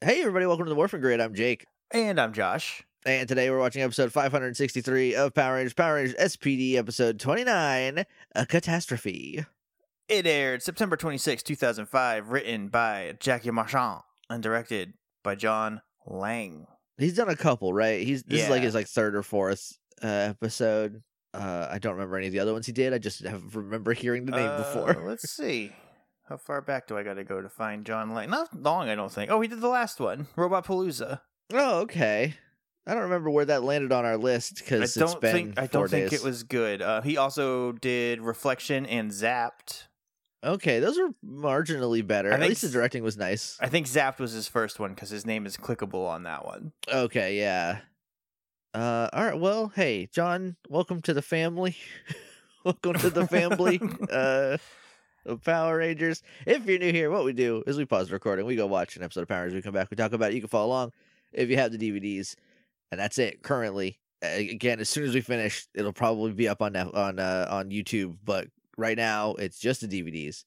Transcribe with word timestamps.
Hey, 0.00 0.20
everybody, 0.20 0.46
welcome 0.46 0.64
to 0.66 0.68
the 0.68 0.74
Morphin 0.76 1.00
Grid. 1.00 1.20
I'm 1.20 1.34
Jake. 1.34 1.66
And 1.90 2.20
I'm 2.20 2.32
Josh. 2.32 2.84
And 3.04 3.28
today 3.28 3.50
we're 3.50 3.58
watching 3.58 3.82
episode 3.82 4.12
563 4.12 5.14
of 5.16 5.34
Power 5.34 5.54
Rangers, 5.56 5.74
Power 5.74 5.94
Rangers 5.96 6.14
SPD, 6.16 6.74
episode 6.76 7.18
29, 7.18 8.04
A 8.34 8.46
Katastrophe. 8.46 9.44
It 10.08 10.26
aired 10.26 10.62
September 10.62 10.96
26, 10.96 11.42
2005, 11.42 12.28
written 12.30 12.68
by 12.68 13.16
Jackie 13.18 13.50
Marchand 13.50 14.02
and 14.30 14.42
directed 14.42 14.94
by 15.24 15.34
John 15.34 15.82
Laing. 16.06 16.66
He's 16.96 17.14
done 17.16 17.28
a 17.28 17.36
couple, 17.36 17.72
right? 17.72 18.06
He's 18.06 18.22
This 18.22 18.44
is 18.44 18.50
like 18.50 18.62
his 18.62 18.74
like 18.74 18.86
third 18.86 19.14
or 19.16 19.22
fourth 19.22 19.78
uh, 20.02 20.06
episode. 20.06 21.02
Uh, 21.34 21.68
I 21.70 21.78
don't 21.78 21.94
remember 21.94 22.16
any 22.16 22.26
of 22.26 22.32
the 22.32 22.40
other 22.40 22.52
ones 22.52 22.66
he 22.66 22.72
did. 22.72 22.92
I 22.94 22.98
just 22.98 23.22
have 23.24 23.54
remember 23.54 23.92
hearing 23.92 24.24
the 24.26 24.32
name 24.32 24.48
Uh, 24.48 24.58
before. 24.58 25.04
let's 25.06 25.28
see. 25.30 25.72
How 26.28 26.36
far 26.36 26.60
back 26.60 26.86
do 26.86 26.98
I 26.98 27.02
got 27.02 27.14
to 27.14 27.24
go 27.24 27.40
to 27.40 27.48
find 27.48 27.86
John 27.86 28.14
Laing? 28.14 28.28
Not 28.28 28.54
long, 28.54 28.90
I 28.90 28.94
don't 28.94 29.10
think. 29.10 29.30
Oh, 29.30 29.40
he 29.40 29.48
did 29.48 29.62
the 29.62 29.68
last 29.68 29.98
one, 29.98 30.26
Robot 30.36 30.66
Palooza. 30.66 31.20
Oh, 31.54 31.80
okay. 31.80 32.34
I 32.86 32.92
don't 32.92 33.04
remember 33.04 33.30
where 33.30 33.46
that 33.46 33.62
landed 33.62 33.92
on 33.92 34.04
our 34.04 34.18
list 34.18 34.56
because 34.56 34.82
it's 34.82 34.94
don't 34.94 35.20
been 35.22 35.32
think 35.32 35.58
I 35.58 35.66
don't 35.66 35.88
think 35.88 36.12
it 36.12 36.22
was 36.22 36.42
good. 36.42 36.82
Uh, 36.82 37.00
he 37.00 37.16
also 37.16 37.72
did 37.72 38.20
Reflection 38.20 38.84
and 38.84 39.10
Zapped. 39.10 39.84
Okay, 40.44 40.80
those 40.80 40.98
are 40.98 41.08
marginally 41.24 42.06
better. 42.06 42.30
I 42.30 42.34
At 42.34 42.40
think 42.40 42.50
least 42.50 42.62
the 42.62 42.68
directing 42.68 43.02
was 43.02 43.16
nice. 43.16 43.56
I 43.60 43.68
think 43.68 43.86
Zapped 43.86 44.18
was 44.18 44.32
his 44.32 44.48
first 44.48 44.78
one 44.78 44.94
because 44.94 45.08
his 45.08 45.24
name 45.24 45.46
is 45.46 45.56
clickable 45.56 46.06
on 46.06 46.24
that 46.24 46.44
one. 46.44 46.72
Okay, 46.92 47.38
yeah. 47.38 47.80
Uh, 48.74 49.08
all 49.14 49.24
right. 49.24 49.38
Well, 49.38 49.72
hey, 49.74 50.08
John, 50.12 50.56
welcome 50.68 51.00
to 51.02 51.14
the 51.14 51.22
family. 51.22 51.76
welcome 52.64 52.94
to 52.94 53.10
the 53.10 53.26
family. 53.26 53.80
uh, 54.12 54.58
of 55.28 55.44
Power 55.44 55.78
Rangers. 55.78 56.22
If 56.46 56.66
you're 56.66 56.78
new 56.78 56.92
here, 56.92 57.10
what 57.10 57.24
we 57.24 57.32
do 57.32 57.62
is 57.66 57.76
we 57.76 57.84
pause 57.84 58.08
the 58.08 58.14
recording, 58.14 58.46
we 58.46 58.56
go 58.56 58.66
watch 58.66 58.96
an 58.96 59.02
episode 59.02 59.22
of 59.22 59.28
Power 59.28 59.42
Rangers, 59.42 59.54
we 59.54 59.62
come 59.62 59.74
back, 59.74 59.90
we 59.90 59.96
talk 59.96 60.12
about 60.12 60.30
it. 60.30 60.34
You 60.34 60.40
can 60.40 60.48
follow 60.48 60.66
along 60.66 60.92
if 61.32 61.50
you 61.50 61.56
have 61.56 61.72
the 61.72 61.78
DVDs, 61.78 62.34
and 62.90 62.98
that's 62.98 63.18
it. 63.18 63.42
Currently, 63.42 63.98
again, 64.22 64.80
as 64.80 64.88
soon 64.88 65.04
as 65.04 65.14
we 65.14 65.20
finish, 65.20 65.66
it'll 65.74 65.92
probably 65.92 66.32
be 66.32 66.48
up 66.48 66.62
on 66.62 66.74
on 66.76 67.18
uh, 67.18 67.46
on 67.50 67.70
YouTube. 67.70 68.16
But 68.24 68.48
right 68.76 68.96
now, 68.96 69.34
it's 69.34 69.58
just 69.58 69.80
the 69.80 69.88
DVDs. 69.88 70.44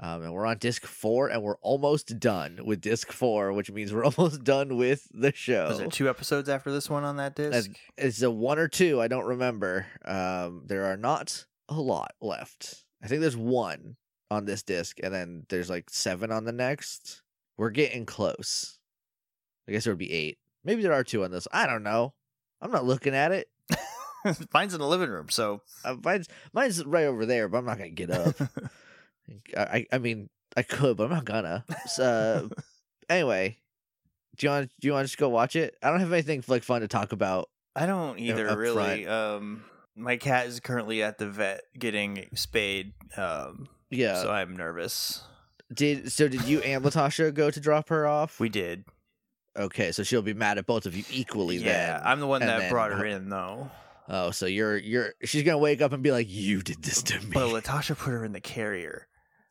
Um, 0.00 0.22
and 0.22 0.32
we're 0.32 0.46
on 0.46 0.58
disc 0.58 0.84
four, 0.84 1.28
and 1.28 1.42
we're 1.42 1.58
almost 1.58 2.18
done 2.18 2.58
with 2.64 2.80
disc 2.80 3.12
four, 3.12 3.52
which 3.52 3.70
means 3.70 3.92
we're 3.92 4.04
almost 4.16 4.42
done 4.42 4.76
with 4.76 5.06
the 5.12 5.32
show. 5.32 5.68
Was 5.68 5.80
it 5.80 5.92
two 5.92 6.08
episodes 6.08 6.48
after 6.48 6.72
this 6.72 6.90
one 6.90 7.04
on 7.04 7.18
that 7.18 7.36
disc? 7.36 7.70
It's 7.96 8.20
a 8.22 8.30
one 8.30 8.58
or 8.58 8.68
two. 8.68 9.00
I 9.00 9.06
don't 9.06 9.26
remember. 9.26 9.86
Um, 10.04 10.62
there 10.66 10.86
are 10.86 10.96
not 10.96 11.44
a 11.68 11.74
lot 11.74 12.14
left. 12.20 12.84
I 13.02 13.06
think 13.06 13.20
there's 13.20 13.36
one 13.36 13.96
on 14.32 14.44
this 14.44 14.62
disc, 14.62 14.98
and 15.02 15.12
then 15.12 15.46
there's 15.48 15.70
like 15.70 15.90
seven 15.90 16.32
on 16.32 16.44
the 16.44 16.52
next. 16.52 17.22
We're 17.56 17.70
getting 17.70 18.06
close. 18.06 18.78
I 19.68 19.72
guess 19.72 19.84
there 19.84 19.92
would 19.92 19.98
be 19.98 20.12
eight. 20.12 20.38
Maybe 20.64 20.82
there 20.82 20.92
are 20.92 21.04
two 21.04 21.24
on 21.24 21.30
this. 21.30 21.46
I 21.52 21.66
don't 21.66 21.82
know. 21.82 22.14
I'm 22.60 22.70
not 22.70 22.84
looking 22.84 23.14
at 23.14 23.32
it. 23.32 23.48
Mine's 24.54 24.74
in 24.74 24.80
the 24.80 24.86
living 24.86 25.10
room, 25.10 25.28
so 25.30 25.62
Uh, 25.84 25.96
mine's 26.02 26.28
mine's 26.52 26.84
right 26.84 27.06
over 27.06 27.26
there, 27.26 27.48
but 27.48 27.58
I'm 27.58 27.64
not 27.64 27.78
gonna 27.78 27.90
get 27.90 28.10
up. 28.10 28.36
I 29.56 29.86
I, 29.92 29.98
mean 29.98 30.28
I 30.56 30.62
could, 30.62 30.96
but 30.96 31.04
I'm 31.04 31.10
not 31.10 31.24
gonna. 31.24 31.64
So, 31.86 32.48
anyway, 33.08 33.58
do 34.36 34.46
you 34.46 34.50
want 34.50 34.70
do 34.80 34.86
you 34.86 34.92
want 34.92 35.04
to 35.04 35.08
just 35.08 35.18
go 35.18 35.28
watch 35.28 35.56
it? 35.56 35.76
I 35.82 35.90
don't 35.90 36.00
have 36.00 36.12
anything 36.12 36.44
like 36.46 36.62
fun 36.62 36.82
to 36.82 36.88
talk 36.88 37.12
about. 37.12 37.48
I 37.74 37.86
don't 37.86 38.18
either 38.18 38.56
really. 38.56 39.06
Um, 39.06 39.64
my 39.96 40.16
cat 40.16 40.46
is 40.46 40.60
currently 40.60 41.02
at 41.02 41.18
the 41.18 41.26
vet 41.28 41.62
getting 41.76 42.28
spayed. 42.34 42.92
Um, 43.16 43.68
Yeah. 43.92 44.20
so 44.22 44.30
I'm 44.30 44.56
nervous. 44.56 45.22
Did 45.72 46.10
so? 46.10 46.26
Did 46.28 46.44
you 46.44 46.60
and 46.60 46.84
Latasha 46.84 47.32
go 47.32 47.50
to 47.50 47.60
drop 47.60 47.88
her 47.90 48.06
off? 48.06 48.40
We 48.40 48.48
did. 48.48 48.84
okay, 49.56 49.92
so 49.92 50.02
she'll 50.02 50.22
be 50.22 50.34
mad 50.34 50.58
at 50.58 50.66
both 50.66 50.86
of 50.86 50.96
you 50.96 51.04
equally. 51.10 51.56
Yeah, 51.58 51.98
then. 51.98 52.00
I'm 52.04 52.20
the 52.20 52.26
one 52.26 52.40
that 52.40 52.58
then 52.60 52.70
brought 52.70 52.90
her 52.92 53.06
in 53.06 53.28
though. 53.28 53.70
Oh, 54.08 54.30
so 54.32 54.46
you're 54.46 54.76
you're 54.76 55.14
she's 55.24 55.44
gonna 55.44 55.58
wake 55.58 55.80
up 55.80 55.92
and 55.92 56.02
be 56.02 56.10
like, 56.10 56.26
"You 56.28 56.60
did 56.62 56.82
this 56.82 57.02
to 57.04 57.20
me." 57.20 57.30
But 57.32 57.48
Latasha 57.64 57.96
put 57.96 58.10
her 58.10 58.24
in 58.24 58.32
the 58.32 58.40
carrier. 58.40 59.06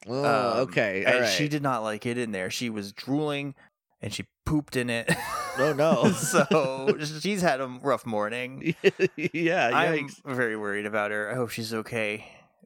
oh, 0.08 0.24
Um, 0.26 0.60
okay, 0.68 1.06
all 1.06 1.12
and 1.14 1.22
right. 1.22 1.30
she 1.32 1.48
did 1.48 1.64
not 1.64 1.82
like 1.84 2.06
it 2.06 2.18
in 2.18 2.32
there. 2.32 2.50
She 2.52 2.70
was 2.70 2.92
drooling, 2.92 3.56
and 4.02 4.14
she 4.14 4.26
pooped 4.46 4.76
in 4.76 4.90
it. 4.90 5.10
Oh, 5.58 5.74
no. 5.74 6.12
so 6.14 6.98
she's 7.20 7.42
had 7.42 7.62
a 7.62 7.68
rough 7.68 8.06
morning. 8.06 8.76
yeah, 9.34 9.70
I'm 9.74 10.10
very 10.26 10.56
worried 10.58 10.86
about 10.86 11.12
her. 11.12 11.32
I 11.32 11.36
hope 11.36 11.50
she's 11.50 11.74
okay. 11.74 12.26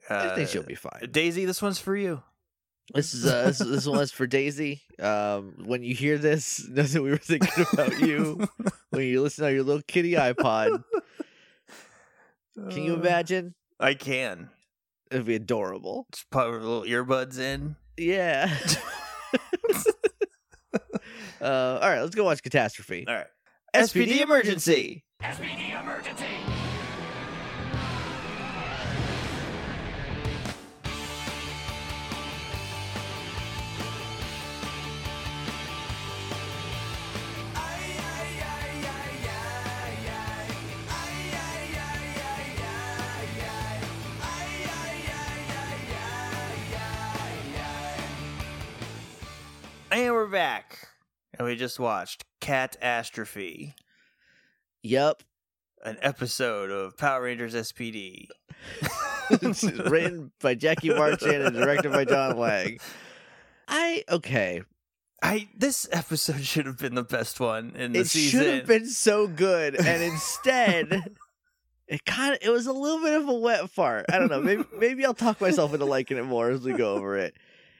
I 0.09 0.35
think 0.35 0.49
she'll 0.49 0.61
Uh, 0.61 0.65
be 0.65 0.75
fine. 0.75 1.07
Daisy, 1.11 1.45
this 1.45 1.61
one's 1.61 1.79
for 1.79 1.95
you. 1.95 2.21
This 2.93 3.13
is 3.15 3.25
uh, 3.25 3.45
this, 3.47 3.57
this 3.57 3.87
one's 3.87 4.11
for 4.11 4.27
Daisy. 4.27 4.81
Um, 4.99 5.55
when 5.65 5.81
you 5.83 5.95
hear 5.95 6.17
this, 6.19 6.67
know 6.69 6.83
that 6.83 7.01
we 7.01 7.09
were 7.09 7.17
thinking 7.17 7.65
about 7.73 7.99
you 7.99 8.47
when 8.91 9.05
you 9.07 9.21
listen 9.23 9.43
on 9.45 9.53
your 9.53 9.63
little 9.63 9.81
kitty 9.87 10.11
iPod. 10.13 10.83
Can 12.69 12.83
you 12.83 12.93
Uh, 12.93 12.97
imagine? 12.99 13.55
I 13.79 13.95
can. 13.95 14.49
It'd 15.11 15.25
be 15.25 15.35
adorable. 15.35 16.07
Just 16.13 16.29
put 16.29 16.45
her 16.47 16.59
little 16.61 16.83
earbuds 16.83 17.39
in. 17.39 17.75
Yeah. 17.97 18.55
uh, 21.41 21.79
all 21.81 21.89
right, 21.89 22.01
let's 22.01 22.15
go 22.15 22.23
watch 22.23 22.41
Katastrophe. 22.43 23.05
All 23.07 23.13
right. 23.15 23.27
SPD, 23.75 24.07
SPD 24.07 24.21
emergency. 24.21 25.03
SPD 25.21 25.81
emergency. 25.81 26.25
And 49.95 50.13
we're 50.13 50.27
back. 50.27 50.89
And 51.39 51.47
we 51.47 51.55
just 51.55 51.79
watched 51.79 52.25
Katastrophe, 52.41 53.75
Yep. 54.83 55.23
an 55.85 55.97
episode 56.01 56.69
of 56.69 56.97
Power 56.97 57.23
Rangers 57.23 57.55
SPD. 57.55 58.27
Written 59.89 60.33
by 60.41 60.53
Jackie 60.55 60.89
Marchand 60.89 61.43
and 61.43 61.55
directed 61.55 61.93
by 61.93 62.03
John 62.03 62.37
Laing. 62.37 62.79
I 63.69 64.03
okay. 64.09 64.63
I 65.23 65.47
this 65.57 65.87
episode 65.93 66.41
should 66.43 66.65
have 66.65 66.77
been 66.77 66.95
the 66.95 67.01
best 67.03 67.39
one 67.39 67.71
in 67.77 67.93
the 67.93 67.99
It 67.99 68.07
season. 68.07 68.41
It 68.41 68.43
should 68.43 68.53
have 68.53 68.67
been 68.67 68.89
so 68.89 69.27
good, 69.27 69.75
and 69.79 70.03
instead, 70.11 71.05
it 71.87 72.03
kind 72.03 72.33
of 72.33 72.39
it 72.41 72.49
was 72.49 72.67
a 72.67 72.73
little 72.73 72.99
bit 72.99 73.13
of 73.13 73.29
a 73.29 73.33
wet 73.33 73.69
fart. 73.69 74.07
I 74.11 74.19
don't 74.19 74.29
know. 74.29 74.41
Maybe 74.41 74.65
maybe 74.77 75.05
I'll 75.05 75.13
talk 75.13 75.39
myself 75.39 75.71
into 75.73 75.85
liking 75.85 76.17
it 76.17 76.25
more 76.25 76.49
as 76.49 76.59
we 76.63 76.73
go 76.73 76.95
over 76.95 77.15
it. 77.15 77.33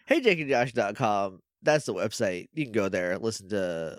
Hey, 0.06 0.22
jakeandjosh.com. 0.22 1.42
That's 1.62 1.86
the 1.86 1.94
website. 1.94 2.48
You 2.54 2.66
can 2.66 2.74
go 2.74 2.90
there, 2.90 3.18
listen 3.18 3.50
to 3.50 3.98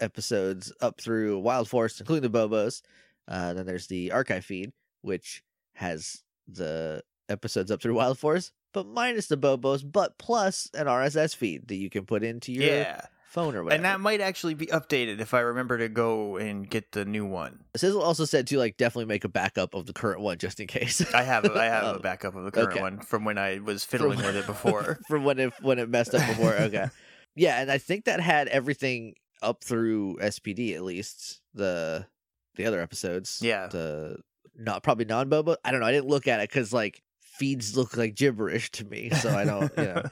episodes 0.00 0.72
up 0.80 1.00
through 1.00 1.38
Wild 1.40 1.68
Force, 1.68 2.00
including 2.00 2.30
the 2.30 2.38
Bobos. 2.38 2.82
Uh, 3.26 3.54
then 3.54 3.66
there's 3.66 3.86
the 3.86 4.12
archive 4.12 4.44
feed, 4.44 4.72
which 5.02 5.42
has 5.74 6.22
the 6.46 7.02
episodes 7.28 7.70
up 7.70 7.80
through 7.80 7.94
Wild 7.94 8.18
Force, 8.18 8.52
but 8.72 8.86
minus 8.86 9.26
the 9.28 9.36
Bobos, 9.36 9.82
but 9.90 10.18
plus 10.18 10.68
an 10.74 10.86
RSS 10.86 11.34
feed 11.34 11.68
that 11.68 11.76
you 11.76 11.90
can 11.90 12.04
put 12.04 12.22
into 12.22 12.52
your 12.52 12.64
yeah. 12.64 13.06
Phone 13.34 13.56
or 13.56 13.64
whatever. 13.64 13.76
And 13.76 13.84
that 13.84 14.00
might 14.00 14.20
actually 14.20 14.54
be 14.54 14.66
updated 14.66 15.20
if 15.20 15.34
I 15.34 15.40
remember 15.40 15.76
to 15.78 15.88
go 15.88 16.36
and 16.36 16.70
get 16.70 16.92
the 16.92 17.04
new 17.04 17.26
one. 17.26 17.64
Sizzle 17.76 18.00
also 18.00 18.24
said 18.24 18.46
to 18.46 18.58
like 18.58 18.76
definitely 18.76 19.06
make 19.06 19.24
a 19.24 19.28
backup 19.28 19.74
of 19.74 19.86
the 19.86 19.92
current 19.92 20.20
one 20.20 20.38
just 20.38 20.60
in 20.60 20.68
case. 20.68 21.04
I 21.12 21.24
have 21.24 21.44
a, 21.44 21.52
I 21.52 21.64
have 21.64 21.84
a 21.84 21.94
um, 21.96 22.00
backup 22.00 22.36
of 22.36 22.44
the 22.44 22.52
current 22.52 22.70
okay. 22.70 22.80
one 22.80 23.00
from 23.00 23.24
when 23.24 23.36
I 23.36 23.58
was 23.58 23.84
fiddling 23.94 24.18
with 24.18 24.36
it 24.36 24.46
before. 24.46 24.98
from 25.08 25.24
when 25.24 25.38
it 25.38 25.52
when 25.60 25.78
it 25.78 25.90
messed 25.90 26.14
up 26.14 26.26
before. 26.26 26.54
Okay, 26.54 26.88
yeah, 27.34 27.60
and 27.60 27.70
I 27.70 27.78
think 27.78 28.04
that 28.04 28.20
had 28.20 28.48
everything 28.48 29.14
up 29.42 29.64
through 29.64 30.16
SPD 30.22 30.74
at 30.74 30.82
least 30.82 31.40
the 31.52 32.06
the 32.54 32.66
other 32.66 32.80
episodes. 32.80 33.40
Yeah. 33.42 33.66
the 33.66 34.18
not 34.56 34.84
probably 34.84 35.04
non 35.04 35.28
Bobo. 35.28 35.56
I 35.64 35.72
don't 35.72 35.80
know. 35.80 35.86
I 35.86 35.92
didn't 35.92 36.06
look 36.06 36.28
at 36.28 36.38
it 36.40 36.48
because 36.48 36.72
like 36.72 37.02
feeds 37.20 37.76
look 37.76 37.96
like 37.96 38.14
gibberish 38.14 38.70
to 38.72 38.84
me, 38.84 39.10
so 39.10 39.36
I 39.36 39.44
don't 39.44 39.72
you 39.76 39.84
know. 39.84 40.02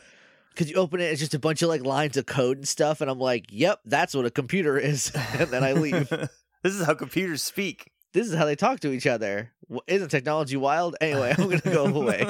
Because 0.54 0.70
you 0.70 0.76
open 0.76 1.00
it, 1.00 1.04
it's 1.04 1.20
just 1.20 1.34
a 1.34 1.38
bunch 1.38 1.62
of 1.62 1.68
like 1.68 1.84
lines 1.84 2.16
of 2.16 2.26
code 2.26 2.58
and 2.58 2.68
stuff, 2.68 3.00
and 3.00 3.10
I'm 3.10 3.18
like, 3.18 3.46
"Yep, 3.50 3.80
that's 3.86 4.14
what 4.14 4.26
a 4.26 4.30
computer 4.30 4.78
is," 4.78 5.10
and 5.38 5.48
then 5.50 5.64
I 5.64 5.72
leave. 5.72 6.08
this 6.62 6.74
is 6.74 6.84
how 6.84 6.94
computers 6.94 7.42
speak. 7.42 7.90
this 8.12 8.28
is 8.28 8.34
how 8.34 8.44
they 8.44 8.56
talk 8.56 8.80
to 8.80 8.92
each 8.92 9.06
other. 9.06 9.52
Isn't 9.86 10.08
technology 10.10 10.56
wild? 10.56 10.96
Anyway, 11.00 11.34
I'm 11.36 11.48
gonna 11.48 11.60
go 11.62 11.86
away. 12.02 12.26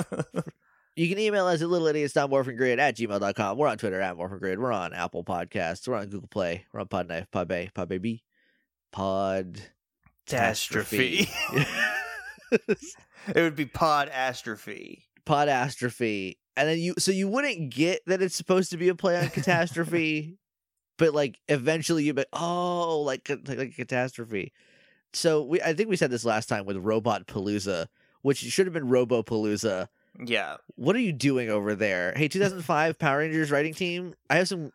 You 0.94 1.08
can 1.08 1.18
email 1.18 1.46
us 1.46 1.62
at 1.62 1.68
littleidiots.morphingrid 1.68 2.78
at 2.78 2.96
gmail.com. 2.96 3.56
We're 3.58 3.68
on 3.68 3.78
Twitter 3.78 4.00
at 4.00 4.16
morphingrid. 4.16 4.58
We're 4.58 4.72
on 4.72 4.92
Apple 4.92 5.24
Podcasts. 5.24 5.88
We're 5.88 5.96
on 5.96 6.08
Google 6.08 6.28
Play. 6.28 6.66
We're 6.72 6.80
on 6.80 6.88
Podknife, 6.88 7.26
Podbay, 7.32 7.72
Podbaby, 7.72 8.20
Pod. 8.92 9.60
Catastrophe. 10.26 11.28
it 12.52 13.36
would 13.36 13.56
be 13.56 13.66
podastrophe. 13.66 15.02
Podastrophe. 15.26 16.36
And 16.56 16.68
then 16.68 16.78
you, 16.78 16.94
so 16.98 17.12
you 17.12 17.28
wouldn't 17.28 17.70
get 17.70 18.02
that 18.06 18.20
it's 18.20 18.36
supposed 18.36 18.70
to 18.70 18.76
be 18.76 18.88
a 18.88 18.94
play 18.94 19.18
on 19.18 19.28
catastrophe 19.28 20.36
but 20.98 21.14
like 21.14 21.40
eventually 21.48 22.04
you'd 22.04 22.16
be 22.16 22.24
oh 22.32 23.00
like 23.00 23.28
like 23.46 23.58
a 23.58 23.66
catastrophe. 23.68 24.52
So 25.12 25.42
we 25.42 25.60
I 25.60 25.74
think 25.74 25.88
we 25.88 25.96
said 25.96 26.10
this 26.10 26.24
last 26.24 26.48
time 26.48 26.64
with 26.64 26.76
Robot 26.76 27.26
Palooza, 27.26 27.86
which 28.22 28.38
should 28.38 28.66
have 28.66 28.72
been 28.72 28.88
Robo 28.88 29.22
Palooza. 29.22 29.88
Yeah. 30.24 30.58
What 30.76 30.94
are 30.94 31.00
you 31.00 31.12
doing 31.12 31.50
over 31.50 31.74
there? 31.74 32.12
Hey, 32.14 32.28
2005 32.28 32.98
Power 32.98 33.18
Rangers 33.18 33.50
writing 33.50 33.74
team. 33.74 34.14
I 34.30 34.36
have 34.36 34.48
some 34.48 34.70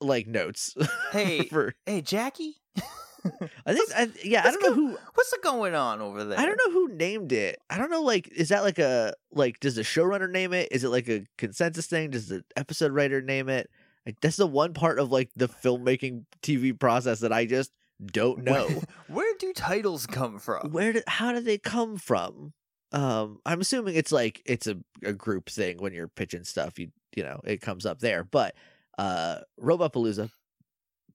like 0.00 0.26
notes. 0.26 0.76
Hey, 1.10 1.44
for 1.50 1.74
hey, 1.86 2.00
Jackie. 2.00 2.56
I 3.66 3.74
think 3.74 3.90
I, 3.94 4.08
yeah 4.24 4.42
I 4.44 4.50
don't 4.50 4.62
know 4.62 4.74
who 4.74 4.98
What's 5.14 5.32
going 5.42 5.74
on 5.74 6.00
over 6.00 6.24
there? 6.24 6.38
I 6.38 6.46
don't 6.46 6.58
know 6.66 6.72
who 6.72 6.94
named 6.94 7.32
it. 7.32 7.58
I 7.68 7.78
don't 7.78 7.90
know 7.90 8.02
like 8.02 8.28
is 8.28 8.48
that 8.48 8.62
like 8.62 8.78
a 8.78 9.14
like 9.32 9.60
does 9.60 9.76
the 9.76 9.82
showrunner 9.82 10.30
name 10.30 10.52
it? 10.52 10.68
Is 10.70 10.84
it 10.84 10.88
like 10.88 11.08
a 11.08 11.24
consensus 11.36 11.86
thing? 11.86 12.10
Does 12.10 12.28
the 12.28 12.44
episode 12.56 12.92
writer 12.92 13.20
name 13.20 13.48
it? 13.48 13.68
Like, 14.06 14.20
that's 14.20 14.36
the 14.36 14.46
one 14.46 14.74
part 14.74 14.98
of 14.98 15.12
like 15.12 15.30
the 15.36 15.48
filmmaking 15.48 16.24
TV 16.42 16.78
process 16.78 17.20
that 17.20 17.32
I 17.32 17.46
just 17.46 17.70
don't 18.04 18.42
know. 18.44 18.66
Where, 18.66 18.82
where 19.08 19.34
do 19.38 19.52
titles 19.52 20.06
come 20.06 20.38
from? 20.38 20.70
Where 20.70 20.92
did 20.92 21.04
how 21.06 21.32
did 21.32 21.44
they 21.44 21.58
come 21.58 21.96
from? 21.96 22.52
Um, 22.92 23.38
I'm 23.46 23.60
assuming 23.60 23.94
it's 23.94 24.12
like 24.12 24.42
it's 24.44 24.66
a, 24.66 24.76
a 25.04 25.12
group 25.12 25.48
thing 25.48 25.78
when 25.78 25.92
you're 25.92 26.08
pitching 26.08 26.44
stuff. 26.44 26.78
You 26.78 26.90
you 27.14 27.22
know 27.22 27.40
it 27.44 27.60
comes 27.60 27.86
up 27.86 28.00
there, 28.00 28.24
but 28.24 28.54
uh, 28.98 29.38
Robopalooza, 29.60 30.30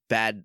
bad, 0.09 0.43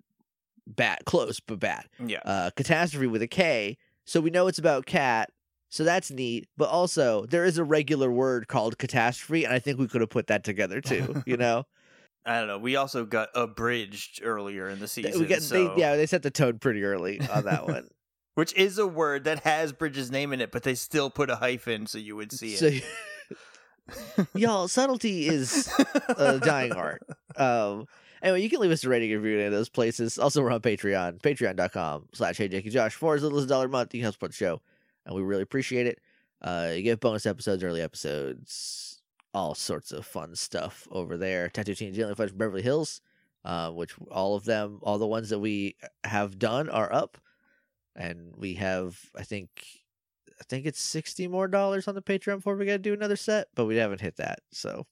bad, 0.67 0.99
close 1.05 1.39
but 1.39 1.59
bad. 1.59 1.85
Yeah. 2.05 2.19
Uh, 2.25 2.49
catastrophe 2.55 3.07
with 3.07 3.21
a 3.21 3.27
K, 3.27 3.77
so 4.05 4.21
we 4.21 4.29
know 4.29 4.47
it's 4.47 4.59
about 4.59 4.85
cat. 4.85 5.29
So 5.69 5.83
that's 5.83 6.11
neat, 6.11 6.47
but 6.55 6.69
also 6.69 7.25
there 7.25 7.45
is 7.45 7.57
a 7.57 7.63
regular 7.63 8.11
word 8.11 8.47
called 8.47 8.77
catastrophe, 8.77 9.43
and 9.43 9.51
I 9.51 9.57
think 9.57 9.79
we 9.79 9.87
could 9.87 10.01
have 10.01 10.11
put 10.11 10.27
that 10.27 10.43
together 10.43 10.81
too. 10.81 11.23
You 11.25 11.37
know, 11.37 11.65
I 12.25 12.39
don't 12.39 12.47
know. 12.47 12.57
We 12.57 12.75
also 12.75 13.05
got 13.05 13.29
abridged 13.35 14.21
earlier 14.23 14.69
in 14.69 14.79
the 14.79 14.87
season. 14.87 15.19
we 15.19 15.33
so- 15.39 15.75
they, 15.75 15.81
yeah 15.81 15.95
they 15.95 16.05
set 16.05 16.23
the 16.23 16.31
tone 16.31 16.59
pretty 16.59 16.83
early 16.83 17.19
on 17.27 17.45
that 17.45 17.67
one. 17.67 17.87
Which 18.35 18.51
is 18.55 18.79
a 18.79 18.87
word 18.87 19.25
that 19.25 19.41
has 19.41 19.73
Bridges' 19.73 20.09
name 20.09 20.33
in 20.33 20.41
it, 20.41 20.51
but 20.51 20.63
they 20.63 20.73
still 20.73 21.11
put 21.11 21.29
a 21.29 21.35
hyphen 21.35 21.85
so 21.85 21.99
you 21.99 22.15
would 22.15 22.31
see 22.31 22.55
so, 22.55 22.65
it. 22.65 22.83
y'all, 24.33 24.67
subtlety 24.67 25.27
is 25.27 25.71
a 26.17 26.39
dying 26.39 26.71
art. 26.71 27.03
Um, 27.35 27.85
anyway, 28.23 28.41
you 28.41 28.49
can 28.49 28.59
leave 28.59 28.71
us 28.71 28.83
a 28.83 28.89
rating 28.89 29.11
and 29.13 29.21
review 29.21 29.37
in 29.37 29.45
any 29.45 29.47
of 29.47 29.53
those 29.53 29.69
places. 29.69 30.17
Also, 30.17 30.41
we're 30.41 30.51
on 30.51 30.61
Patreon, 30.61 31.21
patreon.com 31.21 32.07
slash 32.13 32.37
hey 32.37 32.47
Jake 32.47 32.63
and 32.63 32.73
Josh. 32.73 32.95
For 32.95 33.13
as 33.13 33.21
little 33.21 33.37
as 33.37 33.43
a 33.43 33.47
dollar 33.47 33.65
a 33.65 33.69
month, 33.69 33.93
you 33.93 33.99
can 33.99 34.05
help 34.05 34.15
support 34.15 34.31
the 34.31 34.37
show, 34.37 34.61
and 35.05 35.15
we 35.15 35.21
really 35.21 35.43
appreciate 35.43 35.85
it. 35.85 35.99
Uh, 36.41 36.71
you 36.75 36.81
get 36.81 36.99
bonus 36.99 37.25
episodes, 37.25 37.63
early 37.63 37.81
episodes, 37.81 39.01
all 39.33 39.53
sorts 39.53 39.91
of 39.91 40.05
fun 40.05 40.35
stuff 40.35 40.87
over 40.91 41.17
there. 41.17 41.49
Tattooed 41.49 41.77
Teenage 41.77 41.99
Alien 41.99 42.15
Fighters 42.15 42.31
from 42.31 42.39
Beverly 42.39 42.61
Hills, 42.61 43.01
uh, 43.45 43.69
which 43.71 43.93
all 44.09 44.35
of 44.35 44.45
them, 44.45 44.79
all 44.81 44.97
the 44.97 45.07
ones 45.07 45.29
that 45.29 45.39
we 45.39 45.75
have 46.03 46.39
done 46.39 46.69
are 46.69 46.91
up, 46.91 47.17
and 47.95 48.33
we 48.35 48.55
have, 48.55 48.99
I 49.15 49.23
think, 49.23 49.49
I 50.39 50.43
think 50.49 50.65
it's 50.65 50.81
sixty 50.81 51.27
more 51.27 51.47
dollars 51.47 51.87
on 51.87 51.95
the 51.95 52.01
Patreon 52.01 52.37
before 52.37 52.55
we 52.55 52.65
got 52.65 52.73
to 52.73 52.77
do 52.79 52.93
another 52.93 53.15
set, 53.15 53.47
but 53.55 53.65
we 53.65 53.77
haven't 53.77 54.01
hit 54.01 54.17
that. 54.17 54.39
So, 54.51 54.85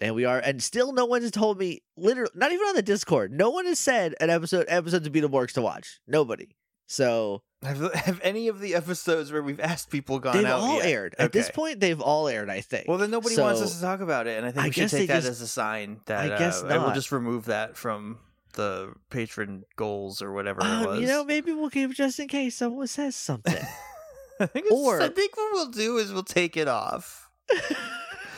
and 0.00 0.14
we 0.14 0.24
are, 0.24 0.38
and 0.38 0.62
still 0.62 0.92
no 0.92 1.04
one 1.06 1.22
has 1.22 1.30
told 1.30 1.58
me, 1.58 1.82
literally, 1.96 2.30
not 2.34 2.52
even 2.52 2.66
on 2.66 2.74
the 2.74 2.82
Discord, 2.82 3.32
no 3.32 3.50
one 3.50 3.66
has 3.66 3.78
said 3.78 4.14
an 4.20 4.30
episode 4.30 4.66
episodes 4.68 5.06
of 5.06 5.12
Beetleborgs 5.12 5.52
to 5.52 5.62
watch. 5.62 6.00
Nobody. 6.06 6.56
So 6.86 7.42
Have, 7.62 7.92
have 7.94 8.20
any 8.22 8.48
of 8.48 8.60
the 8.60 8.74
episodes 8.74 9.30
where 9.30 9.42
we've 9.42 9.60
asked 9.60 9.90
people 9.90 10.18
gone 10.20 10.36
they've 10.36 10.46
out 10.46 10.60
all 10.60 10.76
yet? 10.76 10.86
aired. 10.86 11.14
At 11.18 11.32
this 11.32 11.50
point, 11.50 11.80
they've 11.80 12.00
all 12.00 12.28
aired. 12.28 12.48
I 12.48 12.60
think. 12.62 12.88
Well, 12.88 12.96
then 12.98 13.10
nobody 13.10 13.36
wants 13.38 13.60
us 13.60 13.74
to 13.76 13.80
talk 13.82 14.00
about 14.00 14.26
it, 14.26 14.38
and 14.38 14.46
I 14.46 14.50
think 14.52 14.64
I 14.64 14.68
we 14.68 14.72
should 14.72 14.88
take 14.90 15.08
that 15.08 15.16
just- 15.16 15.28
as 15.28 15.40
a 15.42 15.46
sign 15.48 16.00
that 16.06 16.32
I 16.32 16.38
guess 16.38 16.62
uh, 16.62 16.66
We'll 16.68 16.94
just 16.94 17.12
remove 17.12 17.46
that 17.46 17.76
from 17.76 18.18
the 18.54 18.92
patron 19.10 19.64
goals 19.76 20.22
or 20.22 20.32
whatever 20.32 20.60
it 20.60 20.66
Um, 20.66 20.84
was. 20.86 21.00
you 21.00 21.06
know, 21.06 21.24
maybe 21.24 21.52
we'll 21.52 21.70
keep 21.70 21.90
it 21.90 21.94
just 21.96 22.18
in 22.18 22.26
case 22.28 22.56
someone 22.56 22.86
says 22.86 23.14
something. 23.14 23.54
I 24.40 24.46
think 24.46 24.70
or- 24.72 25.00
I 25.02 25.08
think 25.10 25.36
what 25.36 25.52
we'll 25.52 25.70
do 25.70 25.98
is 25.98 26.12
we'll 26.12 26.22
take 26.22 26.56
it 26.56 26.68
off. 26.68 27.28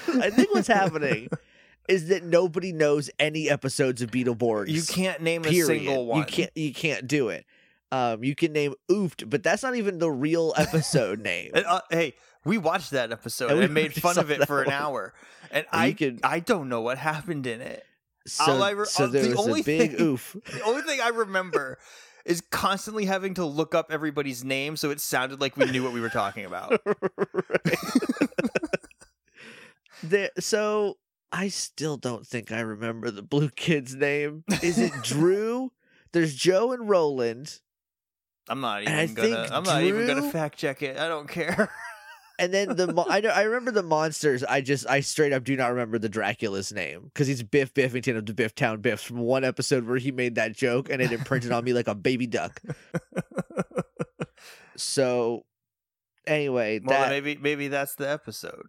I 0.09 0.31
think 0.31 0.53
what's 0.53 0.67
happening 0.69 1.29
is 1.91 2.09
that 2.09 2.23
nobody 2.25 2.73
knows 2.73 3.11
any 3.19 3.51
episodes 3.51 4.01
of 4.01 4.11
Beetleborgs. 4.11 4.69
You 4.69 4.83
can't 4.83 5.21
name 5.21 5.43
period. 5.43 5.65
a 5.65 5.67
single 5.67 6.07
one. 6.07 6.19
You 6.21 6.25
can't. 6.25 6.51
You 6.57 6.73
can't 6.73 7.07
do 7.07 7.29
it. 7.29 7.45
Um, 7.93 8.23
you 8.23 8.35
can 8.37 8.53
name 8.53 8.75
Oofed, 8.91 9.29
but 9.29 9.43
that's 9.43 9.63
not 9.65 9.75
even 9.75 9.99
the 9.99 10.11
real 10.11 10.55
episode 10.57 11.19
name. 11.21 11.51
And, 11.55 11.67
uh, 11.67 11.81
hey, 11.91 12.15
we 12.45 12.57
watched 12.57 12.93
that 12.93 13.11
episode 13.11 13.51
And 13.51 13.61
and, 13.65 13.75
made 13.75 13.93
fun 13.93 14.17
of 14.19 14.31
it 14.31 14.47
for 14.47 14.61
an 14.63 14.67
one. 14.67 14.75
hour, 14.75 15.13
and 15.51 15.65
you 15.73 15.79
I 15.79 15.93
could- 15.93 16.21
I 16.23 16.39
don't 16.39 16.69
know 16.69 16.81
what 16.83 16.99
happened 16.99 17.47
in 17.49 17.61
it. 17.61 17.85
So, 18.27 18.45
I 18.63 18.71
re- 18.71 18.85
so 18.85 19.05
uh, 19.05 19.07
there 19.09 19.23
the 19.25 19.31
was 19.31 19.39
only 19.41 19.61
a 19.63 19.65
big 19.65 19.97
thing- 19.97 20.01
oof. 20.01 20.37
The 20.53 20.63
only 20.63 20.83
thing 20.83 21.01
I 21.01 21.09
remember 21.09 21.79
is 22.25 22.41
constantly 22.51 23.07
having 23.07 23.35
to 23.35 23.45
look 23.45 23.75
up 23.75 23.91
everybody's 23.91 24.45
name 24.45 24.77
so 24.77 24.91
it 24.91 25.01
sounded 25.01 25.41
like 25.41 25.57
we 25.57 25.65
knew 25.71 25.83
what 25.83 25.93
we 25.93 26.01
were 26.01 26.11
talking 26.11 26.45
about. 26.45 26.81
There, 30.03 30.31
so 30.39 30.97
I 31.33 31.49
still 31.49 31.97
don't 31.97 32.27
think 32.27 32.51
I 32.51 32.61
remember 32.61 33.11
the 33.11 33.23
blue 33.23 33.51
kid's 33.51 33.95
name. 33.95 34.45
Is 34.63 34.79
it 34.79 34.93
Drew? 35.03 35.73
There's 36.13 36.35
Joe 36.35 36.73
and 36.73 36.89
Roland, 36.89 37.61
I'm 38.49 38.61
not 38.61 38.83
even 38.83 39.15
gonna. 39.15 39.49
I'm 39.53 39.63
not 39.63 39.83
even 39.83 40.07
gonna 40.09 40.31
fact 40.31 40.59
check 40.59 40.83
it. 40.83 40.99
I 40.99 41.07
don't 41.07 41.29
care. 41.29 41.71
and 42.39 42.53
then 42.53 42.75
the 42.75 42.93
mo- 42.93 43.07
I 43.09 43.21
know 43.23 43.29
I 43.29 43.43
remember 43.43 43.71
the 43.71 43.85
monsters. 43.85 44.43
I 44.43 44.61
just 44.61 44.89
I 44.91 45.01
straight 45.01 45.33
up 45.33 45.45
do 45.45 45.57
not 45.57 45.69
remember 45.69 45.99
the 46.01 46.09
Dracula's 46.09 46.73
name 46.73 47.03
because 47.05 47.29
he's 47.29 47.45
Biff 47.45 47.73
Biffington 47.73 48.17
of 48.17 48.27
the 48.27 48.35
Biff 48.35 48.57
Town 48.57 48.81
Biffs 48.81 49.05
from 49.05 49.19
one 49.19 49.45
episode 49.45 49.87
where 49.87 49.99
he 49.99 50.11
made 50.11 50.35
that 50.35 50.57
joke 50.57 50.91
and 50.91 51.01
it 51.01 51.13
imprinted 51.13 51.53
on 51.53 51.63
me 51.63 51.73
like 51.73 51.87
a 51.89 51.95
baby 51.95 52.27
duck. 52.27 52.61
So 54.77 55.45
anyway, 56.27 56.81
well, 56.83 56.99
that 56.99 57.11
maybe 57.11 57.37
maybe 57.37 57.69
that's 57.69 57.97
the 57.97 58.09
episode. 58.09 58.67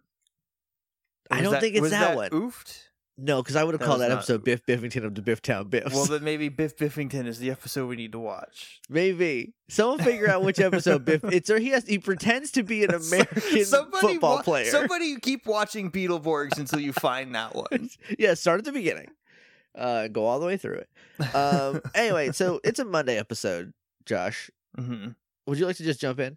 I 1.32 1.40
don't 1.42 1.52
that- 1.52 1.60
think 1.60 1.74
it's 1.74 1.82
was 1.82 1.90
that 1.92 2.16
one. 2.16 2.30
Oofed. 2.30 2.82
no, 3.18 3.42
because 3.42 3.56
I 3.56 3.64
would 3.64 3.74
have 3.74 3.82
called 3.82 4.00
that 4.00 4.10
episode 4.10 4.42
Biff 4.44 4.64
Biffington 4.66 5.04
of 5.04 5.14
the 5.14 5.22
Biff 5.22 5.42
Town 5.42 5.68
Biffs. 5.68 5.94
Well, 5.94 6.06
then 6.06 6.24
maybe 6.24 6.48
Biff 6.48 6.76
Biffington 6.76 7.26
is 7.26 7.38
the 7.38 7.50
episode 7.50 7.86
we 7.88 7.96
need 7.96 8.12
to 8.12 8.18
watch. 8.18 8.80
Maybe 8.88 9.52
someone 9.68 9.98
figure 9.98 10.28
out 10.28 10.42
which 10.42 10.58
episode 10.60 11.04
Biff. 11.04 11.22
It's 11.32 11.50
or 11.50 11.58
he 11.58 11.68
has 11.70 11.86
he 11.86 11.98
pretends 11.98 12.50
to 12.52 12.62
be 12.62 12.84
an 12.84 12.94
American 12.94 13.64
Somebody 13.64 14.14
football 14.14 14.36
wa- 14.36 14.42
player. 14.42 14.70
Somebody 14.70 15.16
keep 15.20 15.46
watching 15.46 15.90
Beetleborgs 15.90 16.58
until 16.58 16.80
you 16.80 16.92
find 16.92 17.34
that 17.34 17.54
one. 17.54 17.90
yeah, 18.18 18.34
start 18.34 18.58
at 18.60 18.64
the 18.64 18.72
beginning. 18.72 19.08
Uh, 19.76 20.08
go 20.08 20.26
all 20.26 20.38
the 20.38 20.46
way 20.46 20.56
through 20.58 20.82
it. 21.18 21.34
Um, 21.34 21.80
anyway, 21.94 22.30
so 22.32 22.60
it's 22.64 22.78
a 22.78 22.84
Monday 22.84 23.18
episode. 23.18 23.72
Josh, 24.04 24.50
hmm 24.76 25.08
would 25.46 25.58
you 25.58 25.66
like 25.66 25.76
to 25.76 25.82
just 25.84 26.00
jump 26.00 26.20
in? 26.20 26.36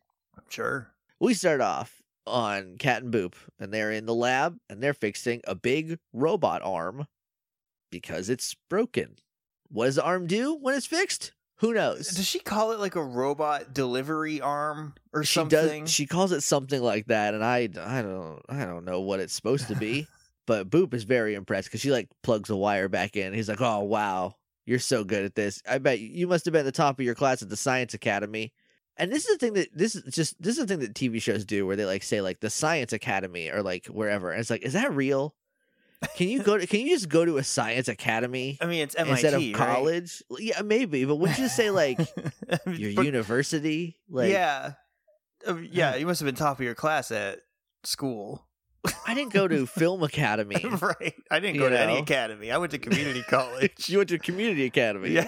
Sure. 0.50 0.88
We 1.20 1.34
start 1.36 1.62
off 1.62 2.02
on 2.28 2.78
Cat 2.78 3.04
and 3.04 3.14
Boop, 3.14 3.34
and 3.60 3.74
they're 3.74 3.92
in 3.92 4.06
the 4.06 4.16
lab 4.16 4.58
and 4.70 4.82
they're 4.82 4.94
fixing 4.94 5.42
a 5.46 5.56
big 5.56 6.00
robot 6.14 6.62
arm 6.64 7.08
because 7.92 8.30
it's 8.30 8.56
broken. 8.70 9.16
What 9.70 9.86
does 9.86 9.96
the 9.96 10.04
arm 10.04 10.28
do 10.28 10.56
when 10.56 10.76
it's 10.76 10.86
fixed? 10.86 11.32
Who 11.60 11.74
knows? 11.74 12.10
Does 12.10 12.28
she 12.28 12.40
call 12.40 12.74
it 12.74 12.80
like 12.80 12.96
a 12.96 13.04
robot 13.04 13.74
delivery 13.74 14.42
arm 14.42 14.94
or 15.14 15.24
she 15.24 15.40
something? 15.40 15.84
does 15.86 15.92
she 15.92 16.06
calls 16.06 16.32
it 16.34 16.42
something 16.42 16.82
like 16.82 17.06
that 17.08 17.34
and 17.34 17.44
i 17.46 17.60
i 17.60 18.02
don't 18.02 18.42
i 18.50 18.66
don't 18.66 18.84
know 18.84 19.00
what 19.00 19.22
it's 19.22 19.34
supposed 19.34 19.70
to 19.70 19.76
be 19.76 20.06
but 20.48 20.70
boop 20.70 20.94
is 20.94 21.06
very 21.06 21.34
impressed 21.34 21.70
because 21.70 21.80
she 21.80 21.92
like 21.92 22.10
plugs 22.24 22.50
a 22.50 22.56
wire 22.56 22.90
back 22.90 23.16
in 23.16 23.34
he's 23.34 23.48
like 23.48 23.62
oh 23.62 23.80
wow 23.80 24.36
you're 24.66 24.80
so 24.80 25.06
good 25.06 25.24
at 25.24 25.36
this 25.36 25.62
i 25.68 25.78
bet 25.78 26.00
you 26.02 26.28
must 26.28 26.44
have 26.44 26.52
been 26.52 26.66
the 26.66 26.72
top 26.74 27.00
of 27.00 27.06
your 27.06 27.16
class 27.16 27.42
at 27.42 27.48
the 27.48 27.56
science 27.56 27.94
academy 27.94 28.52
and 28.98 29.12
this 29.12 29.26
is 29.26 29.38
the 29.38 29.46
thing 29.46 29.54
that 29.54 29.70
this 29.74 29.96
is 29.96 30.04
just 30.14 30.42
this 30.42 30.58
is 30.58 30.66
the 30.66 30.68
thing 30.68 30.80
that 30.80 30.94
tv 30.94 31.22
shows 31.22 31.44
do 31.46 31.66
where 31.66 31.76
they 31.76 31.86
like 31.86 32.04
say 32.04 32.22
like 32.22 32.40
the 32.40 32.50
science 32.50 32.94
academy 32.94 33.50
or 33.50 33.62
like 33.64 33.88
wherever 33.88 34.32
and 34.32 34.40
it's 34.40 34.50
like 34.50 34.64
is 34.64 34.74
that 34.74 34.94
real 34.94 35.36
can 36.18 36.28
you 36.28 36.44
go 36.44 36.58
to 36.58 36.68
can 36.68 36.82
you 36.82 36.90
just 36.90 37.10
go 37.10 37.26
to 37.26 37.38
a 37.38 37.44
science 37.44 37.88
academy 37.88 38.58
I 38.62 38.66
mean, 38.66 38.82
it's 38.84 38.96
MIT 38.96 39.12
instead 39.12 39.34
of 39.34 39.42
right? 39.42 39.54
college 39.54 40.22
yeah 40.40 40.62
maybe 40.62 41.06
but 41.06 41.16
wouldn't 41.16 41.40
you 41.40 41.48
say 41.48 41.72
like 41.72 41.98
your 42.68 42.94
but- 42.94 43.06
university 43.06 43.98
like 44.10 44.32
yeah, 44.32 44.74
Uh, 45.48 45.56
yeah. 45.58 45.96
You 45.96 46.06
must 46.06 46.20
have 46.20 46.26
been 46.26 46.36
top 46.36 46.60
of 46.60 46.66
your 46.66 46.76
class 46.76 47.12
at 47.12 47.40
school, 47.84 48.46
I 49.08 49.14
didn't 49.14 49.34
go 49.34 49.48
to 49.48 49.66
film 49.82 50.04
academy. 50.04 50.64
right? 50.82 51.14
I 51.32 51.40
didn't 51.40 51.58
go 51.60 51.70
to 51.70 51.80
any 51.80 51.98
academy. 52.00 52.52
I 52.52 52.58
went 52.58 52.72
to 52.72 52.78
community 52.80 53.24
college. 53.24 53.88
you 53.90 53.98
went 53.98 54.10
to 54.10 54.18
community 54.20 54.66
academy. 54.66 55.10
yeah. 55.12 55.28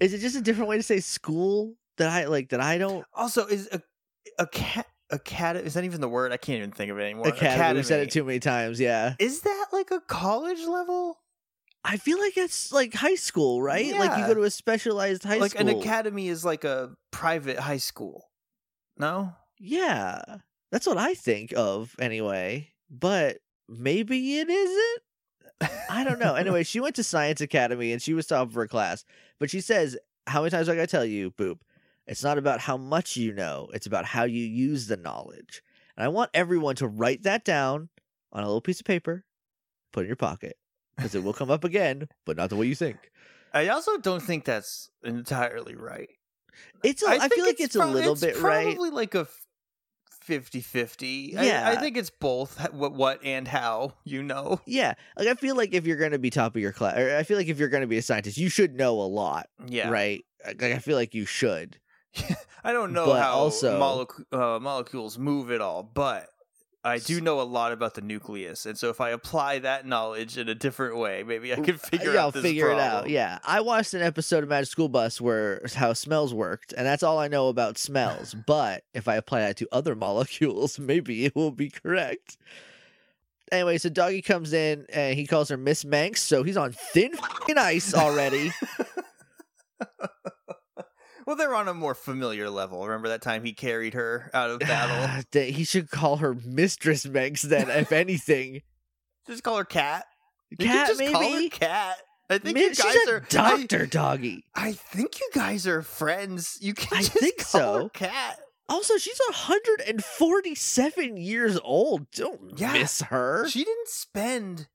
Is 0.00 0.12
it 0.14 0.18
just 0.20 0.36
a 0.36 0.40
different 0.40 0.68
way 0.68 0.76
to 0.76 0.82
say 0.82 1.00
school 1.00 1.74
that 2.02 2.10
I 2.10 2.26
like 2.26 2.50
that 2.50 2.60
I 2.60 2.78
don't 2.78 3.04
also, 3.14 3.46
is 3.46 3.68
a 3.72 3.80
a 4.38 4.46
cat 4.46 4.86
a 5.10 5.18
cat 5.18 5.56
is 5.56 5.74
that 5.74 5.84
even 5.84 6.00
the 6.00 6.08
word? 6.08 6.32
I 6.32 6.36
can't 6.36 6.58
even 6.58 6.72
think 6.72 6.90
of 6.90 6.98
it 6.98 7.02
anymore. 7.02 7.28
academy. 7.28 7.78
We've 7.78 7.86
said 7.86 8.00
it 8.00 8.10
too 8.10 8.24
many 8.24 8.40
times, 8.40 8.80
yeah. 8.80 9.14
Is 9.18 9.42
that 9.42 9.66
like 9.72 9.90
a 9.90 10.00
college 10.00 10.64
level? 10.66 11.18
I 11.84 11.96
feel 11.96 12.18
like 12.18 12.36
it's 12.36 12.72
like 12.72 12.94
high 12.94 13.16
school, 13.16 13.60
right? 13.60 13.92
Like 13.96 14.16
you 14.18 14.26
go 14.26 14.34
to 14.34 14.42
a 14.44 14.50
specialized 14.50 15.24
high 15.24 15.38
like 15.38 15.50
school. 15.52 15.66
Like 15.66 15.74
an 15.74 15.80
academy 15.80 16.28
is 16.28 16.44
like 16.44 16.64
a 16.64 16.90
private 17.10 17.58
high 17.58 17.78
school. 17.78 18.30
No, 18.96 19.32
Yeah. 19.58 20.22
That's 20.70 20.86
what 20.86 20.96
I 20.96 21.12
think 21.14 21.52
of 21.54 21.94
anyway. 21.98 22.72
But 22.90 23.38
maybe 23.68 24.38
it 24.38 24.48
isn't. 24.48 25.70
I 25.90 26.02
don't 26.04 26.18
know. 26.18 26.34
Anyway, 26.34 26.62
she 26.64 26.80
went 26.80 26.96
to 26.96 27.04
Science 27.04 27.40
Academy 27.40 27.92
and 27.92 28.00
she 28.00 28.14
was 28.14 28.26
top 28.26 28.48
of 28.48 28.54
her 28.54 28.66
class. 28.66 29.04
But 29.38 29.50
she 29.50 29.60
says, 29.60 29.98
How 30.26 30.40
many 30.40 30.50
times 30.50 30.66
do 30.66 30.72
I 30.72 30.76
gotta 30.76 30.86
tell 30.86 31.04
you, 31.04 31.30
Boop? 31.32 31.58
It's 32.06 32.22
not 32.22 32.38
about 32.38 32.60
how 32.60 32.76
much 32.76 33.16
you 33.16 33.32
know, 33.32 33.68
it's 33.72 33.86
about 33.86 34.04
how 34.04 34.24
you 34.24 34.44
use 34.44 34.86
the 34.86 34.96
knowledge. 34.96 35.62
And 35.96 36.04
I 36.04 36.08
want 36.08 36.30
everyone 36.34 36.74
to 36.76 36.88
write 36.88 37.22
that 37.22 37.44
down 37.44 37.88
on 38.32 38.42
a 38.42 38.46
little 38.46 38.60
piece 38.60 38.80
of 38.80 38.86
paper, 38.86 39.24
put 39.92 40.00
it 40.00 40.04
in 40.04 40.08
your 40.08 40.16
pocket, 40.16 40.56
because 40.96 41.14
it 41.14 41.22
will 41.22 41.32
come 41.32 41.50
up 41.50 41.64
again, 41.64 42.08
but 42.24 42.36
not 42.36 42.50
the 42.50 42.56
way 42.56 42.66
you 42.66 42.74
think. 42.74 43.10
I 43.52 43.68
also 43.68 43.98
don't 43.98 44.22
think 44.22 44.44
that's 44.44 44.90
entirely 45.04 45.76
right. 45.76 46.08
It's 46.82 47.02
a, 47.02 47.08
I, 47.08 47.18
think 47.18 47.34
feel 47.34 47.44
like 47.46 47.60
it's, 47.60 47.76
a 47.76 47.86
little 47.86 48.12
it's 48.12 48.22
bit 48.22 48.40
right. 48.40 48.64
Probably 48.64 48.90
like 48.90 49.14
a 49.14 49.26
50-50. 50.26 51.36
I- 51.36 51.72
I, 51.72 51.76
think 51.76 51.96
it's 51.96 52.10
both 52.10 52.58
what, 52.72 52.94
what 52.94 53.20
and 53.24 53.46
how 53.46 53.94
you 54.04 54.22
know. 54.22 54.60
Yeah, 54.66 54.94
like 55.16 55.28
I 55.28 55.34
feel 55.34 55.56
like 55.56 55.72
if 55.74 55.86
you're 55.86 55.96
gonna 55.96 56.18
be 56.18 56.30
top 56.30 56.56
of 56.56 56.62
your 56.62 56.72
class, 56.72 56.98
or 56.98 57.16
I 57.16 57.22
feel 57.22 57.36
like 57.36 57.48
if 57.48 57.58
you're 57.58 57.68
gonna 57.68 57.86
be 57.86 57.98
a 57.98 58.02
scientist, 58.02 58.38
you 58.38 58.48
should 58.48 58.74
know 58.74 59.00
a 59.00 59.04
lot, 59.04 59.48
Yeah, 59.66 59.90
right? 59.90 60.24
Like 60.46 60.62
I 60.62 60.78
feel 60.78 60.96
like 60.96 61.14
you 61.14 61.24
should. 61.24 61.78
I 62.64 62.72
don't 62.72 62.92
know 62.92 63.06
But 63.06 63.22
how 63.22 63.32
also- 63.34 63.78
molecu- 63.78 64.24
uh, 64.32 64.60
molecules 64.60 65.18
move 65.18 65.50
at 65.50 65.60
all, 65.60 65.82
but 65.82 66.28
I 66.84 66.98
do 66.98 67.20
know 67.20 67.40
a 67.40 67.42
lot 67.42 67.70
about 67.70 67.94
the 67.94 68.00
nucleus, 68.00 68.66
and 68.66 68.76
so 68.76 68.90
if 68.90 69.00
I 69.00 69.10
apply 69.10 69.60
that 69.60 69.86
knowledge 69.86 70.36
in 70.36 70.48
a 70.48 70.54
different 70.54 70.96
way, 70.96 71.22
maybe 71.22 71.52
I 71.52 71.60
can 71.60 71.78
figure 71.78 72.12
yeah, 72.14 72.18
out 72.18 72.24
I'll 72.24 72.30
this 72.32 72.42
figure 72.42 72.70
it 72.70 72.78
out. 72.78 72.90
problem. 72.90 73.12
Yeah, 73.12 73.38
I 73.44 73.60
watched 73.60 73.94
an 73.94 74.02
episode 74.02 74.42
of 74.42 74.48
Magic 74.48 74.68
School 74.68 74.88
Bus 74.88 75.20
where 75.20 75.62
how 75.76 75.92
smells 75.92 76.34
worked, 76.34 76.72
and 76.76 76.84
that's 76.84 77.04
all 77.04 77.20
I 77.20 77.28
know 77.28 77.46
about 77.48 77.78
smells. 77.78 78.34
but 78.48 78.82
if 78.94 79.06
I 79.06 79.14
apply 79.14 79.40
that 79.42 79.56
to 79.58 79.68
other 79.70 79.94
molecules, 79.94 80.78
maybe 80.80 81.24
it 81.24 81.36
will 81.36 81.52
be 81.52 81.70
correct. 81.70 82.36
Anyway, 83.52 83.78
so 83.78 83.88
Doggy 83.88 84.22
comes 84.22 84.52
in 84.52 84.84
and 84.92 85.14
he 85.16 85.24
calls 85.26 85.50
her 85.50 85.56
Miss 85.56 85.84
Manx, 85.84 86.20
so 86.20 86.42
he's 86.42 86.56
on 86.56 86.72
thin 86.72 87.12
fing 87.46 87.58
ice 87.58 87.94
already. 87.94 88.50
Well, 91.26 91.36
they're 91.36 91.54
on 91.54 91.68
a 91.68 91.74
more 91.74 91.94
familiar 91.94 92.50
level. 92.50 92.84
Remember 92.86 93.08
that 93.08 93.22
time 93.22 93.44
he 93.44 93.52
carried 93.52 93.94
her 93.94 94.30
out 94.34 94.50
of 94.50 94.58
battle? 94.60 95.22
He 95.52 95.64
should 95.64 95.90
call 95.90 96.16
her 96.18 96.34
Mistress 96.34 97.06
Manx 97.06 97.42
then, 97.42 97.68
if 97.70 97.92
anything. 97.92 98.62
just 99.26 99.42
call 99.42 99.56
her 99.58 99.64
Cat. 99.64 100.04
Cat, 100.58 100.88
just 100.88 101.00
call 101.00 101.22
her 101.22 101.30
maybe. 101.30 101.48
Cat. 101.50 101.96
I 102.30 102.38
think 102.38 102.54
Man, 102.54 102.64
you 102.64 102.74
guys 102.74 102.92
she's 102.92 103.08
a 103.08 103.12
are 103.14 103.20
doctor, 103.28 103.86
Doggy. 103.86 104.44
I, 104.54 104.72
think 104.72 105.20
you 105.20 105.28
guys 105.34 105.66
are 105.66 105.82
friends. 105.82 106.58
You 106.60 106.72
can 106.74 106.96
I 106.98 107.00
just 107.02 107.12
think 107.12 107.38
call 107.38 107.74
her 107.74 107.80
so. 107.82 107.88
Cat. 107.90 108.38
Also, 108.68 108.96
she's 108.96 109.18
147 109.28 111.16
years 111.16 111.58
old. 111.62 112.10
Don't 112.12 112.58
Yeah. 112.58 112.72
miss 112.72 113.00
her. 113.02 113.48
She 113.48 113.64
didn't 113.64 113.88
spend 113.88 114.68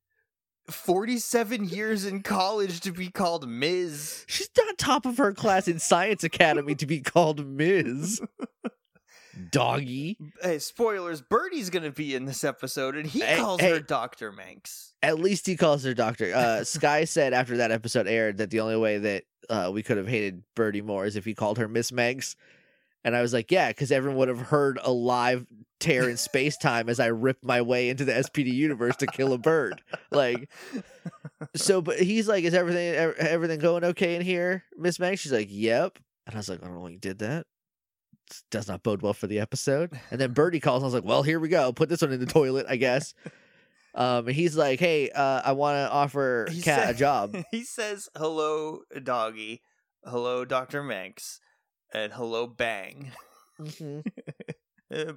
47 0.70 1.66
years 1.70 2.06
in 2.06 2.22
college 2.24 2.80
to 2.82 2.92
be 2.92 3.10
called 3.10 3.48
Ms. 3.48 4.26
She's 4.28 4.50
not 4.58 4.78
top 4.78 5.06
of 5.06 5.18
her 5.18 5.34
class 5.34 5.68
in 5.68 5.80
Science 5.80 6.24
Academy 6.24 6.76
to 6.76 6.86
be 6.86 7.02
called 7.02 7.46
Ms. 7.46 8.22
Doggy. 9.52 10.18
Hey, 10.42 10.60
spoilers, 10.60 11.22
Birdie's 11.22 11.70
going 11.70 11.84
to 11.84 11.92
be 11.92 12.16
in 12.16 12.26
this 12.26 12.44
episode 12.44 12.96
and 12.96 13.06
he 13.06 13.20
Hey, 13.20 13.38
calls 13.38 13.62
hey. 13.62 13.70
her 13.70 13.80
Dr. 13.80 14.32
Manx. 14.32 14.94
At 15.04 15.20
least 15.20 15.46
he 15.46 15.56
calls 15.56 15.84
her 15.84 15.94
doctor. 15.94 16.34
Uh, 16.34 16.64
Sky 16.64 17.04
said 17.06 17.34
after 17.34 17.58
that 17.58 17.72
episode 17.72 18.08
aired 18.08 18.38
that 18.38 18.50
the 18.50 18.60
only 18.62 18.78
way 18.78 18.98
that 18.98 19.24
uh, 19.50 19.70
we 19.74 19.84
could 19.84 19.98
have 19.98 20.08
hated 20.08 20.42
Birdie 20.56 20.82
more 20.82 21.06
is 21.06 21.16
if 21.16 21.24
he 21.24 21.36
called 21.36 21.60
her 21.60 21.68
Miss 21.68 21.92
Megs. 21.92 22.36
And 23.08 23.16
I 23.16 23.22
was 23.22 23.32
like, 23.32 23.52
yeah, 23.54 23.70
because 23.70 23.90
everyone 23.90 24.18
would 24.18 24.28
have 24.28 24.42
heard 24.42 24.80
a 24.84 24.92
live 24.92 25.48
tear 25.80 26.10
in 26.10 26.18
space 26.18 26.58
time 26.58 26.90
as 26.90 27.00
I 27.00 27.06
ripped 27.06 27.42
my 27.42 27.62
way 27.62 27.88
into 27.88 28.04
the 28.04 28.12
SPD 28.12 28.52
universe 28.52 28.98
to 28.98 29.08
kill 29.08 29.32
a 29.32 29.38
bird. 29.38 29.82
Like, 30.12 30.52
so, 31.56 31.82
but 31.82 32.00
he's 32.00 32.28
like, 32.28 32.44
is 32.44 32.54
everything 32.54 32.96
everything 33.18 33.60
going 33.60 33.86
okay 33.86 34.16
in 34.16 34.22
here, 34.22 34.66
Miss 34.76 35.00
Meg? 35.00 35.20
She's 35.20 35.32
like, 35.32 35.48
yep. 35.50 36.00
And 36.26 36.36
I 36.36 36.40
was 36.40 36.50
like, 36.50 36.62
I 36.62 36.66
don't 36.66 36.76
know, 36.76 36.88
you 36.88 36.98
did 36.98 37.20
that. 37.20 37.46
Does 38.52 38.68
not 38.68 38.84
bode 38.84 39.02
well 39.02 39.14
for 39.14 39.28
the 39.28 39.40
episode. 39.40 39.98
And 40.12 40.20
then 40.20 40.34
Birdie 40.34 40.60
calls. 40.60 40.84
And 40.84 40.84
I 40.84 40.88
was 40.88 40.94
like, 40.94 41.06
well, 41.06 41.24
here 41.24 41.40
we 41.40 41.48
go. 41.48 41.72
Put 41.72 41.88
this 41.88 42.02
one 42.02 42.12
in 42.12 42.20
the 42.20 42.26
toilet, 42.26 42.66
I 42.68 42.76
guess. 42.76 43.14
Um, 43.96 44.28
and 44.28 44.36
he's 44.36 44.58
like, 44.58 44.82
hey, 44.82 45.12
uh, 45.12 45.44
I 45.46 45.54
want 45.54 45.76
to 45.78 45.90
offer 45.90 46.50
He 46.52 46.62
Kat 46.62 46.90
a 46.90 46.94
job. 46.94 47.38
he 47.52 47.64
says, 47.64 48.10
hello, 48.18 48.82
doggy. 49.02 49.62
Hello, 50.04 50.44
Dr. 50.44 50.84
Manx. 50.84 51.40
And 51.94 52.12
hello, 52.12 52.48
Bang. 52.48 53.12
hmm 53.78 54.00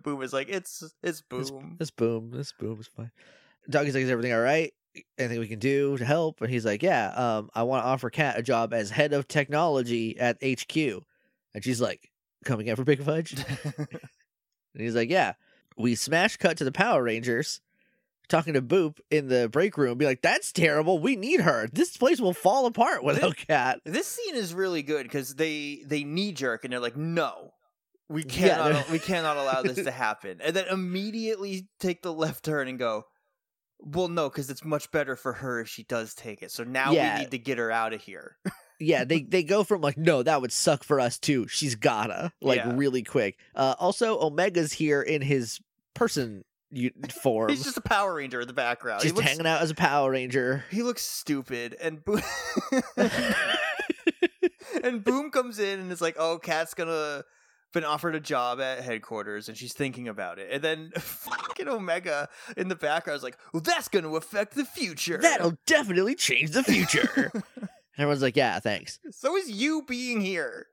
Boom 0.03 0.23
is 0.23 0.33
like, 0.33 0.49
it's 0.49 0.83
it's 1.03 1.23
Boom. 1.23 1.77
This 1.79 1.91
boom, 1.91 2.31
this 2.33 2.53
boom 2.53 2.81
is 2.81 2.89
fine. 2.89 3.13
Doggy's 3.69 3.95
like, 3.95 4.03
is 4.03 4.11
everything 4.11 4.33
all 4.33 4.41
right? 4.41 4.73
Anything 5.17 5.39
we 5.39 5.47
can 5.47 5.61
do 5.61 5.97
to 5.97 6.05
help? 6.05 6.41
And 6.41 6.51
he's 6.51 6.65
like, 6.65 6.83
yeah, 6.83 7.11
um, 7.11 7.51
I 7.55 7.63
want 7.63 7.85
to 7.85 7.89
offer 7.89 8.11
Cat 8.11 8.39
a 8.39 8.43
job 8.43 8.73
as 8.75 8.91
head 8.91 9.13
of 9.13 9.29
technology 9.29 10.19
at 10.19 10.39
HQ. 10.43 10.77
And 11.55 11.63
she's 11.63 11.81
like, 11.81 12.11
coming 12.45 12.67
in 12.67 12.75
for 12.75 12.85
Big 12.85 13.03
Fudge? 13.03 13.37
And 14.75 14.83
he's 14.83 14.95
like, 14.95 15.11
yeah. 15.11 15.35
We 15.77 15.95
smash 15.95 16.37
cut 16.37 16.57
to 16.59 16.65
the 16.65 16.73
Power 16.73 17.03
Rangers 17.03 17.61
talking 18.31 18.55
to 18.55 18.63
Boop 18.63 18.99
in 19.11 19.29
the 19.29 19.49
break 19.51 19.77
room, 19.77 19.99
be 19.99 20.07
like, 20.07 20.23
that's 20.23 20.53
terrible. 20.53 20.99
We 20.99 21.17
need 21.17 21.41
her. 21.41 21.69
This 21.71 21.97
place 21.99 22.21
will 22.21 22.33
fall 22.33 22.65
apart 22.67 23.05
without 23.05 23.37
Cat." 23.37 23.81
this 23.85 24.07
scene 24.07 24.35
is 24.37 24.55
really 24.55 24.83
good 24.83 25.03
because 25.03 25.35
they 25.35 25.83
they 25.87 26.05
knee 26.05 26.33
jerk 26.33 26.65
and 26.65 26.73
they're 26.73 26.81
like, 26.81 26.97
no. 26.97 27.51
We 28.09 28.23
Yeah, 28.25 28.29
cannot 28.57 28.73
they're- 28.73 28.85
we 28.93 28.99
cannot 29.11 29.37
allow 29.37 29.63
this 29.63 29.85
to 29.85 29.91
happen. 29.91 30.41
And 30.43 30.57
then 30.57 30.67
immediately 30.69 31.69
take 31.79 32.03
the 32.03 32.13
left 32.13 32.45
turn 32.45 32.67
and 32.69 32.79
go, 32.79 33.05
well, 33.79 34.09
no, 34.09 34.29
because 34.29 34.51
it's 34.51 34.65
much 34.65 34.91
better 34.91 35.17
for 35.17 35.33
her 35.35 35.61
if 35.61 35.69
she 35.69 35.85
does 35.85 36.15
take 36.15 36.43
it. 36.43 36.51
So 36.51 36.65
now 36.65 36.93
Yeah. 36.93 37.15
we 37.17 37.21
need 37.25 37.31
to 37.33 37.39
get 37.39 37.59
her 37.59 37.71
out 37.71 37.93
of 37.93 38.03
here. 38.03 38.37
yeah, 38.81 39.05
they 39.05 39.23
they 39.29 39.43
go 39.43 39.63
from 39.65 39.81
like, 39.81 39.97
no, 39.97 40.23
that 40.23 40.41
would 40.43 40.53
suck 40.53 40.83
for 40.85 40.99
us 41.01 41.19
too. 41.19 41.47
She's 41.49 41.75
gotta 41.77 42.33
like 42.43 42.57
Yeah. 42.59 42.73
really 42.75 43.03
quick. 43.03 43.39
Uh, 43.55 43.75
also, 43.79 44.19
Omega's 44.19 44.73
here 44.73 45.01
in 45.03 45.23
his 45.23 45.61
person 45.95 46.45
u- 46.71 46.91
form, 47.23 47.51
He's 47.51 47.65
just 47.65 47.77
a 47.77 47.81
Power 47.83 48.15
Ranger 48.15 48.41
in 48.41 48.47
the 48.47 48.53
background. 48.55 49.03
He 49.03 49.11
looks, 49.11 49.27
hanging 49.29 49.47
out 49.47 49.63
as 49.63 49.71
a 49.71 49.75
Power 49.75 50.11
Ranger. 50.11 50.65
he 50.71 50.83
looks 50.83 51.03
stupid. 51.03 51.77
And 51.81 52.05
Boom, 52.05 52.21
and 54.85 55.03
Boom 55.05 55.31
comes 55.31 55.59
in 55.59 55.81
and 55.81 55.93
is 55.93 56.01
like, 56.01 56.17
oh, 56.19 56.39
Kat's 56.39 56.75
gonna 56.75 57.25
been 57.73 57.85
offered 57.85 58.17
a 58.17 58.21
job 58.21 58.61
at 58.61 58.81
headquarters 58.83 59.49
and 59.49 59.57
she's 59.57 59.73
thinking 59.73 60.09
about 60.09 60.41
it. 60.41 60.49
And 60.51 60.61
then 60.63 60.91
fucking 60.99 61.69
Omega 61.69 62.29
in 62.57 62.67
the 62.69 62.75
background 62.75 63.17
is 63.19 63.23
like, 63.23 63.39
well, 63.53 63.61
that's 63.63 63.89
gonna 63.89 64.13
affect 64.15 64.55
the 64.55 64.65
future. 64.65 65.19
That'll 65.19 65.57
definitely 65.67 66.15
change 66.17 66.51
the 66.51 66.65
future. 66.65 67.31
and 67.35 67.73
everyone's 67.97 68.23
like, 68.23 68.37
yeah, 68.37 68.59
thanks. 68.59 68.99
So 69.13 69.37
is 69.37 69.49
you 69.51 69.85
being 69.87 70.21
here. 70.21 70.67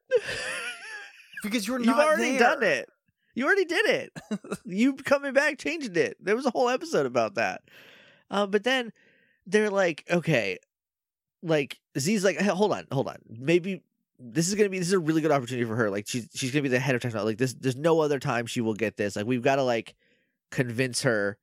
Because 1.43 1.67
you're 1.67 1.77
You've 1.77 1.85
not 1.87 2.03
already 2.03 2.31
there. 2.31 2.39
done 2.39 2.63
it. 2.63 2.89
You 3.37 3.45
already 3.45 3.65
did 3.65 3.85
it. 3.85 4.13
you 4.65 4.95
coming 4.95 5.31
back 5.31 5.59
changed 5.59 5.95
it. 5.95 6.17
There 6.19 6.35
was 6.35 6.47
a 6.47 6.49
whole 6.49 6.69
episode 6.69 7.05
about 7.05 7.35
that. 7.35 7.61
Uh, 8.31 8.47
but 8.47 8.63
then 8.63 8.91
they're 9.45 9.69
like, 9.69 10.03
okay, 10.09 10.57
like 11.43 11.79
Z's 11.99 12.23
like, 12.23 12.37
hey, 12.37 12.47
hold 12.47 12.73
on, 12.73 12.87
hold 12.91 13.07
on. 13.07 13.17
Maybe 13.29 13.83
this 14.17 14.47
is 14.47 14.55
gonna 14.55 14.69
be 14.69 14.79
this 14.79 14.87
is 14.87 14.93
a 14.93 14.99
really 14.99 15.21
good 15.21 15.29
opportunity 15.29 15.67
for 15.67 15.75
her. 15.75 15.91
Like 15.91 16.07
she's 16.07 16.27
she's 16.33 16.49
gonna 16.49 16.63
be 16.63 16.69
the 16.69 16.79
head 16.79 16.95
of 16.95 17.01
technology. 17.03 17.27
Like 17.27 17.37
this, 17.37 17.53
there's 17.53 17.75
no 17.75 17.99
other 17.99 18.17
time 18.17 18.47
she 18.47 18.59
will 18.59 18.73
get 18.73 18.97
this. 18.97 19.15
Like 19.15 19.27
we've 19.27 19.43
got 19.43 19.57
to 19.57 19.63
like 19.63 19.93
convince 20.49 21.03
her 21.03 21.37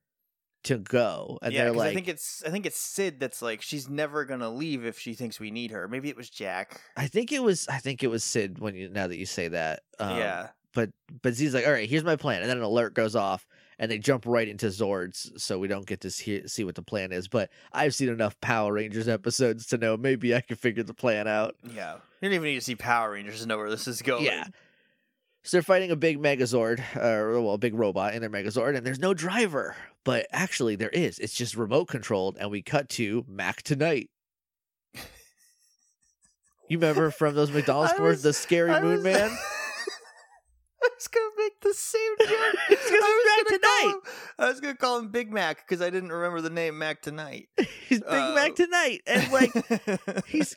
to 0.63 0.77
go. 0.77 1.39
And 1.41 1.53
yeah, 1.53 1.63
they're 1.63 1.71
like, 1.71 1.91
I 1.91 1.93
think 1.93 2.09
it's 2.09 2.43
I 2.45 2.49
think 2.49 2.65
it's 2.65 2.77
Syd 2.77 3.21
that's 3.21 3.41
like 3.41 3.61
she's 3.61 3.87
never 3.87 4.25
gonna 4.25 4.49
leave 4.49 4.85
if 4.85 4.99
she 4.99 5.13
thinks 5.13 5.39
we 5.39 5.49
need 5.49 5.71
her. 5.71 5.87
Maybe 5.87 6.09
it 6.09 6.17
was 6.17 6.29
Jack. 6.29 6.81
I 6.97 7.07
think 7.07 7.31
it 7.31 7.41
was 7.41 7.69
I 7.69 7.77
think 7.77 8.03
it 8.03 8.07
was 8.07 8.25
Syd 8.25 8.59
when 8.59 8.75
you 8.75 8.89
now 8.89 9.07
that 9.07 9.17
you 9.17 9.25
say 9.25 9.47
that. 9.47 9.83
Um, 9.97 10.17
yeah, 10.17 10.49
But 10.75 10.91
but 11.23 11.33
Z's 11.33 11.55
like, 11.55 11.65
all 11.65 11.71
right, 11.73 11.89
here's 11.89 12.03
my 12.03 12.15
plan, 12.17 12.41
and 12.41 12.49
then 12.51 12.57
an 12.57 12.63
alert 12.63 12.93
goes 12.93 13.15
off, 13.15 13.47
and 13.79 13.89
they 13.89 13.97
jump 13.97 14.25
right 14.27 14.47
into 14.47 14.67
Zords, 14.67 15.39
so 15.41 15.57
we 15.57 15.67
don't 15.67 15.87
get 15.87 16.01
to 16.01 16.11
see, 16.11 16.47
see 16.47 16.63
what 16.63 16.75
the 16.75 16.83
plan 16.83 17.11
is. 17.11 17.27
But 17.27 17.49
I've 17.73 17.95
seen 17.95 18.09
enough 18.09 18.39
Power 18.41 18.73
Rangers 18.73 19.07
episodes 19.07 19.65
to 19.67 19.77
know 19.79 19.97
maybe 19.97 20.35
I 20.35 20.41
can 20.41 20.57
figure 20.57 20.83
the 20.83 20.93
plan 20.93 21.27
out. 21.27 21.55
yeah. 21.63 21.95
You 22.21 22.29
don't 22.29 22.33
even 22.35 22.43
need 22.45 22.55
to 22.55 22.61
see 22.61 22.75
Power 22.75 23.11
Rangers 23.11 23.41
to 23.41 23.47
know 23.47 23.57
where 23.57 23.69
this 23.69 23.87
is 23.87 24.01
going. 24.01 24.25
Yeah. 24.25 24.45
So 25.43 25.57
they're 25.57 25.61
fighting 25.61 25.91
a 25.91 25.95
big 25.95 26.17
Megazord, 26.19 26.81
or 26.97 27.39
well, 27.41 27.53
a 27.53 27.57
big 27.57 27.75
robot 27.75 28.15
in 28.15 28.21
their 28.21 28.29
Megazord, 28.29 28.75
and 28.75 28.85
there's 28.85 28.99
no 28.99 29.13
driver. 29.13 29.75
But 30.03 30.27
actually, 30.31 30.75
there 30.75 30.89
is. 30.89 31.19
It's 31.19 31.35
just 31.35 31.55
remote 31.55 31.85
controlled, 31.85 32.35
and 32.39 32.49
we 32.51 32.61
cut 32.63 32.89
to 32.89 33.23
Mac 33.27 33.61
tonight. 33.61 34.09
You 36.67 36.79
remember 36.79 37.11
from 37.11 37.35
those 37.35 37.51
McDonald's 37.53 37.93
commercials, 37.93 38.23
the 38.23 38.33
scary 38.33 38.71
I 38.71 38.81
Moon 38.81 38.95
was- 38.95 39.03
Man? 39.03 39.37
Was 40.97 41.07
gonna 41.07 41.29
make 41.37 41.59
the 41.61 41.73
same 41.73 42.15
joke. 42.19 42.55
It's 42.69 42.89
gonna 42.89 42.99
be 42.99 43.05
I 43.05 43.21
was 43.23 43.25
Mac 43.25 43.45
gonna 43.45 43.59
call 43.59 43.79
Tonight. 43.81 43.93
him- 43.95 44.13
I 44.39 44.47
was 44.49 44.59
gonna 44.61 44.75
call 44.77 44.99
him 44.99 45.07
Big 45.09 45.31
Mac 45.33 45.57
because 45.67 45.81
I 45.81 45.89
didn't 45.89 46.11
remember 46.11 46.41
the 46.41 46.49
name 46.49 46.77
Mac 46.77 47.01
Tonight. 47.01 47.49
He's 47.89 47.99
Big 47.99 48.07
Uh, 48.07 48.33
Mac 48.35 48.55
tonight, 48.55 49.01
and 49.05 49.31
like 49.31 49.51
he's 50.27 50.55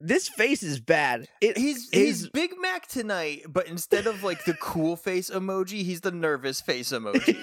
this 0.00 0.28
face 0.28 0.62
is 0.62 0.78
bad. 0.78 1.26
It, 1.40 1.58
He's 1.58 1.90
His- 1.90 2.20
he's 2.20 2.28
Big 2.30 2.52
Mac 2.60 2.86
tonight, 2.86 3.42
but 3.48 3.66
instead 3.66 4.06
of 4.06 4.22
like 4.22 4.44
the 4.44 4.54
cool 4.54 4.94
face 4.94 5.28
emoji, 5.28 5.82
he's 5.82 6.02
the 6.02 6.12
nervous 6.12 6.60
face 6.60 6.90
emoji. 6.92 7.36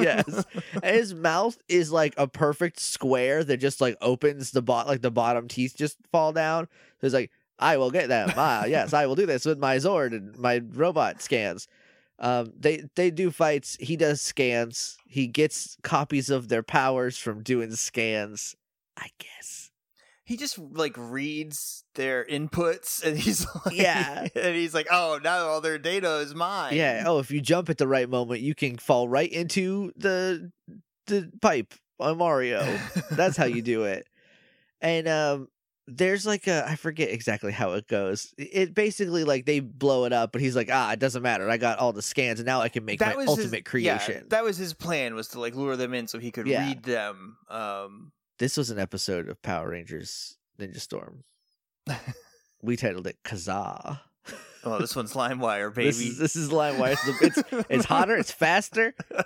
yes. 0.00 0.44
And 0.82 0.96
his 0.96 1.14
mouth 1.14 1.58
is 1.68 1.90
like 1.90 2.14
a 2.16 2.28
perfect 2.28 2.78
square 2.78 3.42
that 3.42 3.56
just 3.56 3.80
like 3.80 3.96
opens 4.00 4.52
the 4.52 4.62
bot 4.62 4.86
like 4.86 5.02
the 5.02 5.10
bottom 5.10 5.48
teeth 5.48 5.74
just 5.76 5.96
fall 6.12 6.32
down. 6.32 6.68
So 7.00 7.06
it's 7.08 7.14
like, 7.14 7.32
I 7.62 7.76
will 7.78 7.90
get 7.90 8.08
them. 8.08 8.30
Ah, 8.36 8.64
yes, 8.66 8.92
I 8.92 9.06
will 9.06 9.14
do 9.14 9.26
this 9.26 9.44
with 9.46 9.58
my 9.58 9.76
Zord 9.76 10.12
and 10.14 10.36
my 10.38 10.60
robot 10.72 11.22
scans. 11.22 11.68
Um, 12.18 12.52
they 12.58 12.84
they 12.94 13.10
do 13.10 13.30
fights. 13.30 13.76
He 13.80 13.96
does 13.96 14.20
scans. 14.20 14.96
He 15.06 15.26
gets 15.26 15.76
copies 15.82 16.28
of 16.30 16.48
their 16.48 16.62
powers 16.62 17.16
from 17.18 17.42
doing 17.42 17.72
scans. 17.72 18.54
I 18.96 19.08
guess. 19.18 19.70
he 20.24 20.36
just 20.36 20.58
like 20.58 20.94
reads 20.96 21.82
their 21.94 22.24
inputs 22.24 23.02
and 23.04 23.18
he's 23.18 23.46
like 23.66 23.74
Yeah. 23.74 24.28
and 24.36 24.54
he's 24.54 24.72
like 24.74 24.86
oh 24.90 25.18
now 25.24 25.46
all 25.46 25.60
their 25.60 25.78
data 25.78 26.18
is 26.18 26.34
mine 26.34 26.76
Yeah. 26.76 27.04
Oh, 27.06 27.18
if 27.18 27.30
you 27.30 27.40
jump 27.40 27.68
at 27.70 27.78
the 27.78 27.88
right 27.88 28.08
moment, 28.08 28.40
you 28.42 28.54
can 28.54 28.76
fall 28.78 29.08
right 29.08 29.30
into 29.32 29.92
the 29.96 30.52
the 31.06 31.30
pipe 31.40 31.74
on 31.98 32.18
Mario. 32.18 32.62
That's 33.10 33.36
how 33.36 33.46
you 33.46 33.62
do 33.62 33.84
it. 33.84 34.06
And 34.80 35.08
um 35.08 35.48
there's 35.88 36.24
like 36.24 36.46
a 36.46 36.64
I 36.68 36.76
forget 36.76 37.10
exactly 37.10 37.50
how 37.52 37.72
it 37.72 37.88
goes. 37.88 38.32
It 38.38 38.72
basically 38.74 39.24
like 39.24 39.46
they 39.46 39.60
blow 39.60 40.04
it 40.04 40.12
up, 40.12 40.30
but 40.32 40.40
he's 40.40 40.54
like, 40.54 40.68
ah, 40.72 40.92
it 40.92 40.98
doesn't 41.00 41.22
matter. 41.22 41.48
I 41.50 41.56
got 41.56 41.78
all 41.78 41.92
the 41.92 42.02
scans 42.02 42.38
and 42.40 42.46
now 42.46 42.60
I 42.60 42.68
can 42.68 42.84
make 42.84 43.00
my 43.00 43.16
was 43.16 43.28
ultimate 43.28 43.52
his, 43.52 43.62
creation. 43.64 44.14
yeah, 44.14 44.20
that 44.28 44.44
was 44.44 44.56
his 44.56 44.74
plan 44.74 45.14
was 45.14 45.28
to 45.28 45.40
like 45.40 45.54
lure 45.54 45.76
them 45.76 45.92
in 45.94 46.06
so 46.06 46.18
he 46.18 46.30
could 46.30 46.46
Yeah. 46.46 46.66
read 46.68 46.82
them 46.84 47.36
um 47.50 48.12
this 48.38 48.56
was 48.56 48.70
an 48.70 48.78
episode 48.78 49.28
of 49.28 49.40
Power 49.42 49.70
Rangers 49.70 50.36
Ninja 50.58 50.80
Storm. 50.80 51.24
we 52.62 52.76
titled 52.76 53.06
it 53.08 53.16
Kazaa. 53.24 54.00
oh 54.64 54.78
this 54.78 54.94
one's 54.94 55.14
limewire 55.14 55.74
baby 55.74 55.88
This 55.88 56.00
is 56.00 56.18
this 56.18 56.36
is 56.36 56.50
LimeWire. 56.50 56.92
It's, 57.22 57.38
it's 57.52 57.66
it's 57.70 57.84
hotter, 57.86 58.16
it's 58.16 58.30
faster. 58.32 58.94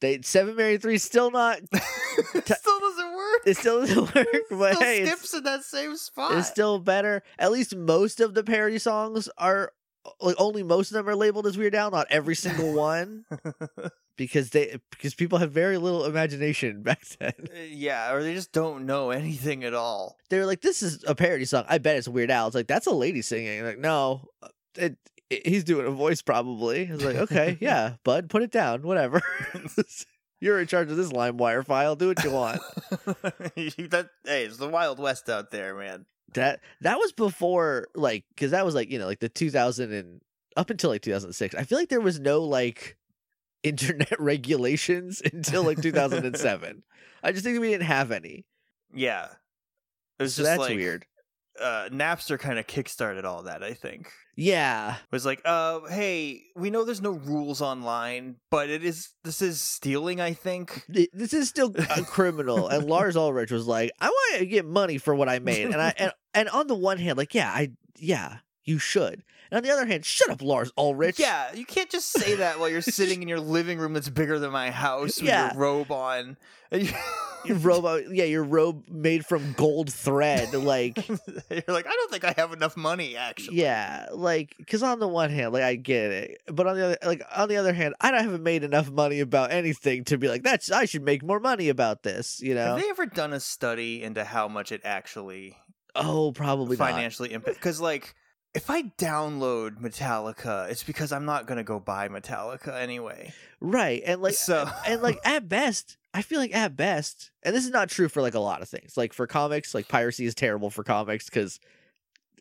They 0.00 0.20
seven 0.22 0.56
Mary 0.56 0.76
three 0.76 0.98
still 0.98 1.30
not 1.30 1.60
it 1.72 2.46
still 2.46 2.80
doesn't 2.80 2.93
work 3.38 3.46
it 3.46 3.56
still 3.56 3.80
doesn't 3.80 4.14
work, 4.14 4.26
but 4.50 4.74
still 4.74 4.80
hey, 4.86 5.04
skips 5.06 5.34
in 5.34 5.42
that 5.44 5.62
same 5.64 5.96
spot 5.96 6.36
It's 6.38 6.48
still 6.48 6.78
better. 6.78 7.22
At 7.38 7.52
least 7.52 7.74
most 7.76 8.20
of 8.20 8.34
the 8.34 8.42
parody 8.44 8.78
songs 8.78 9.28
are 9.38 9.72
like 10.20 10.36
only 10.38 10.62
most 10.62 10.90
of 10.90 10.94
them 10.94 11.08
are 11.08 11.16
labeled 11.16 11.46
as 11.46 11.56
Weird 11.56 11.74
Al, 11.74 11.90
not 11.90 12.06
every 12.10 12.34
single 12.34 12.74
one, 12.76 13.24
because 14.16 14.50
they 14.50 14.78
because 14.90 15.14
people 15.14 15.38
have 15.38 15.50
very 15.50 15.78
little 15.78 16.04
imagination 16.04 16.82
back 16.84 17.02
then. 17.18 17.32
Uh, 17.50 17.60
yeah 17.68 18.12
or 18.12 18.22
they 18.22 18.34
just 18.34 18.52
don't 18.52 18.86
know 18.86 19.10
anything 19.10 19.64
at 19.64 19.74
all 19.74 20.16
They're 20.30 20.46
like, 20.46 20.60
"This 20.60 20.82
is 20.82 21.02
a 21.06 21.14
parody 21.14 21.44
song. 21.46 21.64
I 21.68 21.78
bet 21.78 21.96
it's 21.96 22.08
Weird 22.08 22.30
Al." 22.30 22.46
It's 22.48 22.54
like 22.56 22.66
that's 22.66 22.86
a 22.86 22.92
lady 22.92 23.22
singing. 23.22 23.64
Like, 23.64 23.78
no, 23.78 24.28
uh, 24.42 24.48
it, 24.76 24.96
it- 25.30 25.46
he's 25.46 25.64
doing 25.64 25.86
a 25.86 25.90
voice 25.90 26.20
probably. 26.20 26.88
I 26.88 26.92
was 26.92 27.02
like, 27.04 27.16
okay, 27.16 27.56
yeah, 27.60 27.94
bud, 28.04 28.28
put 28.28 28.42
it 28.42 28.50
down, 28.50 28.82
whatever. 28.82 29.22
You're 30.40 30.60
in 30.60 30.66
charge 30.66 30.90
of 30.90 30.96
this 30.96 31.10
LimeWire 31.12 31.64
file. 31.64 31.96
Do 31.96 32.08
what 32.08 32.22
you 32.24 32.30
want. 32.30 32.60
that 32.90 34.08
hey 34.24 34.44
it's 34.44 34.56
the 34.58 34.68
wild 34.68 34.98
west 34.98 35.28
out 35.28 35.50
there 35.50 35.74
man 35.74 36.06
That 36.34 36.60
that 36.82 36.98
was 36.98 37.12
before 37.12 37.88
like 37.94 38.24
because 38.34 38.50
that 38.50 38.64
was 38.64 38.74
like 38.74 38.90
you 38.90 38.98
know 38.98 39.06
like 39.06 39.20
the 39.20 39.28
2000 39.28 39.92
and 39.92 40.20
up 40.56 40.70
until 40.70 40.90
like 40.90 41.02
2006. 41.02 41.54
I 41.54 41.64
feel 41.64 41.78
like 41.78 41.88
there 41.88 42.00
was 42.00 42.20
no 42.20 42.42
like 42.42 42.96
internet 43.62 44.20
regulations 44.20 45.22
until 45.32 45.62
like 45.62 45.80
2007. 45.82 46.82
I 47.22 47.32
just 47.32 47.44
think 47.44 47.58
we 47.60 47.70
didn't 47.70 47.86
have 47.86 48.10
any. 48.12 48.44
yeah 48.92 49.28
it 50.18 50.22
was 50.24 50.34
So 50.34 50.42
just 50.42 50.50
that's 50.50 50.68
like 50.68 50.76
weird. 50.76 51.06
uh 51.60 51.88
napster 51.90 52.38
kind 52.38 52.58
of 52.58 52.66
kickstarted 52.66 53.24
all 53.24 53.42
that 53.44 53.62
i 53.64 53.72
think 53.74 54.10
Yeah, 54.36 54.96
was 55.10 55.24
like, 55.24 55.40
uh, 55.44 55.80
hey, 55.88 56.42
we 56.56 56.70
know 56.70 56.84
there's 56.84 57.00
no 57.00 57.12
rules 57.12 57.62
online, 57.62 58.36
but 58.50 58.68
it 58.68 58.84
is 58.84 59.10
this 59.22 59.40
is 59.40 59.60
stealing, 59.60 60.20
I 60.20 60.32
think. 60.32 60.84
this 60.88 61.32
is 61.32 61.48
still 61.48 61.72
a 61.76 62.02
criminal. 62.02 62.68
and 62.68 62.86
Lars 62.86 63.16
Ulrich 63.16 63.50
was 63.50 63.66
like, 63.66 63.92
I 64.00 64.08
want 64.08 64.38
to 64.40 64.46
get 64.46 64.64
money 64.64 64.98
for 64.98 65.14
what 65.14 65.28
I 65.28 65.38
made. 65.38 65.66
And 65.66 65.80
I 65.80 65.94
and, 65.96 66.12
and 66.34 66.48
on 66.48 66.66
the 66.66 66.74
one 66.74 66.98
hand, 66.98 67.16
like, 67.16 67.34
yeah, 67.34 67.48
I 67.48 67.72
yeah, 67.96 68.38
you 68.64 68.78
should. 68.78 69.22
And 69.54 69.58
on 69.58 69.62
the 69.62 69.70
other 69.70 69.86
hand, 69.86 70.04
shut 70.04 70.30
up, 70.30 70.42
Lars 70.42 70.72
Ulrich. 70.76 71.20
Yeah, 71.20 71.54
you 71.54 71.64
can't 71.64 71.88
just 71.88 72.10
say 72.10 72.34
that 72.34 72.58
while 72.58 72.68
you're 72.68 72.82
sitting 72.82 73.22
in 73.22 73.28
your 73.28 73.38
living 73.38 73.78
room 73.78 73.92
that's 73.92 74.08
bigger 74.08 74.40
than 74.40 74.50
my 74.50 74.72
house 74.72 75.20
with 75.20 75.28
Yeah. 75.28 75.52
your 75.52 75.60
robe 75.60 75.92
on. 75.92 76.36
Your 77.44 77.58
robe, 77.58 78.04
yeah, 78.10 78.24
your 78.24 78.42
robe 78.42 78.88
made 78.88 79.26
from 79.26 79.52
gold 79.52 79.92
thread, 79.92 80.54
like 80.54 80.96
you're 81.08 81.18
like, 81.68 81.86
I 81.86 81.90
don't 81.90 82.10
think 82.10 82.24
I 82.24 82.32
have 82.38 82.54
enough 82.54 82.74
money, 82.74 83.18
actually. 83.18 83.58
Yeah, 83.58 84.06
like 84.12 84.54
because 84.56 84.82
on 84.82 84.98
the 84.98 85.06
one 85.06 85.28
hand, 85.28 85.52
like 85.52 85.62
I 85.62 85.74
get 85.74 86.10
it, 86.10 86.40
but 86.46 86.66
on 86.66 86.74
the 86.76 86.84
other, 86.86 86.96
like 87.04 87.22
on 87.36 87.50
the 87.50 87.58
other 87.58 87.74
hand, 87.74 87.94
I 88.00 88.10
don't- 88.10 88.22
haven't 88.24 88.42
made 88.42 88.64
enough 88.64 88.90
money 88.90 89.20
about 89.20 89.52
anything 89.52 90.04
to 90.04 90.16
be 90.16 90.26
like 90.28 90.42
that's 90.42 90.72
I 90.72 90.86
should 90.86 91.02
make 91.02 91.22
more 91.22 91.38
money 91.38 91.68
about 91.68 92.02
this. 92.02 92.40
You 92.40 92.54
know? 92.54 92.64
Have 92.76 92.80
they 92.80 92.88
ever 92.88 93.04
done 93.04 93.34
a 93.34 93.40
study 93.40 94.02
into 94.02 94.24
how 94.24 94.48
much 94.48 94.72
it 94.72 94.80
actually 94.82 95.54
oh, 95.94 96.32
probably 96.32 96.78
financially 96.78 97.30
impact? 97.34 97.58
Because 97.58 97.78
like, 97.78 98.14
if 98.54 98.70
I 98.70 98.82
download 98.82 99.80
Metallica, 99.80 100.70
it's 100.70 100.84
because 100.84 101.12
I'm 101.12 101.24
not 101.24 101.46
gonna 101.46 101.64
go 101.64 101.80
buy 101.80 102.08
Metallica 102.08 102.80
anyway. 102.80 103.32
Right, 103.60 104.02
and 104.06 104.22
like 104.22 104.34
so 104.34 104.68
and 104.86 105.02
like 105.02 105.18
at 105.24 105.48
best, 105.48 105.96
I 106.14 106.22
feel 106.22 106.38
like 106.38 106.54
at 106.54 106.76
best, 106.76 107.32
and 107.42 107.54
this 107.54 107.64
is 107.64 107.70
not 107.70 107.88
true 107.88 108.08
for 108.08 108.22
like 108.22 108.34
a 108.34 108.40
lot 108.40 108.62
of 108.62 108.68
things. 108.68 108.96
Like 108.96 109.12
for 109.12 109.26
comics, 109.26 109.74
like 109.74 109.88
piracy 109.88 110.24
is 110.24 110.34
terrible 110.34 110.70
for 110.70 110.84
comics 110.84 111.24
because 111.24 111.58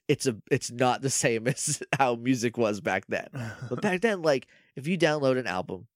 it's 0.08 0.28
a 0.28 0.38
it's 0.52 0.71
not 0.71 1.02
the 1.02 1.10
same 1.10 1.47
as 1.47 1.82
how 1.97 2.15
music 2.15 2.58
was 2.58 2.80
back 2.80 3.06
then. 3.08 3.28
But 3.69 3.82
back 3.82 4.02
then, 4.02 4.21
like 4.21 4.47
if 4.76 4.88
you 4.88 4.97
download 4.97 5.39
an 5.39 5.47
album, 5.47 5.88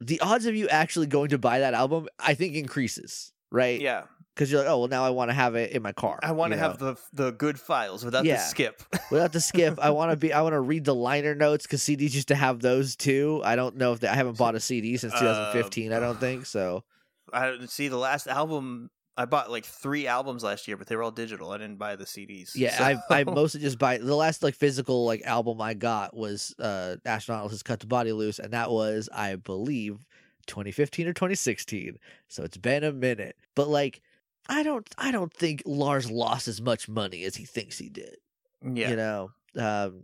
the 0.00 0.20
odds 0.20 0.46
of 0.46 0.56
you 0.56 0.68
actually 0.68 1.06
going 1.06 1.30
to 1.30 1.38
buy 1.38 1.60
that 1.60 1.74
album, 1.74 2.08
I 2.18 2.34
think, 2.34 2.56
increases. 2.56 3.32
Right? 3.52 3.80
yeah. 3.80 4.02
Because 4.36 4.52
you're 4.52 4.60
like, 4.60 4.68
oh 4.70 4.80
well, 4.80 4.88
now 4.88 5.02
I 5.02 5.08
want 5.08 5.30
to 5.30 5.34
have 5.34 5.54
it 5.54 5.70
in 5.72 5.80
my 5.80 5.92
car. 5.92 6.20
I 6.22 6.32
want 6.32 6.52
to 6.52 6.58
have 6.58 6.78
know? 6.78 6.92
the 7.14 7.24
the 7.24 7.30
good 7.32 7.58
files 7.58 8.04
without 8.04 8.26
Yeah. 8.26 8.36
the 8.36 8.42
skip. 8.42 8.82
without 9.10 9.32
the 9.32 9.40
skip. 9.40 9.78
I 9.80 9.88
want 9.90 10.10
to 10.10 10.16
be. 10.18 10.30
I 10.30 10.42
want 10.42 10.52
to 10.52 10.60
read 10.60 10.84
the 10.84 10.94
liner 10.94 11.34
notes 11.34 11.64
because 11.66 11.80
CDs 11.80 12.12
used 12.14 12.28
to 12.28 12.34
have 12.34 12.60
those 12.60 12.96
too. 12.96 13.40
I 13.46 13.56
don't 13.56 13.76
know 13.76 13.92
if 13.94 14.00
they, 14.00 14.08
I 14.08 14.14
haven't 14.14 14.36
bought 14.36 14.54
a 14.54 14.60
CD 14.60 14.98
since 14.98 15.14
Uh, 15.14 15.20
2015. 15.52 15.92
I 15.94 16.00
don't 16.00 16.20
think 16.20 16.44
so. 16.56 16.84
I 17.32 17.56
see 17.66 17.88
the 17.88 17.96
last 17.96 18.26
album. 18.26 18.90
I 19.16 19.24
bought 19.24 19.50
like 19.50 19.64
three 19.64 20.06
albums 20.06 20.44
last 20.44 20.68
year, 20.68 20.76
but 20.76 20.86
they 20.86 20.96
were 20.96 21.02
all 21.02 21.10
digital. 21.10 21.50
I 21.50 21.56
didn't 21.56 21.78
buy 21.78 21.96
the 21.96 22.04
CDs. 22.04 22.50
Yeah, 22.54 22.76
so- 22.76 22.84
I 22.84 23.20
I 23.20 23.24
mostly 23.40 23.62
just 23.62 23.78
buy 23.78 23.96
the 23.96 24.14
last 24.14 24.42
like 24.42 24.54
physical 24.54 25.06
like 25.06 25.22
album 25.24 25.62
I 25.62 25.72
got 25.72 26.14
was 26.14 26.54
uh 26.58 26.96
Astronautalis 27.06 27.64
cut 27.64 27.80
the 27.80 27.86
body 27.86 28.12
loose, 28.12 28.38
and 28.38 28.52
that 28.52 28.70
was 28.70 29.08
I 29.14 29.36
believe 29.36 30.04
2015 30.46 31.08
or 31.08 31.14
2016. 31.14 31.96
So 32.28 32.42
it's 32.42 32.58
been 32.58 32.84
a 32.84 32.92
minute, 32.92 33.36
but 33.54 33.68
like. 33.68 34.02
I 34.48 34.62
don't. 34.62 34.88
I 34.98 35.10
don't 35.10 35.32
think 35.32 35.62
Lars 35.66 36.10
lost 36.10 36.48
as 36.48 36.60
much 36.60 36.88
money 36.88 37.24
as 37.24 37.36
he 37.36 37.44
thinks 37.44 37.78
he 37.78 37.88
did. 37.88 38.16
yeah. 38.62 38.90
you 38.90 38.96
know 38.96 39.30
um 39.58 40.02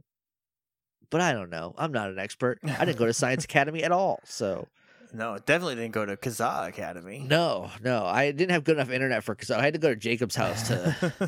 but 1.10 1.20
i 1.20 1.32
don't 1.32 1.50
know 1.50 1.74
i'm 1.76 1.92
not 1.92 2.08
an 2.10 2.18
expert 2.18 2.58
i 2.64 2.84
didn't 2.84 2.98
go 2.98 3.06
to 3.06 3.12
science 3.12 3.44
academy 3.50 3.82
at 3.82 3.92
all 3.92 4.20
so 4.24 4.66
No, 5.14 5.34
it 5.34 5.44
definitely 5.44 5.74
didn't 5.74 5.92
go 5.92 6.06
to 6.06 6.16
Kazaa 6.16 6.68
Academy. 6.68 7.18
no 7.28 7.70
no 7.82 8.06
i 8.06 8.30
didn't 8.32 8.50
have 8.52 8.64
good 8.64 8.76
enough 8.76 8.90
internet 8.90 9.22
for 9.24 9.34
kazaa 9.36 9.56
i 9.58 9.62
had 9.62 9.74
to 9.74 9.78
go 9.78 9.90
to 9.90 9.96
jacob's 9.96 10.34
house 10.34 10.68
to 10.68 10.76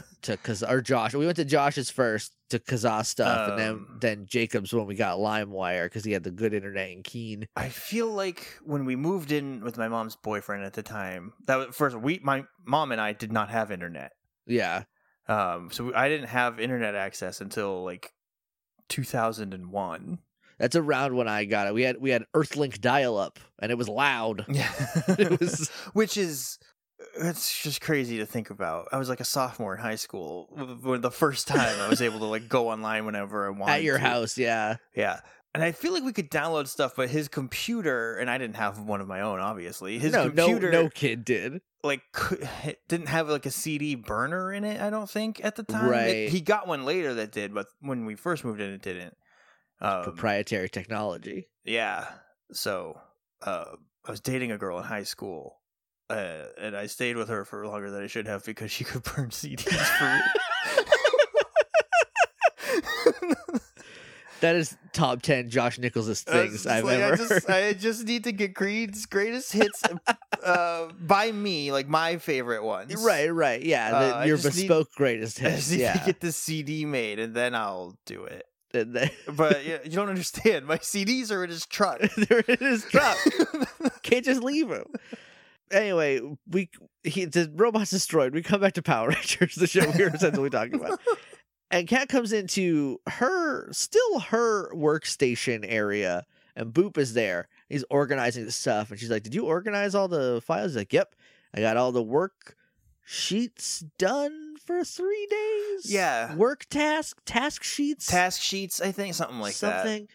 to 0.22 0.36
kazaa 0.38 0.70
or 0.70 0.80
josh 0.80 1.14
we 1.14 1.26
went 1.26 1.36
to 1.36 1.44
josh's 1.44 1.90
first 1.90 2.34
to 2.50 2.58
kazaa 2.58 3.04
stuff 3.04 3.50
and 3.50 3.58
then 3.58 3.70
Um. 3.72 3.98
then 4.00 4.26
jacob's 4.26 4.72
when 4.72 4.86
we 4.86 4.94
got 4.94 5.18
limewire 5.18 5.84
because 5.84 6.04
he 6.04 6.12
had 6.12 6.22
the 6.24 6.30
good 6.30 6.54
internet 6.54 6.90
in 6.90 7.02
keen 7.02 7.46
I 7.56 7.68
feel 7.68 8.08
like 8.10 8.58
when 8.64 8.84
we 8.86 8.96
moved 8.96 9.32
in 9.32 9.60
with 9.62 9.76
my 9.76 9.88
mom's 9.88 10.16
boyfriend 10.16 10.64
at 10.64 10.72
the 10.72 10.82
time, 10.82 11.32
that 11.46 11.56
was 11.56 11.76
first 11.76 11.96
we 11.96 12.20
my 12.22 12.44
mom 12.64 12.90
and 12.92 13.00
I 13.00 13.12
did 13.12 13.32
not 13.32 13.50
have 13.50 13.70
internet. 13.70 14.12
yeah 14.46 14.84
Um, 15.28 15.70
so 15.72 15.94
I 15.94 16.08
didn't 16.08 16.28
have 16.28 16.58
internet 16.60 16.94
access 16.94 17.40
until 17.40 17.84
like 17.84 18.12
2001. 18.88 20.18
That's 20.58 20.76
around 20.76 21.16
when 21.16 21.28
i 21.28 21.44
got 21.44 21.66
it 21.66 21.74
we 21.74 21.82
had 21.82 22.00
we 22.00 22.10
had 22.10 22.24
earthlink 22.34 22.80
dial-up 22.80 23.38
and 23.60 23.70
it 23.72 23.78
was 23.78 23.88
loud 23.88 24.44
Yeah, 24.48 24.70
It 25.18 25.40
was- 25.40 25.68
which 25.92 26.16
is 26.16 26.58
it's 27.16 27.62
just 27.62 27.80
crazy 27.82 28.18
to 28.18 28.26
think 28.26 28.48
about. 28.50 28.88
I 28.90 28.96
was 28.98 29.08
like 29.10 29.20
a 29.20 29.24
sophomore 29.24 29.74
in 29.74 29.80
high 29.80 29.96
school 29.96 30.48
when 30.82 31.00
the 31.02 31.10
first 31.10 31.46
time 31.46 31.78
I 31.80 31.88
was 31.88 32.00
able 32.00 32.18
to 32.20 32.24
like 32.24 32.48
go 32.48 32.68
online 32.72 33.04
whenever 33.04 33.46
I 33.46 33.50
wanted 33.50 33.72
at 33.72 33.82
your 33.82 33.98
to. 33.98 34.04
house 34.04 34.38
yeah 34.38 34.76
Yeah. 34.96 35.20
And 35.54 35.62
I 35.62 35.70
feel 35.72 35.92
like 35.92 36.02
we 36.02 36.12
could 36.12 36.30
download 36.32 36.66
stuff, 36.66 36.94
but 36.96 37.08
his 37.10 37.28
computer, 37.28 38.16
and 38.16 38.28
I 38.28 38.38
didn't 38.38 38.56
have 38.56 38.80
one 38.80 39.00
of 39.00 39.06
my 39.06 39.20
own, 39.20 39.38
obviously. 39.38 40.00
His 40.00 40.12
no 40.12 40.24
computer, 40.30 40.72
no 40.72 40.82
no 40.84 40.88
kid 40.88 41.24
did 41.24 41.60
like, 41.84 42.00
didn't 42.88 43.08
have 43.08 43.28
like 43.28 43.46
a 43.46 43.50
CD 43.52 43.94
burner 43.94 44.52
in 44.52 44.64
it. 44.64 44.80
I 44.80 44.90
don't 44.90 45.08
think 45.08 45.44
at 45.44 45.54
the 45.56 45.62
time. 45.62 45.84
It- 45.86 45.90
Right. 45.90 46.28
he 46.28 46.40
got 46.40 46.66
one 46.66 46.84
later 46.84 47.14
that 47.14 47.30
did, 47.32 47.54
but 47.54 47.66
when 47.80 48.06
we 48.06 48.14
first 48.16 48.44
moved 48.44 48.60
in, 48.60 48.70
it 48.72 48.82
didn't. 48.82 49.16
Um, 49.84 50.04
proprietary 50.04 50.68
technology 50.68 51.48
yeah. 51.64 52.06
So 52.52 53.00
uh, 53.42 53.64
I 54.06 54.10
was 54.10 54.20
dating 54.20 54.52
a 54.52 54.58
girl 54.58 54.78
in 54.78 54.84
high 54.84 55.02
school, 55.04 55.60
uh, 56.10 56.44
and 56.60 56.76
I 56.76 56.86
stayed 56.86 57.16
with 57.16 57.28
her 57.28 57.44
for 57.44 57.66
longer 57.66 57.90
than 57.90 58.02
I 58.02 58.06
should 58.06 58.26
have 58.26 58.44
because 58.44 58.70
she 58.70 58.84
could 58.90 59.02
burn 59.02 59.30
CDs 59.30 59.72
for 59.98 60.14
me. 60.14 60.20
That 64.40 64.56
is 64.56 64.76
top 64.92 65.22
ten 65.22 65.48
Josh 65.48 65.78
Nichols' 65.78 66.20
things 66.22 66.66
I've 66.66 66.84
like, 66.84 66.98
ever 66.98 67.14
I 67.14 67.16
just. 67.16 67.50
I 67.50 67.72
just 67.72 68.04
need 68.04 68.24
to 68.24 68.32
get 68.32 68.54
Creed's 68.54 69.06
greatest 69.06 69.52
hits 69.54 69.82
uh, 70.42 70.88
by 71.00 71.32
me, 71.32 71.72
like 71.72 71.88
my 71.88 72.18
favorite 72.18 72.62
ones. 72.62 72.94
Right, 73.02 73.32
right, 73.32 73.62
yeah. 73.62 73.90
the- 73.90 74.18
Uh, 74.18 74.24
your 74.24 74.36
just 74.36 74.56
need- 74.58 74.68
bespoke 74.68 74.92
greatest 74.96 75.40
I 75.42 75.48
hits, 75.50 75.70
need 75.70 75.80
yeah. 75.80 76.04
get 76.04 76.20
the 76.20 76.30
CD 76.30 76.84
made, 76.84 77.20
and 77.20 77.34
then 77.34 77.54
I'll 77.54 77.96
do 78.04 78.24
it. 78.24 78.44
But 79.36 79.64
yeah, 79.64 79.78
you 79.84 79.90
don't 79.90 80.08
understand. 80.08 80.66
My 80.66 80.78
CDs 80.78 81.30
are 81.30 81.44
in 81.44 81.50
his 81.50 81.66
truck. 81.66 82.00
there 82.16 82.44
it 82.46 82.60
is, 82.60 82.84
drop. 82.84 83.16
Can't 84.02 84.24
just 84.24 84.42
leave 84.42 84.68
them. 84.68 84.92
Anyway, 85.70 86.20
we 86.48 86.68
he 87.02 87.24
the 87.24 87.50
robot's 87.54 87.90
destroyed. 87.90 88.34
We 88.34 88.42
come 88.42 88.60
back 88.60 88.74
to 88.74 88.82
Power 88.82 89.08
Rangers, 89.14 89.54
the 89.54 89.66
show 89.66 89.90
we 89.90 90.04
were 90.04 90.10
essentially 90.14 90.50
talking 90.50 90.74
about. 90.74 91.00
And 91.70 91.88
Kat 91.88 92.08
comes 92.08 92.32
into 92.32 93.00
her 93.08 93.72
still 93.72 94.20
her 94.20 94.72
workstation 94.76 95.64
area, 95.66 96.24
and 96.54 96.72
Boop 96.72 96.98
is 96.98 97.14
there. 97.14 97.48
He's 97.68 97.84
organizing 97.90 98.44
the 98.44 98.52
stuff, 98.52 98.90
and 98.90 99.00
she's 99.00 99.10
like, 99.10 99.24
"Did 99.24 99.34
you 99.34 99.46
organize 99.46 99.92
all 99.96 100.06
the 100.06 100.40
files?" 100.44 100.72
He's 100.72 100.76
like, 100.76 100.92
"Yep, 100.92 101.16
I 101.52 101.60
got 101.60 101.76
all 101.76 101.90
the 101.90 102.02
work 102.02 102.54
sheets 103.04 103.82
done 103.98 104.43
for 104.64 104.82
three 104.84 105.26
days. 105.30 105.92
Yeah. 105.92 106.34
work 106.34 106.66
task 106.70 107.20
task 107.24 107.62
sheets, 107.62 108.06
Task 108.06 108.40
sheets, 108.40 108.80
I 108.80 108.92
think, 108.92 109.14
something 109.14 109.40
like 109.40 109.54
that. 109.58 109.82
something." 109.84 110.08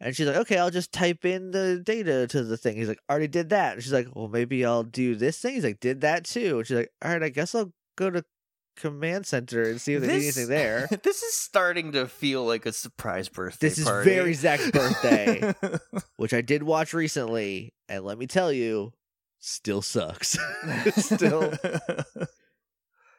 And 0.00 0.14
she's 0.14 0.26
like, 0.26 0.36
"Okay, 0.36 0.58
I'll 0.58 0.70
just 0.70 0.92
type 0.92 1.24
in 1.24 1.50
the 1.52 1.80
data 1.82 2.26
to 2.28 2.42
the 2.42 2.56
thing." 2.56 2.76
He's 2.76 2.88
like, 2.88 2.98
"Already 3.08 3.28
did 3.28 3.50
that." 3.50 3.74
And 3.74 3.82
she's 3.82 3.92
like, 3.92 4.08
"Well, 4.14 4.28
maybe 4.28 4.64
I'll 4.64 4.82
do 4.82 5.14
this 5.14 5.38
thing." 5.38 5.54
He's 5.54 5.64
like, 5.64 5.80
"Did 5.80 6.00
that 6.02 6.24
too." 6.24 6.58
And 6.58 6.66
she's 6.66 6.76
like, 6.76 6.90
"All 7.02 7.10
right, 7.12 7.22
I 7.22 7.28
guess 7.30 7.54
I'll 7.54 7.72
go 7.96 8.10
to 8.10 8.24
command 8.76 9.24
center 9.24 9.62
and 9.62 9.80
see 9.80 9.94
if 9.94 10.00
they 10.02 10.08
need 10.08 10.14
anything 10.24 10.48
there." 10.48 10.88
this 11.04 11.22
is 11.22 11.34
starting 11.34 11.92
to 11.92 12.06
feel 12.08 12.44
like 12.44 12.66
a 12.66 12.72
surprise 12.72 13.28
birthday 13.28 13.68
This 13.68 13.78
is 13.78 13.84
party. 13.84 14.10
very 14.10 14.34
Zack's 14.34 14.70
birthday, 14.72 15.54
which 16.16 16.34
I 16.34 16.40
did 16.42 16.64
watch 16.64 16.92
recently, 16.92 17.72
and 17.88 18.04
let 18.04 18.18
me 18.18 18.26
tell 18.26 18.52
you, 18.52 18.92
still 19.38 19.80
sucks. 19.80 20.36
still, 20.96 21.52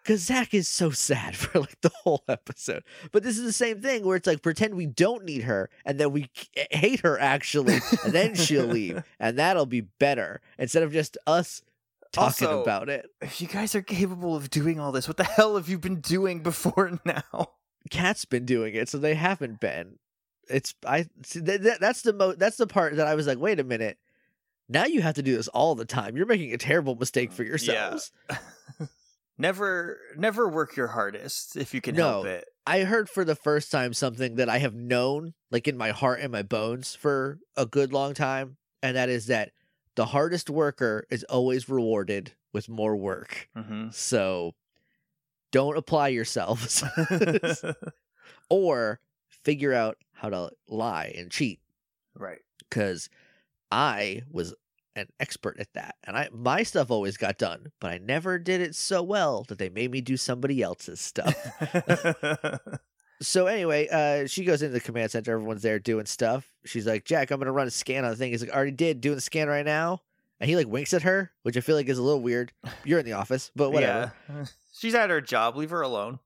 because 0.06 0.22
Zach 0.22 0.54
is 0.54 0.68
so 0.68 0.92
sad 0.92 1.36
for 1.36 1.60
like 1.60 1.82
the 1.82 1.92
whole 2.04 2.24
episode. 2.28 2.84
But 3.12 3.24
this 3.24 3.38
is 3.38 3.44
the 3.44 3.52
same 3.52 3.82
thing 3.82 4.06
where 4.06 4.16
it's 4.16 4.28
like 4.28 4.44
pretend 4.44 4.76
we 4.76 4.86
don't 4.86 5.26
need 5.26 5.44
her, 5.44 5.70
and 5.84 6.00
then 6.00 6.12
we 6.12 6.30
eh, 6.56 6.66
hate 6.72 7.02
her 7.02 7.20
actually, 7.20 7.80
and 8.04 8.14
then 8.14 8.36
she'll 8.36 8.66
leave, 8.66 9.04
and 9.20 9.38
that'll 9.40 9.66
be 9.66 9.82
better 9.82 10.42
instead 10.60 10.84
of 10.84 10.94
just 10.94 11.18
us 11.26 11.64
talking 12.12 12.48
Also- 12.48 12.62
about 12.62 12.90
it. 12.90 13.10
if 13.22 13.42
you 13.42 13.48
guys 13.48 13.74
are 13.74 13.82
capable 13.82 14.36
of 14.36 14.50
doing 14.50 14.80
all 14.80 14.92
this, 14.92 15.08
what 15.08 15.18
the 15.18 15.24
hell 15.24 15.56
have 15.56 15.68
you 15.68 15.80
been 15.80 16.02
doing 16.02 16.40
before 16.44 17.00
now? 17.04 17.50
Cat's 17.90 18.26
been 18.26 18.46
doing 18.46 18.76
it, 18.76 18.90
so 18.90 18.98
they 18.98 19.16
haven't 19.16 19.60
been. 19.60 19.98
It's 20.48 20.76
I 20.86 21.08
see 21.24 21.40
that, 21.40 21.64
that 21.64 21.80
that's 21.80 22.04
the 22.04 22.14
mo 22.14 22.34
that's 22.34 22.58
the 22.58 22.68
part 22.68 22.98
that 22.98 23.08
I 23.08 23.16
was 23.16 23.26
like, 23.26 23.40
wait 23.40 23.60
a 23.60 23.64
minute. 23.64 23.98
Now 24.68 24.86
you 24.86 25.02
have 25.02 25.16
to 25.16 25.24
do 25.24 25.36
this 25.36 25.48
all 25.50 25.76
the 25.76 25.86
time. 25.86 26.18
You're 26.18 26.26
making 26.26 26.52
a 26.54 26.58
terrible 26.58 26.96
mistake 26.96 27.32
for 27.32 27.44
mm, 27.44 27.48
yourselves. 27.48 28.12
Never, 29.38 30.00
never 30.16 30.48
work 30.48 30.76
your 30.76 30.88
hardest 30.88 31.56
if 31.58 31.74
you 31.74 31.82
can 31.82 31.96
No. 31.96 32.24
help 32.24 32.26
it. 32.28 32.46
I 32.68 32.82
heard 32.82 33.10
for 33.10 33.24
the 33.24 33.36
first 33.36 33.72
time 33.72 33.94
something 33.94 34.36
that 34.36 34.50
I 34.50 34.58
have 34.58 34.74
known, 34.74 35.34
like 35.52 35.68
in 35.68 35.78
my 35.78 35.92
heart 35.92 36.20
and 36.22 36.32
my 36.32 36.42
bones, 36.42 36.96
for 36.96 37.40
a 37.56 37.66
good 37.66 37.94
long 37.94 38.14
time, 38.14 38.58
and 38.82 38.96
that 38.98 39.10
is 39.10 39.28
that 39.28 39.52
the 39.96 40.08
hardest 40.08 40.50
worker 40.50 41.06
is 41.12 41.24
always 41.26 41.70
rewarded 41.70 42.34
with 42.54 42.68
more 42.70 42.96
work. 42.96 43.50
hmm 43.56 43.90
So 43.92 44.56
don't 45.52 45.78
apply 45.78 46.10
yourselves 46.10 46.84
or 48.50 49.00
figure 49.30 49.74
out 49.74 49.98
how 50.14 50.30
to 50.30 50.52
lie 50.68 51.14
and 51.18 51.32
cheat 51.32 51.60
right. 52.16 52.40
because 52.70 53.10
I 53.72 54.24
was 54.32 54.54
an 54.96 55.08
expert 55.20 55.58
at 55.60 55.74
that. 55.74 55.96
And 56.04 56.18
I 56.18 56.30
my 56.32 56.64
stuff 56.64 56.92
always 56.92 57.18
got 57.18 57.38
done, 57.38 57.72
but 57.80 57.92
I 57.92 57.98
never 57.98 58.40
did 58.40 58.62
it 58.62 58.76
so 58.76 59.04
well 59.04 59.46
that 59.50 59.58
they 59.58 59.70
made 59.70 59.92
me 59.92 60.02
do 60.02 60.18
somebody 60.18 60.62
else's 60.62 61.00
stuff. 61.02 61.36
so 63.22 63.48
anyway, 63.48 63.88
uh, 63.90 64.28
she 64.28 64.46
goes 64.46 64.62
into 64.62 64.74
the 64.74 64.80
command 64.80 65.12
center. 65.12 65.34
Everyone's 65.34 65.62
there 65.62 65.80
doing 65.80 66.06
stuff. 66.06 66.52
She's 66.66 66.88
like, 66.88 67.06
"Jack, 67.06 67.32
I'm 67.32 67.40
gonna 67.40 67.52
run 67.52 67.68
a 67.68 67.72
scan 67.72 68.06
on 68.06 68.12
the 68.12 68.18
thing." 68.18 68.32
He's 68.32 68.42
like, 68.42 68.56
"Already 68.56 68.72
did. 68.72 69.02
Doing 69.02 69.16
the 69.16 69.22
scan 69.22 69.48
right 69.48 69.66
now." 69.66 70.02
And 70.40 70.50
he 70.50 70.56
like 70.56 70.68
winks 70.68 70.94
at 70.94 71.04
her, 71.04 71.32
which 71.44 71.56
I 71.56 71.62
feel 71.62 71.76
like 71.76 71.88
is 71.88 71.98
a 71.98 72.04
little 72.04 72.22
weird. 72.22 72.52
You're 72.84 73.00
in 73.00 73.06
the 73.06 73.14
office, 73.14 73.52
but 73.56 73.72
whatever. 73.72 74.14
Yeah. 74.30 74.46
She's 74.78 74.94
at 74.94 75.10
her 75.10 75.22
job. 75.22 75.56
Leave 75.56 75.70
her 75.70 75.82
alone. 75.82 76.20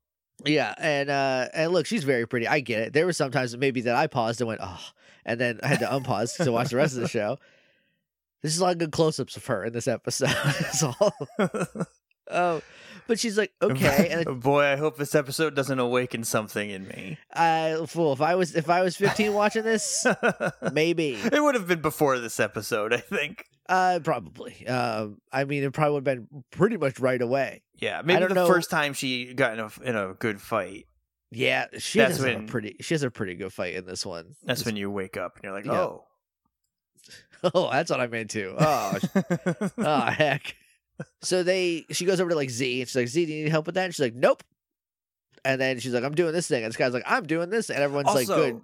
Yeah, 0.45 0.73
and 0.77 1.09
uh, 1.09 1.47
and 1.53 1.73
look, 1.73 1.85
she's 1.85 2.03
very 2.05 2.25
pretty. 2.25 2.47
I 2.47 2.61
get 2.61 2.79
it. 2.79 2.93
There 2.93 3.05
were 3.05 3.13
sometimes 3.13 3.55
maybe 3.57 3.81
that 3.81 3.95
I 3.95 4.07
paused 4.07 4.39
and 4.39 4.47
went, 4.47 4.61
"Oh," 4.63 4.79
and 5.25 5.39
then 5.39 5.59
I 5.61 5.67
had 5.67 5.79
to 5.79 5.85
unpause 5.85 6.41
to 6.43 6.51
watch 6.51 6.69
the 6.69 6.77
rest 6.77 6.95
of 6.95 7.01
the 7.01 7.09
show. 7.09 7.37
This 8.41 8.53
is 8.53 8.59
a 8.59 8.63
lot 8.63 8.71
of 8.73 8.77
good 8.77 8.91
close-ups 8.91 9.35
of 9.37 9.45
her 9.47 9.65
in 9.65 9.73
this 9.73 9.87
episode. 9.87 10.27
That's 10.43 10.83
all. 10.83 11.13
Oh, 12.31 12.61
but 13.07 13.19
she's 13.19 13.37
like, 13.37 13.51
okay, 13.61 14.07
and 14.11 14.21
it- 14.21 14.39
boy, 14.39 14.63
I 14.63 14.75
hope 14.75 14.97
this 14.97 15.15
episode 15.15 15.55
doesn't 15.55 15.79
awaken 15.79 16.23
something 16.23 16.69
in 16.69 16.87
me. 16.87 17.17
I 17.33 17.83
fool. 17.87 18.13
If 18.13 18.21
I 18.21 18.35
was 18.35 18.55
if 18.55 18.69
I 18.69 18.81
was 18.83 18.95
15 18.95 19.33
watching 19.33 19.63
this, 19.63 20.05
maybe. 20.73 21.15
It 21.15 21.41
would 21.41 21.55
have 21.55 21.67
been 21.67 21.81
before 21.81 22.19
this 22.19 22.39
episode, 22.39 22.93
I 22.93 22.97
think. 22.97 23.45
Uh, 23.67 23.99
probably. 24.03 24.65
Um, 24.67 25.17
I 25.31 25.43
mean, 25.43 25.63
it 25.63 25.73
probably 25.73 25.93
would 25.95 26.07
have 26.07 26.17
been 26.29 26.43
pretty 26.51 26.77
much 26.77 26.99
right 26.99 27.21
away. 27.21 27.63
Yeah, 27.75 28.01
maybe 28.03 28.25
the 28.27 28.33
know- 28.35 28.47
first 28.47 28.69
time 28.69 28.93
she 28.93 29.33
got 29.33 29.53
in 29.53 29.59
a 29.59 29.69
in 29.83 29.95
a 29.95 30.13
good 30.13 30.39
fight. 30.39 30.85
Yeah, 31.31 31.65
she 31.77 31.99
That's 31.99 32.17
has 32.17 32.25
a 32.25 32.39
pretty. 32.47 32.75
She 32.81 32.93
has 32.93 33.03
a 33.03 33.11
pretty 33.11 33.35
good 33.35 33.53
fight 33.53 33.75
in 33.75 33.85
this 33.85 34.05
one. 34.05 34.35
That's 34.43 34.65
when 34.65 34.75
you 34.75 34.89
wake 34.91 35.15
up 35.17 35.35
and 35.35 35.43
you're 35.43 35.53
like, 35.53 35.65
Yeah. 35.65 35.73
oh, 35.73 36.03
Oh, 37.53 37.69
that's 37.71 37.89
what 37.89 38.01
I 38.01 38.07
meant 38.07 38.29
too. 38.31 38.53
Oh, 38.59 38.97
oh 39.77 40.01
heck. 40.01 40.55
So 41.21 41.43
they 41.43 41.85
she 41.91 42.03
goes 42.05 42.19
over 42.19 42.29
to 42.31 42.35
like 42.35 42.49
Z 42.49 42.81
and 42.81 42.87
she's 42.89 42.95
like, 42.95 43.07
Z, 43.07 43.25
do 43.25 43.31
you 43.33 43.43
need 43.45 43.49
help 43.51 43.65
with 43.65 43.75
that? 43.75 43.85
And 43.85 43.93
she's 43.95 44.01
like, 44.03 44.15
Nope. 44.15 44.43
And 45.45 45.59
then 45.61 45.79
she's 45.79 45.93
like, 45.93 46.03
I'm 46.03 46.15
doing 46.15 46.33
this 46.33 46.47
thing. 46.49 46.63
And 46.63 46.69
this 46.71 46.75
guy's 46.77 46.93
like, 46.93 47.03
I'm 47.05 47.25
doing 47.25 47.49
this. 47.49 47.69
And 47.69 47.79
everyone's 47.79 48.13
like, 48.13 48.27
Good. 48.27 48.59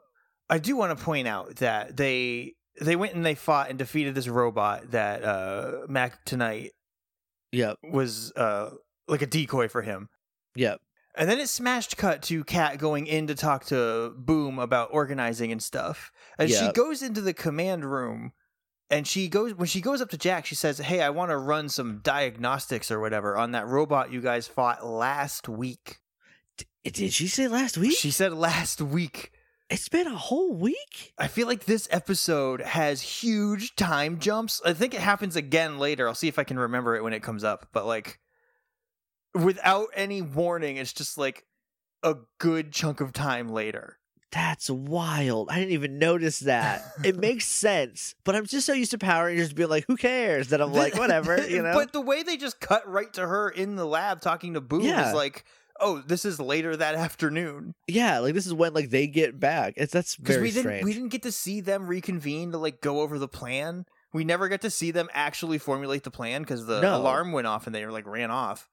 I 0.49 0.57
do 0.59 0.75
want 0.75 0.97
to 0.97 1.03
point 1.03 1.27
out 1.27 1.55
that 1.57 1.95
they 1.95 2.55
they 2.81 2.97
went 2.97 3.13
and 3.13 3.25
they 3.25 3.35
fought 3.35 3.69
and 3.69 3.79
defeated 3.79 4.13
this 4.13 4.27
robot 4.27 4.91
that 4.91 5.23
uh 5.23 5.85
Mac 5.87 6.25
tonight 6.25 6.71
Yep. 7.53 7.77
was 7.83 8.33
uh 8.33 8.71
like 9.07 9.21
a 9.21 9.27
decoy 9.27 9.69
for 9.69 9.81
him. 9.81 10.09
Yep. 10.55 10.81
And 11.17 11.29
then 11.29 11.39
it 11.39 11.47
smashed 11.49 11.97
cut 11.97 12.21
to 12.23 12.43
Kat 12.43 12.77
going 12.77 13.07
in 13.07 13.27
to 13.27 13.35
talk 13.35 13.65
to 13.65 14.13
Boom 14.17 14.59
about 14.59 14.89
organizing 14.91 15.51
and 15.51 15.61
stuff. 15.63 16.11
And 16.37 16.49
she 16.49 16.71
goes 16.73 17.01
into 17.01 17.21
the 17.21 17.33
command 17.33 17.85
room 17.85 18.33
and 18.89 19.07
she 19.07 19.27
goes 19.27 19.53
when 19.53 19.67
she 19.67 19.81
goes 19.81 20.01
up 20.01 20.09
to 20.11 20.17
Jack, 20.17 20.45
she 20.45 20.55
says, 20.55 20.77
Hey, 20.77 21.01
I 21.01 21.09
want 21.09 21.31
to 21.31 21.37
run 21.37 21.69
some 21.69 21.99
diagnostics 22.03 22.91
or 22.91 22.99
whatever 22.99 23.35
on 23.37 23.51
that 23.51 23.67
robot 23.67 24.11
you 24.11 24.21
guys 24.21 24.47
fought 24.47 24.85
last 24.85 25.49
week. 25.49 25.97
D- 26.57 26.91
did 26.91 27.13
she 27.13 27.27
say 27.27 27.47
last 27.47 27.77
week? 27.77 27.97
She 27.97 28.11
said 28.11 28.33
last 28.33 28.81
week. 28.81 29.31
it's 29.69 29.89
been 29.89 30.07
a 30.07 30.15
whole 30.15 30.53
week? 30.53 31.13
I 31.17 31.27
feel 31.27 31.47
like 31.47 31.65
this 31.65 31.87
episode 31.89 32.61
has 32.61 33.01
huge 33.01 33.75
time 33.75 34.19
jumps. 34.19 34.61
I 34.63 34.73
think 34.73 34.93
it 34.93 35.01
happens 35.01 35.35
again 35.35 35.79
later. 35.79 36.07
I'll 36.07 36.13
see 36.13 36.27
if 36.27 36.37
I 36.37 36.43
can 36.43 36.59
remember 36.59 36.95
it 36.95 37.03
when 37.03 37.13
it 37.13 37.23
comes 37.23 37.43
up. 37.43 37.69
But 37.73 37.87
like 37.87 38.19
without 39.35 39.87
any 39.95 40.21
warning, 40.21 40.77
it's 40.77 40.93
just 40.93 41.17
like 41.17 41.45
a 42.03 42.15
good 42.39 42.71
chunk 42.71 43.01
of 43.01 43.13
time 43.13 43.49
later. 43.49 43.97
That's 44.31 44.69
wild. 44.69 45.49
I 45.49 45.59
didn't 45.59 45.71
even 45.73 45.97
notice 45.99 46.39
that. 46.39 46.83
it 47.05 47.15
makes 47.19 47.45
sense, 47.45 48.15
but 48.25 48.35
I'm 48.35 48.45
just 48.45 48.65
so 48.65 48.73
used 48.73 48.91
to 48.91 48.97
Power 48.97 49.27
Rangers 49.27 49.53
being 49.53 49.69
like, 49.69 49.85
"Who 49.87 49.95
cares?" 49.95 50.49
That 50.49 50.61
I'm 50.61 50.73
like, 50.73 50.95
whatever, 50.97 51.37
you 51.47 51.61
know. 51.61 51.73
But 51.73 51.93
the 51.93 52.01
way 52.01 52.21
they 52.23 52.35
just 52.35 52.59
cut 52.59 52.85
right 52.89 53.11
to 53.13 53.25
her 53.25 53.49
in 53.49 53.75
the 53.77 53.85
lab 53.85 54.19
talking 54.21 54.55
to 54.55 54.61
Boo 54.61 54.83
Yeah. 54.83 55.07
is 55.07 55.13
like, 55.15 55.45
oh, 55.79 55.99
this 56.05 56.25
is 56.25 56.37
later 56.39 56.75
that 56.75 56.95
afternoon. 56.95 57.75
yeah, 57.87 58.19
like 58.19 58.33
this 58.33 58.45
is 58.45 58.53
when 58.53 58.73
like 58.73 58.89
they 58.89 59.07
get 59.07 59.39
back. 59.39 59.75
It's 59.77 59.93
that's 59.93 60.17
Because 60.17 60.35
very 60.35 60.47
we 60.47 60.51
didn't 60.51 60.63
strange. 60.63 60.83
we 60.83 60.93
didn't 60.93 61.09
get 61.09 61.23
to 61.23 61.31
see 61.31 61.61
them 61.61 61.87
reconvene 61.87 62.51
to 62.51 62.57
like 62.57 62.81
go 62.81 63.01
over 63.01 63.17
the 63.17 63.29
plan. 63.29 63.85
We 64.11 64.25
never 64.25 64.49
get 64.49 64.61
to 64.61 64.69
see 64.69 64.91
them 64.91 65.07
actually 65.13 65.59
formulate 65.59 66.03
the 66.03 66.11
plan 66.11 66.41
because 66.41 66.65
the 66.65 66.81
No. 66.81 66.97
alarm 66.97 67.31
went 67.31 67.47
off 67.47 67.67
and 67.67 67.75
they 67.75 67.85
were 67.85 67.91
like 67.91 68.05
ran 68.07 68.31
off. 68.31 68.69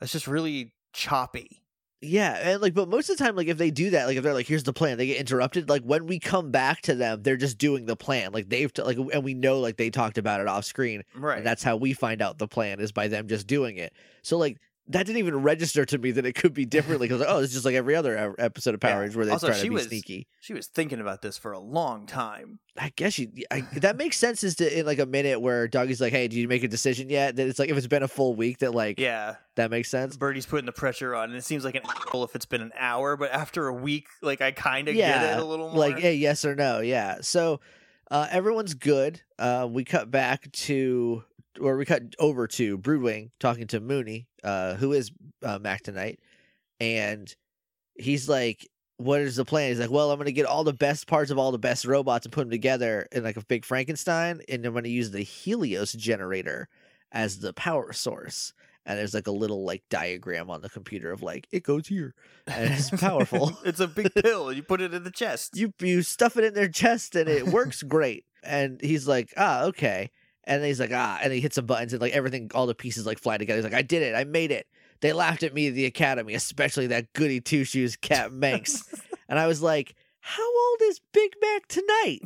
It's 0.00 0.12
just 0.12 0.26
really 0.26 0.72
choppy. 0.92 1.62
Yeah, 2.02 2.32
and 2.34 2.60
like, 2.60 2.74
but 2.74 2.88
most 2.90 3.08
of 3.08 3.16
the 3.16 3.24
time, 3.24 3.36
like 3.36 3.48
if 3.48 3.56
they 3.56 3.70
do 3.70 3.90
that, 3.90 4.06
like 4.06 4.18
if 4.18 4.22
they're 4.22 4.34
like, 4.34 4.46
"Here's 4.46 4.62
the 4.64 4.72
plan," 4.74 4.98
they 4.98 5.06
get 5.06 5.16
interrupted. 5.16 5.68
Like 5.70 5.82
when 5.82 6.06
we 6.06 6.18
come 6.18 6.50
back 6.50 6.82
to 6.82 6.94
them, 6.94 7.22
they're 7.22 7.38
just 7.38 7.56
doing 7.56 7.86
the 7.86 7.96
plan. 7.96 8.32
Like 8.32 8.50
they've 8.50 8.70
t- 8.72 8.82
like, 8.82 8.98
and 8.98 9.24
we 9.24 9.32
know 9.32 9.60
like 9.60 9.78
they 9.78 9.88
talked 9.88 10.18
about 10.18 10.40
it 10.42 10.46
off 10.46 10.66
screen, 10.66 11.02
Right. 11.14 11.38
and 11.38 11.46
that's 11.46 11.62
how 11.62 11.76
we 11.76 11.94
find 11.94 12.20
out 12.20 12.36
the 12.38 12.46
plan 12.46 12.80
is 12.80 12.92
by 12.92 13.08
them 13.08 13.28
just 13.28 13.46
doing 13.46 13.78
it. 13.78 13.94
So 14.22 14.36
like 14.36 14.58
that 14.88 15.04
didn't 15.06 15.18
even 15.18 15.42
register 15.42 15.84
to 15.84 15.98
me 15.98 16.12
that 16.12 16.24
it 16.24 16.34
could 16.34 16.54
be 16.54 16.64
differently 16.64 17.08
because 17.08 17.24
oh, 17.26 17.38
it's 17.38 17.52
just 17.52 17.64
like 17.64 17.74
every 17.74 17.94
other 17.96 18.34
episode 18.38 18.74
of 18.74 18.80
Power 18.80 18.90
Yeah. 18.92 18.98
Rangers 19.00 19.16
where 19.16 19.26
they 19.26 19.32
Also, 19.32 19.48
try 19.48 19.56
she 19.56 19.64
to 19.64 19.68
be 19.70 19.74
was- 19.74 19.84
sneaky. 19.88 20.28
She 20.40 20.54
was 20.54 20.66
thinking 20.68 21.00
about 21.00 21.22
this 21.22 21.36
for 21.36 21.50
a 21.52 21.58
long 21.58 22.06
time. 22.06 22.60
I 22.78 22.92
guess 22.94 23.18
you. 23.18 23.30
I, 23.50 23.62
that 23.76 23.96
makes 23.96 24.16
sense. 24.16 24.44
Is 24.44 24.54
to 24.56 24.78
in 24.80 24.84
like 24.86 24.98
a 24.98 25.06
minute 25.06 25.40
where 25.40 25.66
Doggy's 25.66 26.00
like, 26.00 26.12
"Hey, 26.12 26.28
do 26.28 26.38
you 26.38 26.46
make 26.46 26.62
a 26.62 26.68
decision 26.68 27.08
yet?" 27.08 27.34
That 27.36 27.48
it's 27.48 27.58
like 27.58 27.70
if 27.70 27.76
it's 27.76 27.86
been 27.86 28.02
a 28.02 28.08
full 28.08 28.34
week, 28.34 28.58
that 28.58 28.74
like 28.74 29.00
Yeah, 29.00 29.36
that 29.54 29.70
makes 29.70 29.88
sense. 29.88 30.16
Birdie's 30.16 30.44
putting 30.46 30.66
the 30.66 30.72
pressure 30.72 31.14
on, 31.14 31.30
and 31.30 31.38
it 31.38 31.44
seems 31.44 31.64
like 31.64 31.74
an 31.74 31.82
asshole 31.88 32.24
if 32.24 32.36
it's 32.36 32.44
been 32.46 32.60
an 32.60 32.72
hour, 32.78 33.16
but 33.16 33.32
after 33.32 33.66
a 33.66 33.72
week, 33.72 34.06
like 34.22 34.40
I 34.42 34.52
kind 34.52 34.88
of 34.88 34.94
Yeah, 34.94 35.20
get 35.20 35.38
it 35.38 35.42
a 35.42 35.44
little 35.44 35.70
more. 35.70 35.78
Like, 35.78 35.98
hey, 35.98 36.14
yes 36.16 36.44
or 36.44 36.54
no? 36.54 36.80
Yeah. 36.80 37.18
So 37.22 37.60
uh, 38.10 38.28
everyone's 38.30 38.74
good. 38.74 39.22
Uh, 39.38 39.66
we 39.70 39.82
cut 39.82 40.10
back 40.10 40.52
to, 40.52 41.24
or 41.60 41.76
we 41.76 41.84
cut 41.84 42.02
over 42.18 42.46
to 42.46 42.78
Broodwing 42.78 43.30
talking 43.40 43.66
to 43.68 43.80
Mooney, 43.80 44.28
uh, 44.44 44.74
who 44.74 44.92
is 44.92 45.10
uh, 45.42 45.58
Mac 45.58 45.82
tonight, 45.82 46.20
and 46.80 47.34
he's 47.94 48.28
like, 48.28 48.66
"What 48.98 49.20
is 49.20 49.36
the 49.36 49.44
plan?" 49.44 49.70
He's 49.70 49.80
like, 49.80 49.90
"Well, 49.90 50.10
I'm 50.10 50.18
going 50.18 50.26
to 50.26 50.32
get 50.32 50.46
all 50.46 50.64
the 50.64 50.72
best 50.72 51.06
parts 51.06 51.30
of 51.30 51.38
all 51.38 51.52
the 51.52 51.58
best 51.58 51.84
robots 51.84 52.26
and 52.26 52.32
put 52.32 52.42
them 52.42 52.50
together 52.50 53.06
in 53.12 53.24
like 53.24 53.36
a 53.36 53.44
big 53.44 53.64
Frankenstein, 53.64 54.40
and 54.48 54.64
I'm 54.64 54.72
going 54.72 54.84
to 54.84 54.90
use 54.90 55.10
the 55.10 55.22
Helios 55.22 55.92
generator 55.92 56.68
as 57.12 57.38
the 57.38 57.52
power 57.52 57.92
source." 57.92 58.52
And 58.88 58.96
there's 58.96 59.14
like 59.14 59.26
a 59.26 59.32
little 59.32 59.64
like 59.64 59.82
diagram 59.90 60.48
on 60.48 60.62
the 60.62 60.68
computer 60.68 61.10
of 61.10 61.20
like 61.20 61.48
it 61.50 61.64
goes 61.64 61.88
here 61.88 62.14
and 62.46 62.72
it's 62.72 62.88
powerful. 62.90 63.58
it's 63.64 63.80
a 63.80 63.88
big 63.88 64.14
pill. 64.14 64.52
You 64.52 64.62
put 64.62 64.80
it 64.80 64.94
in 64.94 65.02
the 65.02 65.10
chest. 65.10 65.56
you 65.56 65.74
you 65.80 66.02
stuff 66.02 66.36
it 66.36 66.44
in 66.44 66.54
their 66.54 66.68
chest 66.68 67.16
and 67.16 67.28
it 67.28 67.48
works 67.48 67.82
great. 67.82 68.24
And 68.44 68.80
he's 68.80 69.08
like, 69.08 69.34
ah, 69.36 69.64
okay. 69.64 70.12
And 70.46 70.62
then 70.62 70.68
he's 70.68 70.80
like, 70.80 70.92
ah, 70.92 71.18
and 71.22 71.32
he 71.32 71.40
hits 71.40 71.56
some 71.56 71.66
buttons 71.66 71.92
and 71.92 72.00
like 72.00 72.12
everything, 72.12 72.50
all 72.54 72.66
the 72.66 72.74
pieces 72.74 73.06
like 73.06 73.18
fly 73.18 73.36
together. 73.36 73.58
He's 73.58 73.64
like, 73.64 73.74
I 73.74 73.82
did 73.82 74.02
it, 74.02 74.14
I 74.14 74.24
made 74.24 74.50
it. 74.52 74.66
They 75.00 75.12
laughed 75.12 75.42
at 75.42 75.52
me 75.52 75.68
at 75.68 75.74
the 75.74 75.84
academy, 75.84 76.34
especially 76.34 76.86
that 76.88 77.12
goody 77.12 77.40
two 77.40 77.64
shoes 77.64 77.96
Kat 77.96 78.32
Manx. 78.32 78.82
and 79.28 79.38
I 79.38 79.46
was 79.46 79.60
like, 79.60 79.94
how 80.20 80.44
old 80.44 80.80
is 80.82 81.00
Big 81.12 81.32
Mac 81.40 81.66
tonight? 81.68 82.20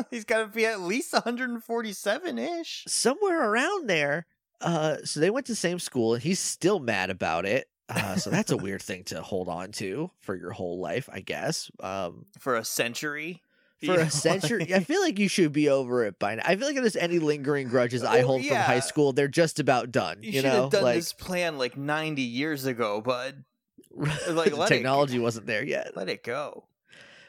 He's 0.10 0.24
got 0.24 0.40
to 0.40 0.46
be 0.48 0.66
at 0.66 0.80
least 0.80 1.12
147 1.12 2.38
ish. 2.38 2.84
Somewhere 2.86 3.50
around 3.50 3.88
there. 3.88 4.26
Uh, 4.60 4.96
so 5.04 5.20
they 5.20 5.30
went 5.30 5.46
to 5.46 5.52
the 5.52 5.56
same 5.56 5.78
school, 5.78 6.14
and 6.14 6.22
he's 6.22 6.40
still 6.40 6.78
mad 6.78 7.10
about 7.10 7.44
it. 7.46 7.68
Uh, 7.88 8.16
so 8.16 8.30
that's 8.30 8.50
a 8.50 8.56
weird 8.56 8.82
thing 8.82 9.04
to 9.04 9.22
hold 9.22 9.48
on 9.48 9.70
to 9.72 10.10
for 10.20 10.34
your 10.34 10.50
whole 10.50 10.80
life, 10.80 11.08
I 11.12 11.20
guess. 11.20 11.70
Um, 11.80 12.26
For 12.38 12.56
a 12.56 12.64
century. 12.64 13.42
For 13.80 13.86
You 13.86 13.96
know, 13.96 14.02
a 14.02 14.10
century. 14.10 14.74
I 14.74 14.80
feel 14.80 15.00
like 15.00 15.18
you 15.18 15.28
should 15.28 15.52
be 15.52 15.68
over 15.68 16.04
it 16.04 16.18
by 16.18 16.34
now. 16.36 16.42
I 16.46 16.56
feel 16.56 16.66
like 16.66 16.76
if 16.76 16.82
there's 16.82 16.96
any 16.96 17.18
lingering 17.18 17.68
grudges 17.68 18.02
I 18.04 18.20
Oh, 18.20 18.26
hold 18.26 18.46
from 18.46 18.56
high 18.56 18.80
school, 18.80 19.12
they're 19.12 19.28
just 19.28 19.60
about 19.60 19.92
done. 19.92 20.18
You, 20.22 20.30
You, 20.30 20.40
should 20.40 20.44
know, 20.48 20.62
have 20.62 20.70
done 20.70 20.82
like 20.82 20.96
this 20.96 21.12
plan 21.12 21.58
like 21.58 21.76
90 21.76 22.22
years 22.22 22.64
ago, 22.66 23.00
bud. 23.00 23.44
like, 23.94 24.50
the 24.50 24.56
let 24.56 24.70
it- 24.70 24.74
technology 24.74 25.18
wasn't 25.18 25.46
there 25.46 25.64
yet. 25.64 25.96
Let 25.96 26.08
it 26.08 26.22
go. 26.22 26.64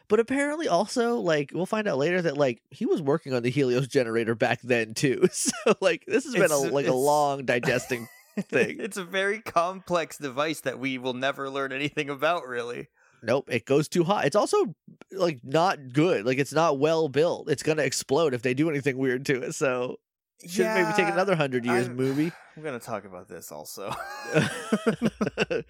But 0.10 0.22
apparently, 0.22 0.70
also 0.70 1.16
like 1.18 1.52
we'll 1.54 1.66
find 1.66 1.86
out 1.86 1.98
later 1.98 2.22
that 2.22 2.38
like 2.38 2.62
he 2.72 2.86
was 2.86 3.02
working 3.02 3.34
on 3.34 3.44
the 3.44 3.50
Helios 3.50 3.88
generator 3.90 4.36
back 4.36 4.62
then 4.62 4.94
too. 4.94 5.28
So 5.34 5.52
like 5.82 6.06
this 6.08 6.24
has 6.24 6.34
been 6.34 6.44
a 6.44 6.46
It's- 6.46 6.64
uh, 6.66 6.72
like 6.72 6.88
a 6.88 6.94
long 6.94 7.44
digesting 7.46 8.08
thing. 8.40 8.78
it's 8.80 8.96
a 8.98 9.04
very 9.04 9.42
complex 9.42 10.18
device 10.18 10.62
that 10.62 10.80
we 10.80 10.98
will 10.98 11.14
never 11.14 11.50
learn 11.50 11.74
anything 11.74 12.10
about, 12.10 12.48
really. 12.48 12.88
Nope, 13.24 13.50
it 13.52 13.66
goes 13.66 13.88
too 13.88 14.04
hot. 14.04 14.26
It's 14.26 14.36
also 14.36 14.76
like 15.12 15.40
not 15.44 15.94
good. 15.94 16.26
Like 16.26 16.38
it's 16.38 16.54
not 16.54 16.80
well 16.80 17.10
built. 17.10 17.50
It's 17.50 17.64
gonna 17.64 17.84
explode 17.84 18.34
if 18.34 18.42
they 18.42 18.54
do 18.54 18.70
anything 18.70 18.98
weird 18.98 19.26
to 19.28 19.42
it. 19.44 19.56
So 19.56 19.98
should 20.46 20.66
maybe 20.68 20.92
take 20.96 21.08
another 21.08 21.36
hundred 21.36 21.66
years, 21.66 21.88
I'm- 21.88 21.96
movie. 21.96 22.32
I'm 22.58 22.64
to 22.64 22.80
talk 22.80 23.06
about 23.06 23.28
this 23.28 23.52
also. 23.52 23.94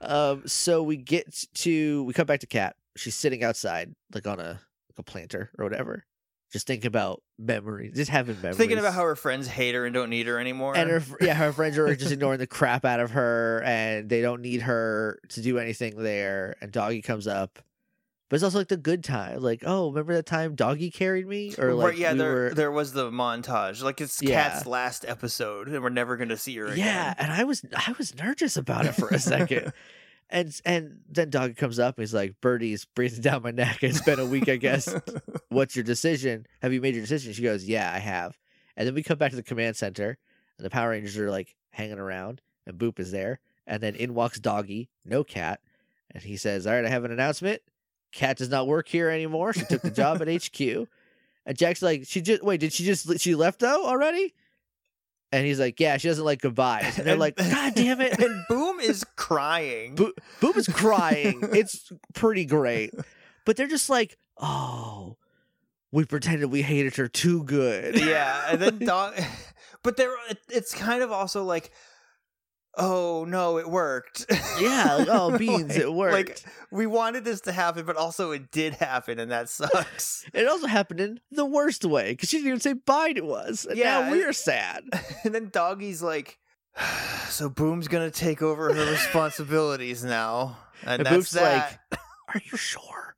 um, 0.00 0.42
so 0.46 0.82
we 0.82 0.96
get 0.96 1.44
to 1.56 2.04
we 2.04 2.12
come 2.12 2.26
back 2.26 2.40
to 2.40 2.46
Cat. 2.46 2.76
She's 2.96 3.14
sitting 3.14 3.44
outside, 3.44 3.94
like 4.14 4.26
on 4.26 4.40
a 4.40 4.60
like 4.88 4.98
a 4.98 5.02
planter 5.02 5.50
or 5.58 5.64
whatever, 5.64 6.04
just 6.52 6.66
think 6.66 6.84
about 6.84 7.22
memories, 7.38 7.94
just 7.96 8.10
having 8.10 8.36
memories. 8.36 8.56
Thinking 8.56 8.78
about 8.78 8.94
how 8.94 9.02
her 9.04 9.16
friends 9.16 9.46
hate 9.46 9.74
her 9.74 9.84
and 9.86 9.94
don't 9.94 10.10
need 10.10 10.26
her 10.26 10.38
anymore. 10.38 10.76
and 10.76 10.90
her 10.90 11.02
yeah, 11.20 11.34
her 11.34 11.52
friends 11.52 11.78
are 11.78 11.94
just 11.94 12.12
ignoring 12.12 12.38
the 12.38 12.46
crap 12.58 12.84
out 12.84 13.00
of 13.00 13.12
her, 13.12 13.62
and 13.64 14.08
they 14.08 14.20
don't 14.22 14.42
need 14.42 14.62
her 14.62 15.20
to 15.30 15.40
do 15.40 15.58
anything 15.58 16.02
there. 16.02 16.56
And 16.60 16.72
Doggy 16.72 17.02
comes 17.02 17.26
up, 17.26 17.58
but 18.28 18.34
it's 18.36 18.42
also 18.42 18.58
like 18.58 18.68
the 18.68 18.76
good 18.76 19.04
time, 19.04 19.40
like 19.40 19.62
oh, 19.64 19.88
remember 19.90 20.14
that 20.14 20.26
time 20.26 20.54
Doggy 20.56 20.90
carried 20.90 21.26
me, 21.26 21.54
or 21.58 21.72
like 21.74 21.88
right, 21.90 21.98
yeah, 21.98 22.12
we 22.12 22.18
there 22.18 22.32
were- 22.34 22.54
there 22.54 22.70
was 22.72 22.92
the 22.92 23.10
montage. 23.10 23.82
Like 23.82 24.00
it's 24.00 24.20
Yeah. 24.22 24.50
Kat's 24.50 24.66
last 24.66 25.04
episode, 25.06 25.68
and 25.68 25.82
we're 25.82 25.88
never 25.90 26.16
going 26.16 26.30
to 26.30 26.36
see 26.36 26.56
her 26.56 26.74
Yeah, 26.74 27.14
and 27.16 27.32
I 27.32 27.44
was 27.44 27.62
I 27.76 27.94
was 27.96 28.14
nervous 28.16 28.56
about 28.56 28.86
it 28.86 28.92
for 28.96 29.08
a 29.08 29.18
second. 29.20 29.72
and 30.30 30.58
and 30.64 31.00
then 31.08 31.30
Dog 31.30 31.56
comes 31.56 31.78
up 31.78 31.96
and 31.96 32.02
he's 32.02 32.14
like, 32.14 32.40
Birdie's 32.40 32.84
breathing 32.84 33.20
down 33.20 33.42
my 33.42 33.50
neck. 33.50 33.82
It's 33.82 34.02
been 34.02 34.20
a 34.20 34.26
week, 34.26 34.48
I 34.48 34.56
guess. 34.56 34.94
What's 35.48 35.76
your 35.76 35.84
decision? 35.84 36.46
Have 36.62 36.72
you 36.72 36.80
made 36.80 36.94
your 36.94 37.02
decision? 37.02 37.32
She 37.32 37.42
goes, 37.42 37.64
Yeah, 37.64 37.92
I 37.92 37.98
have. 37.98 38.38
And 38.76 38.86
then 38.86 38.94
we 38.94 39.02
come 39.02 39.18
back 39.18 39.30
to 39.30 39.36
the 39.36 39.42
command 39.42 39.76
center 39.76 40.18
and 40.58 40.64
the 40.64 40.70
Power 40.70 40.90
Rangers 40.90 41.18
are 41.18 41.30
like 41.30 41.54
hanging 41.70 41.98
around 41.98 42.40
and 42.66 42.78
Boop 42.78 42.98
is 42.98 43.10
there. 43.10 43.40
And 43.66 43.82
then 43.82 43.94
in 43.94 44.14
walks 44.14 44.40
Doggy, 44.40 44.88
no 45.04 45.24
cat. 45.24 45.60
And 46.10 46.22
he 46.22 46.36
says, 46.36 46.66
All 46.66 46.72
right, 46.72 46.84
I 46.84 46.88
have 46.88 47.04
an 47.04 47.12
announcement. 47.12 47.62
Cat 48.12 48.38
does 48.38 48.48
not 48.48 48.66
work 48.66 48.88
here 48.88 49.08
anymore. 49.08 49.52
She 49.52 49.64
took 49.64 49.82
the 49.82 49.90
job 49.90 50.20
at 50.22 50.28
HQ. 50.28 50.88
And 51.46 51.58
Jack's 51.58 51.82
like, 51.82 52.04
She 52.06 52.20
just 52.20 52.42
wait, 52.42 52.60
did 52.60 52.72
she 52.72 52.84
just 52.84 53.20
she 53.20 53.34
left 53.34 53.60
though 53.60 53.84
already? 53.84 54.34
And 55.32 55.46
he's 55.46 55.60
like, 55.60 55.78
Yeah, 55.80 55.96
she 55.96 56.08
doesn't 56.08 56.24
like 56.24 56.40
goodbyes. 56.40 56.98
And 56.98 57.06
they're 57.06 57.16
like, 57.16 57.36
God 57.36 57.74
damn 57.74 58.00
it. 58.00 58.18
and 58.22 58.44
Boom 58.48 58.80
is 58.80 59.04
crying. 59.16 59.94
Bo- 59.94 60.12
Boop 60.40 60.56
is 60.56 60.66
crying. 60.68 61.40
it's 61.52 61.92
pretty 62.14 62.44
great. 62.44 62.92
But 63.44 63.56
they're 63.56 63.68
just 63.68 63.88
like, 63.90 64.16
oh, 64.38 65.16
we 65.92 66.04
pretended 66.04 66.50
we 66.50 66.62
hated 66.62 66.96
her 66.96 67.08
too 67.08 67.44
good. 67.44 67.98
yeah, 68.00 68.44
and 68.50 68.60
then 68.60 68.78
dog. 68.86 69.14
But 69.82 69.96
there, 69.96 70.12
it- 70.28 70.38
it's 70.48 70.74
kind 70.74 71.02
of 71.02 71.12
also 71.12 71.44
like, 71.44 71.70
oh 72.76 73.24
no, 73.28 73.58
it 73.58 73.68
worked. 73.68 74.26
Yeah, 74.60 74.96
like, 74.96 75.08
oh, 75.10 75.36
beans, 75.38 75.76
it 75.76 75.92
worked. 75.92 76.12
Like, 76.12 76.42
we 76.70 76.86
wanted 76.86 77.24
this 77.24 77.40
to 77.42 77.52
happen, 77.52 77.84
but 77.84 77.96
also 77.96 78.30
it 78.30 78.50
did 78.50 78.74
happen, 78.74 79.18
and 79.18 79.30
that 79.30 79.48
sucks. 79.48 80.24
It 80.34 80.46
also 80.46 80.66
happened 80.66 81.00
in 81.00 81.20
the 81.30 81.44
worst 81.44 81.84
way 81.84 82.12
because 82.12 82.28
she 82.28 82.38
didn't 82.38 82.48
even 82.48 82.60
say 82.60 82.72
bye 82.74 83.12
to 83.14 83.32
us. 83.32 83.64
And 83.64 83.76
Yeah, 83.76 84.00
now 84.00 84.10
we're 84.10 84.32
sad. 84.32 84.84
and 85.24 85.34
then 85.34 85.50
Doggy's 85.50 86.02
like, 86.02 86.38
so 87.28 87.48
Boom's 87.48 87.88
gonna 87.88 88.10
take 88.10 88.42
over 88.42 88.72
her 88.72 88.90
responsibilities 88.90 90.04
now, 90.04 90.58
and, 90.82 91.00
And 91.00 91.06
that's 91.06 91.16
Boop's 91.16 91.30
that. 91.32 91.80
like, 91.90 92.00
Are 92.34 92.40
you 92.50 92.56
sure? 92.56 93.16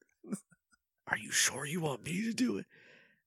Are 1.09 1.19
you 1.19 1.31
sure 1.31 1.67
you 1.67 1.81
want 1.81 2.05
me 2.05 2.23
to 2.23 2.33
do 2.33 2.57
it? 2.59 2.67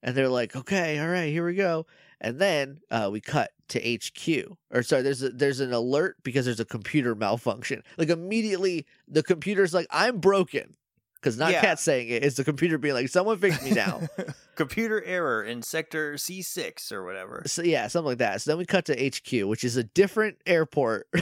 And 0.02 0.16
they're 0.16 0.30
like, 0.30 0.56
Okay, 0.56 0.98
all 1.00 1.08
right, 1.08 1.30
here 1.32 1.46
we 1.46 1.54
go. 1.56 1.86
And 2.26 2.40
then 2.40 2.80
uh, 2.90 3.10
we 3.12 3.22
cut 3.22 3.52
to 3.68 3.80
HQ. 3.80 4.58
Or 4.72 4.82
sorry, 4.82 5.04
there's 5.04 5.22
a, 5.22 5.30
there's 5.30 5.60
an 5.60 5.72
alert 5.72 6.18
because 6.24 6.46
there's 6.46 6.60
a 6.60 6.66
computer 6.66 7.14
malfunction. 7.14 7.84
Like 8.00 8.10
immediately, 8.10 8.88
the 9.08 9.22
computer's 9.22 9.76
like, 9.76 9.86
"I'm 9.92 10.18
broken," 10.18 10.76
because 11.16 11.38
not 11.38 11.52
Yeah. 11.52 11.62
Cat 11.62 11.80
saying 11.80 12.10
it. 12.10 12.24
It's 12.24 12.36
the 12.36 12.44
computer 12.44 12.80
being 12.80 12.96
like, 12.96 13.10
"Someone 13.10 13.38
fix 13.38 13.64
me 13.64 13.72
now." 13.72 14.02
Computer 14.56 15.04
error 15.04 15.44
in 15.44 15.62
sector 15.62 16.18
C 16.18 16.42
six 16.42 16.92
or 16.92 17.04
whatever. 17.04 17.44
so 17.46 17.62
yeah, 17.62 17.88
something 17.88 18.08
like 18.08 18.18
that. 18.20 18.42
So 18.42 18.52
then 18.52 18.58
we 18.58 18.66
cut 18.66 18.86
to 18.86 18.96
HQ, 18.96 19.48
which 19.48 19.64
is 19.64 19.78
a 19.78 19.84
different 19.84 20.38
airport, 20.48 21.08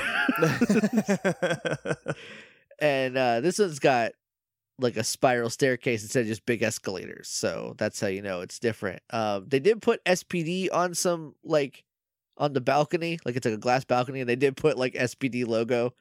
and 2.79 3.17
uh, 3.17 3.41
this 3.41 3.59
one's 3.59 3.79
got 3.79 4.13
like 4.79 4.97
a 4.97 5.03
spiral 5.03 5.49
staircase 5.49 6.01
instead 6.03 6.21
of 6.21 6.27
just 6.27 6.45
big 6.45 6.63
escalators. 6.63 7.27
So 7.29 7.75
that's 7.77 7.99
how 7.99 8.07
you 8.07 8.21
know 8.21 8.41
it's 8.41 8.59
different. 8.59 9.01
Um, 9.11 9.45
they 9.47 9.59
did 9.59 9.81
put 9.81 10.03
SPD 10.05 10.67
on 10.71 10.93
some 10.95 11.35
like 11.43 11.83
on 12.37 12.53
the 12.53 12.61
balcony, 12.61 13.19
like 13.25 13.35
it's 13.35 13.45
like 13.45 13.55
a 13.55 13.59
glass 13.59 13.85
balcony, 13.85 14.19
and 14.21 14.29
they 14.29 14.35
did 14.35 14.57
put 14.57 14.77
like 14.77 14.93
SPD 14.93 15.45
logo 15.47 15.93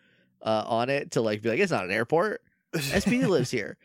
uh, 0.42 0.64
on 0.66 0.88
it 0.90 1.12
to 1.12 1.20
like 1.20 1.42
be 1.42 1.50
like 1.50 1.60
it's 1.60 1.72
not 1.72 1.84
an 1.84 1.90
airport. 1.90 2.42
SPD 2.74 3.28
lives 3.28 3.50
here. 3.52 3.76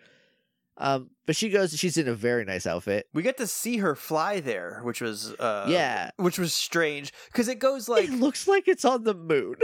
Um, 0.80 1.10
but 1.26 1.36
she 1.36 1.50
goes. 1.50 1.76
She's 1.78 1.97
in 1.97 2.08
a 2.08 2.13
very 2.13 2.45
nice 2.45 2.67
outfit. 2.67 3.08
we 3.12 3.23
get 3.23 3.38
to 3.38 3.47
see 3.47 3.78
her 3.78 3.95
fly 3.95 4.39
there, 4.39 4.80
which 4.84 5.02
was 5.02 5.34
uh, 5.34 5.65
yeah, 5.67 6.12
which 6.17 6.38
was 6.38 6.54
strange 6.54 7.12
because 7.32 7.47
it 7.47 7.58
goes 7.58 7.89
like 7.89 8.06
it 8.06 8.12
looks 8.12 8.47
like 8.47 8.67
it's 8.67 8.86
on 8.86 9.04
the 9.04 9.15
moon. 9.15 9.56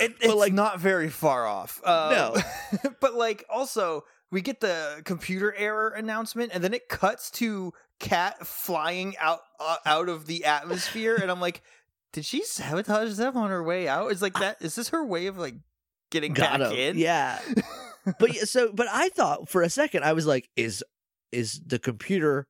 it, 0.00 0.14
but 0.20 0.26
it's 0.26 0.34
like 0.34 0.52
not 0.52 0.78
very 0.78 1.08
far 1.08 1.46
off. 1.46 1.80
Um, 1.84 2.10
No. 2.12 2.36
but 3.00 3.14
like 3.14 3.44
also 3.48 4.04
we 4.30 4.40
get 4.42 4.60
the 4.60 5.02
computer 5.04 5.54
error 5.56 5.88
announcement, 5.90 6.52
and 6.54 6.62
then 6.62 6.74
it 6.74 6.88
cuts 6.88 7.30
to 7.32 7.72
Cat 7.98 8.46
flying 8.46 9.16
out 9.18 9.40
uh, 9.58 9.76
out 9.84 10.08
of 10.08 10.26
the 10.26 10.44
atmosphere, 10.44 11.16
and 11.16 11.30
I'm 11.30 11.40
like, 11.40 11.62
did 12.12 12.24
she 12.24 12.42
sabotage 12.44 13.16
them 13.16 13.36
on 13.36 13.50
her 13.50 13.62
way 13.62 13.88
out? 13.88 14.12
Is 14.12 14.22
like 14.22 14.34
that? 14.34 14.58
Is 14.60 14.74
this 14.76 14.90
her 14.90 15.04
way 15.04 15.26
of 15.26 15.36
like 15.38 15.54
getting 16.10 16.32
got 16.32 16.60
back 16.60 16.70
him. 16.72 16.78
in? 16.78 16.98
Yeah. 16.98 17.40
but 18.20 18.34
yeah, 18.34 18.44
so 18.44 18.72
but 18.72 18.86
I 18.90 19.08
thought 19.08 19.48
for 19.48 19.62
a 19.62 19.70
second 19.70 20.04
I 20.04 20.12
was 20.12 20.26
like, 20.26 20.48
is 20.56 20.84
is 21.32 21.60
the 21.66 21.78
computer 21.78 22.46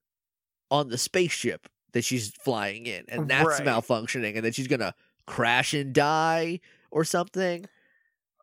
on 0.70 0.88
the 0.88 0.98
spaceship 0.98 1.66
that 1.92 2.04
she's 2.04 2.30
flying 2.44 2.84
in, 2.86 3.04
and 3.08 3.28
that's 3.28 3.46
Right. 3.60 3.64
malfunctioning, 3.64 4.36
and 4.36 4.44
then 4.44 4.52
she's 4.52 4.68
gonna 4.68 4.94
crash 5.26 5.72
and 5.72 5.94
die 5.94 6.60
or 6.90 7.04
something. 7.04 7.64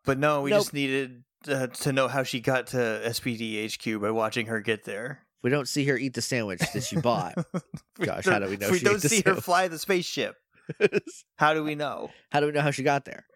But 0.04 0.18
no, 0.18 0.42
we 0.42 0.50
Nope. 0.50 0.60
just 0.60 0.74
needed 0.74 1.22
uh, 1.48 1.68
to 1.68 1.92
know 1.92 2.08
how 2.08 2.22
she 2.22 2.40
got 2.40 2.68
to 2.68 2.76
SPD 2.76 3.64
HQ 3.72 4.00
by 4.00 4.10
watching 4.10 4.46
her 4.46 4.60
get 4.60 4.84
there. 4.84 5.20
We 5.42 5.50
don't 5.50 5.68
see 5.68 5.84
her 5.86 5.96
eat 5.96 6.14
the 6.14 6.22
sandwich 6.22 6.60
that 6.72 6.82
she 6.82 6.96
bought. 6.96 7.34
Gosh, 8.00 8.24
how 8.24 8.38
do 8.38 8.48
we 8.48 8.56
know 8.56 8.70
We 8.70 8.80
don't 8.80 9.00
see 9.00 9.22
her 9.24 9.36
fly 9.36 9.68
the 9.68 9.78
spaceship. 9.78 10.34
How 11.36 11.54
do 11.54 11.62
we 11.62 11.74
know? 11.76 12.10
How 12.32 12.40
do 12.40 12.46
we 12.46 12.52
know 12.52 12.60
how 12.60 12.72
she 12.72 12.82
got 12.82 13.04
there? 13.04 13.26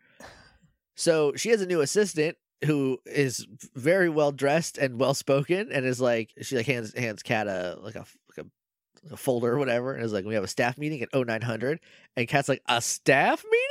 So 0.96 1.32
she 1.36 1.50
has 1.50 1.60
a 1.60 1.66
new 1.66 1.80
assistant 1.80 2.36
who 2.64 2.98
is 3.06 3.46
very 3.74 4.08
well 4.08 4.32
dressed 4.32 4.78
and 4.78 4.98
well 4.98 5.14
spoken, 5.14 5.70
and 5.72 5.86
is 5.86 6.00
like 6.00 6.32
she 6.42 6.56
like 6.56 6.66
hands 6.66 6.92
hands 6.94 7.22
Kat 7.22 7.46
a 7.46 7.78
like 7.80 7.94
a 7.94 8.04
like 8.36 8.46
a, 8.46 9.14
a 9.14 9.16
folder 9.16 9.52
or 9.52 9.58
whatever, 9.58 9.94
and 9.94 10.04
is 10.04 10.12
like 10.12 10.24
we 10.24 10.34
have 10.34 10.44
a 10.44 10.48
staff 10.48 10.76
meeting 10.76 11.02
at 11.02 11.08
0900, 11.14 11.80
and 12.16 12.28
Kat's 12.28 12.48
like 12.48 12.62
a 12.66 12.82
staff 12.82 13.44
meeting. 13.44 13.66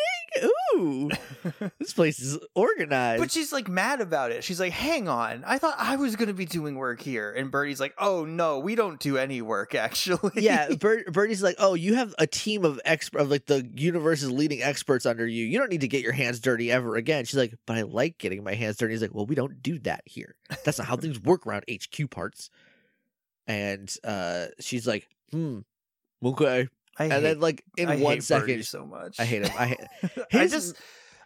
Ooh, 0.79 1.09
this 1.79 1.93
place 1.93 2.19
is 2.19 2.39
organized. 2.55 3.21
But 3.21 3.31
she's 3.31 3.51
like 3.51 3.67
mad 3.67 4.01
about 4.01 4.31
it. 4.31 4.43
She's 4.43 4.59
like, 4.59 4.71
"Hang 4.71 5.07
on, 5.07 5.43
I 5.45 5.57
thought 5.57 5.75
I 5.77 5.97
was 5.97 6.15
going 6.15 6.27
to 6.29 6.33
be 6.33 6.45
doing 6.45 6.75
work 6.75 7.01
here." 7.01 7.31
And 7.31 7.51
Birdie's 7.51 7.79
like, 7.79 7.93
"Oh 7.97 8.25
no, 8.25 8.59
we 8.59 8.75
don't 8.75 8.99
do 8.99 9.17
any 9.17 9.41
work 9.41 9.75
actually." 9.75 10.31
yeah, 10.35 10.69
Bir- 10.79 11.03
Birdie's 11.11 11.43
like, 11.43 11.55
oh, 11.59 11.73
you 11.73 11.95
have 11.95 12.15
a 12.17 12.27
team 12.27 12.63
of 12.65 12.79
expert 12.85 13.19
of 13.19 13.29
like 13.29 13.45
the 13.45 13.69
universe's 13.75 14.31
leading 14.31 14.61
experts 14.61 15.05
under 15.05 15.27
you. 15.27 15.45
You 15.45 15.59
don't 15.59 15.69
need 15.69 15.81
to 15.81 15.87
get 15.87 16.01
your 16.03 16.13
hands 16.13 16.39
dirty 16.39 16.71
ever 16.71 16.95
again. 16.95 17.25
She's 17.25 17.37
like, 17.37 17.53
but 17.65 17.77
I 17.77 17.81
like 17.81 18.17
getting 18.17 18.43
my 18.43 18.53
hands 18.55 18.77
dirty. 18.77 18.93
He's 18.93 19.01
like, 19.01 19.13
well, 19.13 19.25
we 19.25 19.35
don't 19.35 19.61
do 19.61 19.79
that 19.79 20.01
here. 20.05 20.35
That's 20.63 20.77
not 20.77 20.87
how 20.87 20.95
things 20.95 21.19
work 21.19 21.45
around 21.45 21.65
HQ 21.69 22.09
parts. 22.09 22.49
And 23.47 23.93
uh, 24.03 24.47
she's 24.59 24.87
like, 24.87 25.07
hmm, 25.31 25.59
okay. 26.23 26.67
I 26.99 27.03
And 27.05 27.13
hate, 27.13 27.21
then 27.21 27.39
like 27.39 27.63
in 27.77 27.89
I 27.89 27.95
one 27.97 28.15
hate 28.15 28.23
second, 28.23 28.65
so 28.65 28.85
much. 28.85 29.19
I 29.19 29.25
hate 29.25 29.45
him. 29.45 29.51
I 29.57 29.65
hate 30.01 30.25
I 30.33 30.37
his- 30.39 30.51
just 30.51 30.75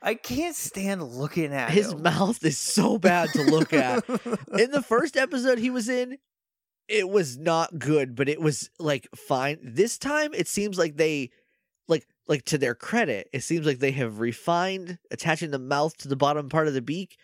I 0.02 0.16
can't 0.16 0.56
stand 0.56 1.02
looking 1.02 1.54
at 1.54 1.70
his 1.72 1.92
him. 1.94 2.02
mouth 2.04 2.44
is 2.46 2.58
so 2.58 2.98
bad 2.98 3.30
to 3.34 3.42
look 3.44 3.72
at. 3.74 4.08
in 4.60 4.72
the 4.72 4.84
first 4.86 5.16
episode 5.18 5.60
he 5.60 5.70
was 5.70 5.88
in, 5.90 6.18
it 6.90 7.08
was 7.10 7.38
not 7.38 7.80
good, 7.80 8.14
but 8.16 8.28
it 8.30 8.42
was 8.42 8.70
like 8.80 9.08
fine. 9.16 9.58
This 9.64 9.98
time 9.98 10.34
it 10.34 10.48
seems 10.48 10.78
like 10.78 10.98
they 10.98 11.32
like 11.88 12.06
like 12.28 12.44
to 12.46 12.58
their 12.58 12.76
credit, 12.76 13.30
it 13.34 13.44
seems 13.44 13.66
like 13.66 13.80
they 13.80 13.92
have 13.92 14.20
refined 14.20 14.98
attaching 15.12 15.52
the 15.52 15.60
mouth 15.60 15.96
to 15.98 16.08
the 16.08 16.16
bottom 16.18 16.50
part 16.50 16.68
of 16.68 16.74
the 16.74 16.82
beak 16.82 17.18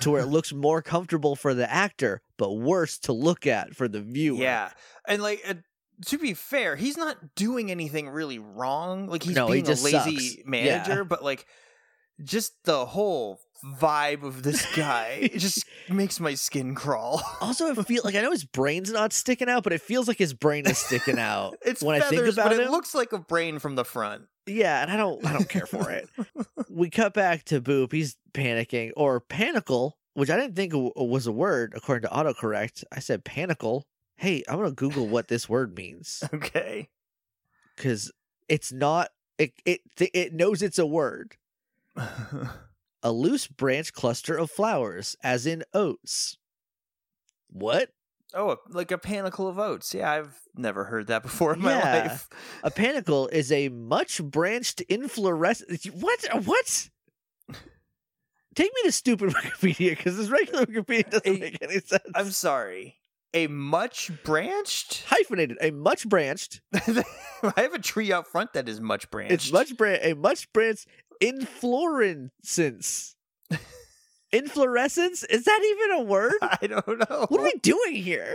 to 0.00 0.10
where 0.10 0.22
it 0.22 0.26
looks 0.26 0.52
more 0.52 0.80
comfortable 0.82 1.36
for 1.36 1.52
the 1.54 1.70
actor, 1.70 2.22
but 2.38 2.52
worse 2.54 2.98
to 2.98 3.12
look 3.12 3.46
at 3.46 3.74
for 3.76 3.86
the 3.86 4.00
viewer. 4.00 4.38
Yeah, 4.42 4.70
and 5.06 5.22
like 5.22 5.44
to 6.06 6.18
be 6.18 6.34
fair, 6.34 6.76
he's 6.76 6.96
not 6.96 7.34
doing 7.34 7.70
anything 7.70 8.08
really 8.08 8.38
wrong. 8.38 9.06
Like 9.08 9.22
he's 9.22 9.34
No, 9.36 9.46
he 9.48 9.54
being 9.54 9.64
just 9.64 9.82
a 9.82 9.96
lazy 9.96 10.18
sucks. 10.36 10.46
manager, 10.46 11.04
but 11.04 11.22
like 11.24 11.46
just 12.22 12.52
the 12.64 12.86
whole 12.86 13.40
vibe 13.80 14.22
of 14.22 14.42
this 14.42 14.64
guy 14.76 15.18
it 15.32 15.38
just 15.38 15.64
makes 15.88 16.20
my 16.20 16.34
skin 16.34 16.74
crawl. 16.74 17.22
Also, 17.40 17.68
I 17.70 17.74
feel 17.82 18.02
like 18.04 18.14
I 18.14 18.20
know 18.22 18.30
his 18.30 18.44
brain's 18.44 18.90
not 18.92 19.12
sticking 19.12 19.48
out, 19.48 19.62
but 19.64 19.72
it 19.72 19.80
feels 19.82 20.06
like 20.08 20.18
his 20.18 20.32
brain 20.34 20.66
is 20.66 20.78
sticking 20.78 21.18
out. 21.18 21.56
It's 21.64 21.82
when 21.82 21.96
I 22.00 22.00
think 22.04 22.20
feathers, 22.20 22.34
about 22.38 22.50
but 22.50 22.58
him. 22.60 22.66
it 22.66 22.70
looks 22.70 22.94
like 22.94 23.12
a 23.12 23.18
brain 23.18 23.58
from 23.58 23.74
the 23.74 23.84
front. 23.84 24.24
Yeah, 24.46 24.82
and 24.82 24.90
I 24.90 24.96
don't 24.96 25.24
I 25.26 25.32
don't 25.32 25.48
care 25.48 25.66
for 25.66 25.90
it. 25.90 26.08
we 26.68 26.90
cut 26.90 27.14
back 27.14 27.44
to 27.46 27.60
Boop. 27.60 27.92
He's 27.92 28.16
panicking 28.32 28.92
or 28.96 29.20
panicle, 29.20 29.96
which 30.14 30.28
I 30.30 30.36
didn't 30.36 30.54
think 30.56 30.72
w- 30.72 30.92
was 30.96 31.26
a 31.26 31.32
word 31.32 31.72
according 31.76 32.08
to 32.08 32.14
autocorrect. 32.14 32.84
I 32.92 33.00
said 33.00 33.24
panicle. 33.24 33.86
Hey, 34.16 34.42
I'm 34.48 34.56
gonna 34.58 34.70
Google 34.72 35.08
what 35.08 35.28
this 35.28 35.48
word 35.48 35.76
means 35.76 36.22
Okay. 36.32 36.88
because 37.76 38.10
it's 38.48 38.72
not. 38.72 39.10
It 39.38 39.52
it 39.64 39.80
it 39.98 40.32
knows 40.32 40.62
it's 40.62 40.78
a 40.78 40.86
word. 40.86 41.36
A 43.06 43.12
loose 43.12 43.46
branch 43.46 43.92
cluster 43.92 44.34
of 44.34 44.50
flowers, 44.50 45.14
as 45.22 45.44
in 45.46 45.62
oats. 45.74 46.38
What? 47.50 47.90
oh, 48.32 48.56
like 48.70 48.90
a 48.90 48.96
panicle 48.98 49.46
of 49.46 49.58
oats. 49.58 49.92
Yeah, 49.92 50.10
I've 50.10 50.34
never 50.56 50.84
heard 50.84 51.08
that 51.08 51.22
before 51.22 51.52
in 51.52 51.60
my 51.60 51.72
Yeah. 51.76 52.02
life. 52.08 52.28
A 52.62 52.70
panicle 52.70 53.28
is 53.28 53.52
a 53.52 53.68
much 53.68 54.22
branched 54.24 54.80
inflorescence. 54.88 55.84
What? 55.84 56.26
What? 56.46 56.88
Take 58.54 58.70
me 58.74 58.82
to 58.84 58.92
stupid 58.92 59.30
Wikipedia 59.34 59.90
because 59.90 60.16
this 60.16 60.30
regular 60.30 60.64
Wikipedia 60.64 61.10
doesn't 61.10 61.26
Hey, 61.34 61.38
make 61.38 61.58
any 61.60 61.80
sense. 61.80 62.02
I'm 62.14 62.30
sorry. 62.30 62.96
A 63.34 63.48
much 63.48 64.10
branched. 64.24 65.04
hyphenated. 65.08 65.58
A 65.60 65.72
much 65.72 66.08
branched. 66.08 66.60
I 66.72 67.02
have 67.56 67.74
a 67.74 67.80
tree 67.80 68.12
out 68.12 68.28
front 68.28 68.52
that 68.52 68.68
is 68.68 68.80
much 68.80 69.10
branched. 69.10 69.32
It's 69.32 69.52
much 69.52 69.76
bran. 69.76 69.98
A 70.02 70.14
much 70.14 70.50
branched 70.52 70.86
inflorescence. 71.20 73.16
Inflorescence? 74.32 75.24
Is 75.24 75.44
that 75.44 75.60
even 75.64 75.98
a 75.98 76.02
word? 76.04 76.34
I 76.42 76.66
don't 76.66 77.10
know. 77.10 77.26
What 77.28 77.40
are 77.40 77.44
we 77.44 77.54
doing 77.60 77.96
here? 77.96 78.32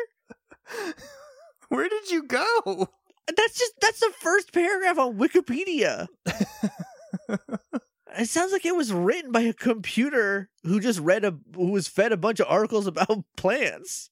Where 1.69 1.89
did 1.89 2.11
you 2.11 2.23
go? 2.23 2.87
That's 3.27 3.57
just 3.57 3.73
that's 3.81 3.99
the 3.99 4.11
first 4.19 4.53
paragraph 4.53 4.97
on 4.97 5.17
Wikipedia. 5.17 6.07
It 8.17 8.27
sounds 8.27 8.51
like 8.51 8.65
it 8.65 8.75
was 8.75 8.91
written 8.91 9.31
by 9.31 9.41
a 9.41 9.53
computer 9.53 10.49
who 10.63 10.79
just 10.79 10.99
read 10.99 11.23
a 11.23 11.37
who 11.55 11.71
was 11.71 11.87
fed 11.87 12.11
a 12.11 12.17
bunch 12.17 12.39
of 12.39 12.47
articles 12.49 12.87
about 12.87 13.23
plants. 13.37 14.09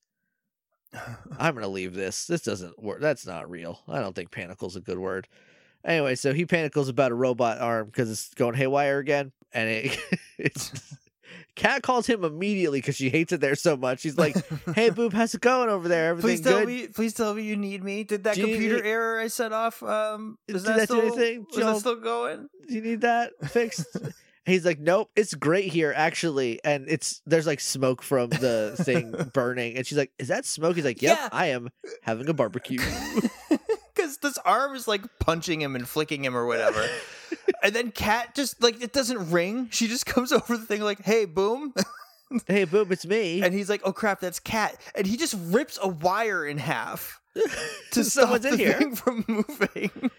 I'm 1.37 1.53
gonna 1.53 1.67
leave 1.67 1.93
this. 1.93 2.25
This 2.25 2.41
doesn't 2.41 2.81
work. 2.81 3.01
That's 3.01 3.25
not 3.25 3.49
real. 3.49 3.81
I 3.87 3.99
don't 3.99 4.15
think 4.15 4.31
panicle's 4.31 4.73
is 4.73 4.77
a 4.77 4.81
good 4.81 4.99
word. 4.99 5.27
Anyway, 5.85 6.15
so 6.15 6.33
he 6.33 6.45
panicles 6.45 6.89
about 6.89 7.11
a 7.11 7.15
robot 7.15 7.59
arm 7.59 7.85
because 7.87 8.09
it's 8.11 8.33
going 8.33 8.55
haywire 8.55 8.97
again, 8.99 9.31
and 9.53 9.69
it, 9.69 9.99
it's 10.37 10.71
Kat 11.55 11.81
calls 11.81 12.05
him 12.07 12.23
immediately 12.23 12.79
because 12.79 12.95
she 12.95 13.09
hates 13.09 13.33
it 13.33 13.41
there 13.41 13.55
so 13.55 13.75
much. 13.75 13.99
She's 14.01 14.17
like, 14.17 14.35
"Hey, 14.75 14.91
Boop, 14.91 15.11
how's 15.13 15.33
it 15.33 15.41
going 15.41 15.69
over 15.69 15.87
there? 15.87 16.09
Everything 16.09 16.29
please 16.29 16.41
tell 16.41 16.59
good? 16.59 16.67
me. 16.67 16.87
Please 16.87 17.13
tell 17.13 17.33
me 17.33 17.43
you 17.43 17.55
need 17.57 17.83
me. 17.83 18.03
Did 18.03 18.23
that 18.25 18.35
Do 18.35 18.41
computer 18.45 18.75
need- 18.77 18.85
error 18.85 19.19
I 19.19 19.27
set 19.27 19.51
off? 19.51 19.81
Um, 19.83 20.37
is 20.47 20.63
that, 20.63 20.77
that 20.77 20.87
do 20.89 20.95
still? 20.95 21.01
anything? 21.19 21.45
Is 21.51 21.57
that 21.57 21.77
still 21.77 21.95
going? 21.95 22.47
Do 22.67 22.73
you 22.73 22.81
need 22.81 23.01
that 23.01 23.31
fixed?" 23.49 23.85
He's 24.47 24.65
like, 24.65 24.79
"Nope, 24.79 25.11
it's 25.15 25.33
great 25.35 25.71
here 25.71 25.93
actually." 25.95 26.59
And 26.63 26.89
it's 26.89 27.21
there's 27.27 27.45
like 27.45 27.59
smoke 27.59 28.01
from 28.01 28.29
the 28.29 28.73
thing 28.77 29.11
burning, 29.33 29.77
and 29.77 29.85
she's 29.85 29.97
like, 29.97 30.11
"Is 30.17 30.29
that 30.29 30.45
smoke?" 30.45 30.75
He's 30.75 30.85
like, 30.85 31.01
"Yep, 31.01 31.17
Yeah. 31.19 31.29
I 31.31 31.47
am 31.47 31.69
having 32.01 32.27
a 32.29 32.33
barbecue." 32.33 32.79
Because 33.95 34.17
this 34.19 34.37
arm 34.45 34.75
is 34.75 34.87
like 34.87 35.01
punching 35.19 35.59
him 35.59 35.75
and 35.75 35.87
flicking 35.89 36.23
him 36.23 36.37
or 36.37 36.45
whatever. 36.45 36.87
and 37.63 37.73
then 37.75 37.89
Kat 37.91 38.35
just 38.35 38.61
like 38.61 38.79
it 38.81 38.93
doesn't 38.93 39.31
ring. 39.31 39.69
She 39.71 39.87
just 39.87 40.05
comes 40.05 40.31
over 40.31 40.55
the 40.55 40.65
thing 40.65 40.81
like, 40.81 41.01
"Hey, 41.01 41.25
boom," 41.25 41.73
hey, 42.47 42.65
boom, 42.65 42.91
it's 42.91 43.07
me. 43.07 43.41
and 43.41 43.55
he's 43.55 43.69
like, 43.71 43.81
"Oh 43.83 43.91
crap, 43.91 44.19
that's 44.19 44.39
Kat," 44.39 44.79
and 44.93 45.07
he 45.07 45.17
just 45.17 45.33
rips 45.47 45.79
a 45.81 45.87
wire 45.87 46.45
in 46.45 46.59
half 46.59 47.19
to 47.91 48.03
stop 48.03 48.23
Someone's 48.23 48.43
the 48.43 48.49
in 48.53 48.57
here. 48.59 48.73
thing 48.73 48.95
from 48.95 49.25
moving. 49.27 50.11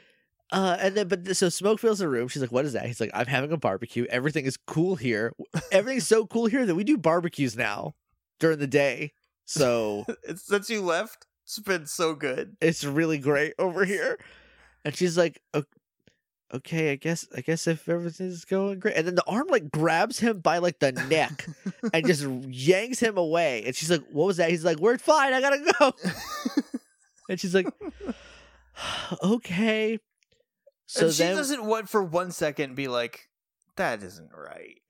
Uh, 0.51 0.77
and 0.81 0.95
then, 0.97 1.09
but 1.09 1.37
so 1.37 1.49
smoke 1.51 1.79
fills 1.79 1.99
the 1.99 2.09
room. 2.09 2.29
She's 2.29 2.41
like, 2.41 2.53
"What 2.53 2.65
is 2.65 2.73
that?" 2.73 2.87
He's 2.87 3.01
like, 3.01 3.11
"I'm 3.13 3.27
having 3.27 3.53
a 3.53 3.57
barbecue. 3.59 4.07
Everything 4.09 4.47
is 4.47 4.57
cool 4.57 4.97
here. 4.97 5.35
Everything's 5.71 6.07
so 6.07 6.27
cool 6.27 6.47
here 6.47 6.65
that 6.65 6.75
we 6.75 6.85
do 6.85 6.97
barbecues 6.97 7.57
now 7.57 7.95
during 8.41 8.59
the 8.59 8.67
day. 8.67 9.13
So 9.45 10.07
since 10.37 10.71
you 10.71 10.81
left, 10.83 11.27
it's 11.45 11.59
been 11.59 11.87
so 11.87 12.15
good. 12.15 12.57
it's 12.61 12.83
really 12.85 13.19
great 13.19 13.55
over 13.59 13.85
here." 13.85 14.19
And 14.87 14.97
she's 14.97 15.19
like, 15.19 15.43
"Okay, 16.55 16.93
I 16.93 16.95
guess, 16.97 17.27
I 17.37 17.43
guess 17.43 17.67
if 17.67 17.87
everything's 17.87 18.47
going 18.47 18.79
great." 18.79 18.97
And 18.97 19.07
then 19.07 19.17
the 19.17 19.25
arm 19.27 19.49
like 19.51 19.71
grabs 19.71 20.19
him 20.19 20.39
by 20.41 20.59
like 20.59 20.79
the 20.79 20.93
neck 20.93 21.47
and 21.93 22.07
just 22.07 22.25
yanks 22.49 23.01
him 23.01 23.19
away. 23.19 23.65
And 23.67 23.77
she's 23.77 23.91
like, 23.91 24.05
"What 24.11 24.29
was 24.29 24.39
that?" 24.39 24.49
He's 24.49 24.65
like, 24.65 24.79
"We're 24.79 24.97
fine. 24.97 25.35
I 25.35 25.43
gotta 25.43 25.73
go." 25.79 25.93
And 27.31 27.39
she's 27.39 27.55
like, 27.55 27.67
"Okay." 29.23 29.99
So 30.89 31.07
and 31.07 31.15
she 31.15 31.23
then, 31.23 31.37
doesn't 31.37 31.65
want 31.65 31.89
for 31.89 32.03
one 32.03 32.31
second 32.33 32.75
be 32.75 32.89
like, 32.89 33.29
"That 33.77 34.03
isn't 34.03 34.31
right." 34.35 34.81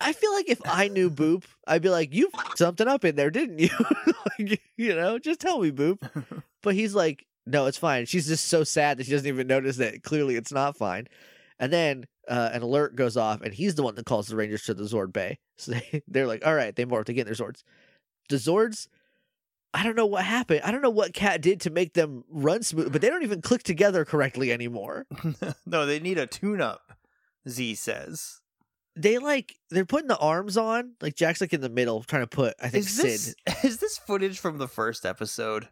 I 0.00 0.12
feel 0.12 0.32
like 0.32 0.48
if 0.48 0.60
I 0.64 0.86
knew 0.86 1.10
Boop, 1.10 1.42
I'd 1.66 1.82
be 1.82 1.88
like, 1.88 2.14
"You 2.14 2.30
something 2.54 2.86
up 2.86 3.04
in 3.04 3.16
there, 3.16 3.30
didn't 3.30 3.58
you?" 3.58 3.70
like, 4.38 4.62
you 4.76 4.94
know, 4.94 5.18
just 5.18 5.40
tell 5.40 5.60
me, 5.60 5.70
Boop. 5.72 5.98
But 6.62 6.74
he's 6.74 6.94
like, 6.94 7.24
"No, 7.46 7.66
it's 7.66 7.78
fine." 7.78 8.06
She's 8.06 8.26
just 8.26 8.46
so 8.46 8.64
sad 8.64 8.98
that 8.98 9.06
she 9.06 9.12
doesn't 9.12 9.28
even 9.28 9.46
notice 9.46 9.76
that 9.76 10.02
clearly 10.02 10.34
it's 10.36 10.52
not 10.52 10.76
fine. 10.76 11.06
And 11.60 11.72
then 11.72 12.06
uh, 12.28 12.50
an 12.52 12.62
alert 12.62 12.94
goes 12.96 13.16
off, 13.16 13.42
and 13.42 13.52
he's 13.52 13.74
the 13.74 13.82
one 13.82 13.94
that 13.96 14.06
calls 14.06 14.26
the 14.28 14.36
Rangers 14.36 14.64
to 14.64 14.74
the 14.74 14.84
Zord 14.84 15.12
Bay. 15.12 15.38
So 15.60 15.72
they, 15.72 16.02
they're 16.06 16.28
like, 16.28 16.46
"All 16.46 16.54
right," 16.54 16.74
they 16.74 16.84
morph 16.84 17.06
to 17.06 17.12
get 17.12 17.26
in 17.26 17.34
their 17.34 17.46
Zords. 17.46 17.64
The 18.28 18.36
Zords, 18.36 18.86
I 19.74 19.82
don't 19.84 19.96
know 19.96 20.06
what 20.06 20.24
happened. 20.24 20.62
I 20.64 20.70
don't 20.70 20.82
know 20.82 20.90
what 20.90 21.12
Kat 21.12 21.42
did 21.42 21.60
to 21.62 21.70
make 21.70 21.92
them 21.94 22.24
run 22.30 22.62
smooth, 22.62 22.90
but 22.92 23.00
they 23.02 23.10
don't 23.10 23.22
even 23.22 23.42
click 23.42 23.62
together 23.62 24.04
correctly 24.04 24.50
anymore. 24.52 25.06
no, 25.66 25.84
they 25.86 26.00
need 26.00 26.18
a 26.18 26.26
tune-up. 26.26 26.92
Z 27.48 27.74
says. 27.76 28.40
They 28.96 29.18
like 29.18 29.54
they're 29.70 29.84
putting 29.84 30.08
the 30.08 30.18
arms 30.18 30.56
on. 30.56 30.94
Like 31.00 31.14
Jack's 31.14 31.40
like 31.40 31.52
in 31.52 31.60
the 31.60 31.68
middle 31.68 32.02
trying 32.02 32.22
to 32.22 32.26
put. 32.26 32.54
I 32.60 32.68
think 32.68 32.84
Is 32.84 32.96
Syd. 32.96 33.04
this 33.04 33.34
is 33.64 33.78
this 33.78 33.96
footage 33.98 34.38
from 34.40 34.58
the 34.58 34.66
first 34.68 35.06
episode? 35.06 35.68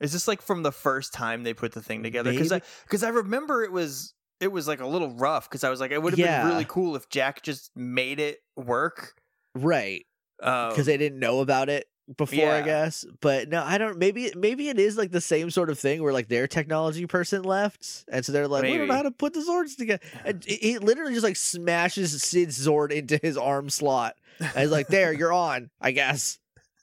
Is 0.00 0.12
this 0.12 0.28
like 0.28 0.40
from 0.40 0.62
the 0.62 0.72
first 0.72 1.12
time 1.12 1.42
they 1.42 1.54
put 1.54 1.72
the 1.72 1.82
thing 1.82 2.02
together? 2.02 2.30
Because 2.30 2.52
I 2.52 2.60
because 2.84 3.02
I 3.02 3.08
remember 3.08 3.64
it 3.64 3.72
was 3.72 4.14
it 4.40 4.48
was 4.52 4.68
like 4.68 4.80
a 4.80 4.86
little 4.86 5.10
rough 5.16 5.48
because 5.50 5.64
I 5.64 5.70
was 5.70 5.80
like 5.80 5.90
it 5.90 6.00
would 6.02 6.12
have 6.12 6.18
Yeah. 6.20 6.42
been 6.42 6.50
really 6.50 6.64
cool 6.68 6.94
if 6.96 7.08
Jack 7.08 7.42
just 7.42 7.70
made 7.74 8.20
it 8.20 8.38
work 8.56 9.14
right 9.54 10.04
because 10.38 10.74
because 10.74 10.78
um, 10.88 10.92
they 10.92 10.96
didn't 10.96 11.18
know 11.18 11.40
about 11.40 11.68
it 11.68 11.86
before 12.16 12.50
i 12.50 12.62
guess 12.62 13.04
but 13.20 13.48
no 13.48 13.62
i 13.64 13.78
don't 13.78 13.98
maybe 13.98 14.32
maybe 14.36 14.68
it 14.68 14.78
is 14.78 14.96
like 14.96 15.10
the 15.10 15.20
same 15.20 15.50
sort 15.50 15.70
of 15.70 15.78
thing 15.78 16.02
where 16.02 16.12
like 16.12 16.28
their 16.28 16.46
technology 16.46 17.06
person 17.06 17.42
left 17.42 18.04
and 18.08 18.24
so 18.24 18.32
they're 18.32 18.48
like 18.48 18.62
we 18.62 18.76
don't 18.76 18.88
know 18.88 18.94
how 18.94 19.02
to 19.02 19.10
put 19.10 19.32
the 19.34 19.40
zords 19.40 19.76
together 19.76 20.02
and 20.24 20.44
he 20.46 20.56
he 20.56 20.78
literally 20.78 21.12
just 21.12 21.24
like 21.24 21.36
smashes 21.36 22.22
syd's 22.22 22.66
zord 22.66 22.90
into 22.90 23.18
his 23.22 23.36
arm 23.36 23.68
slot 23.70 24.16
and 24.38 24.50
he's 24.56 24.70
like 24.70 24.88
there 24.88 25.12
you're 25.12 25.32
on 25.32 25.70
i 25.80 25.90
guess. 25.90 26.38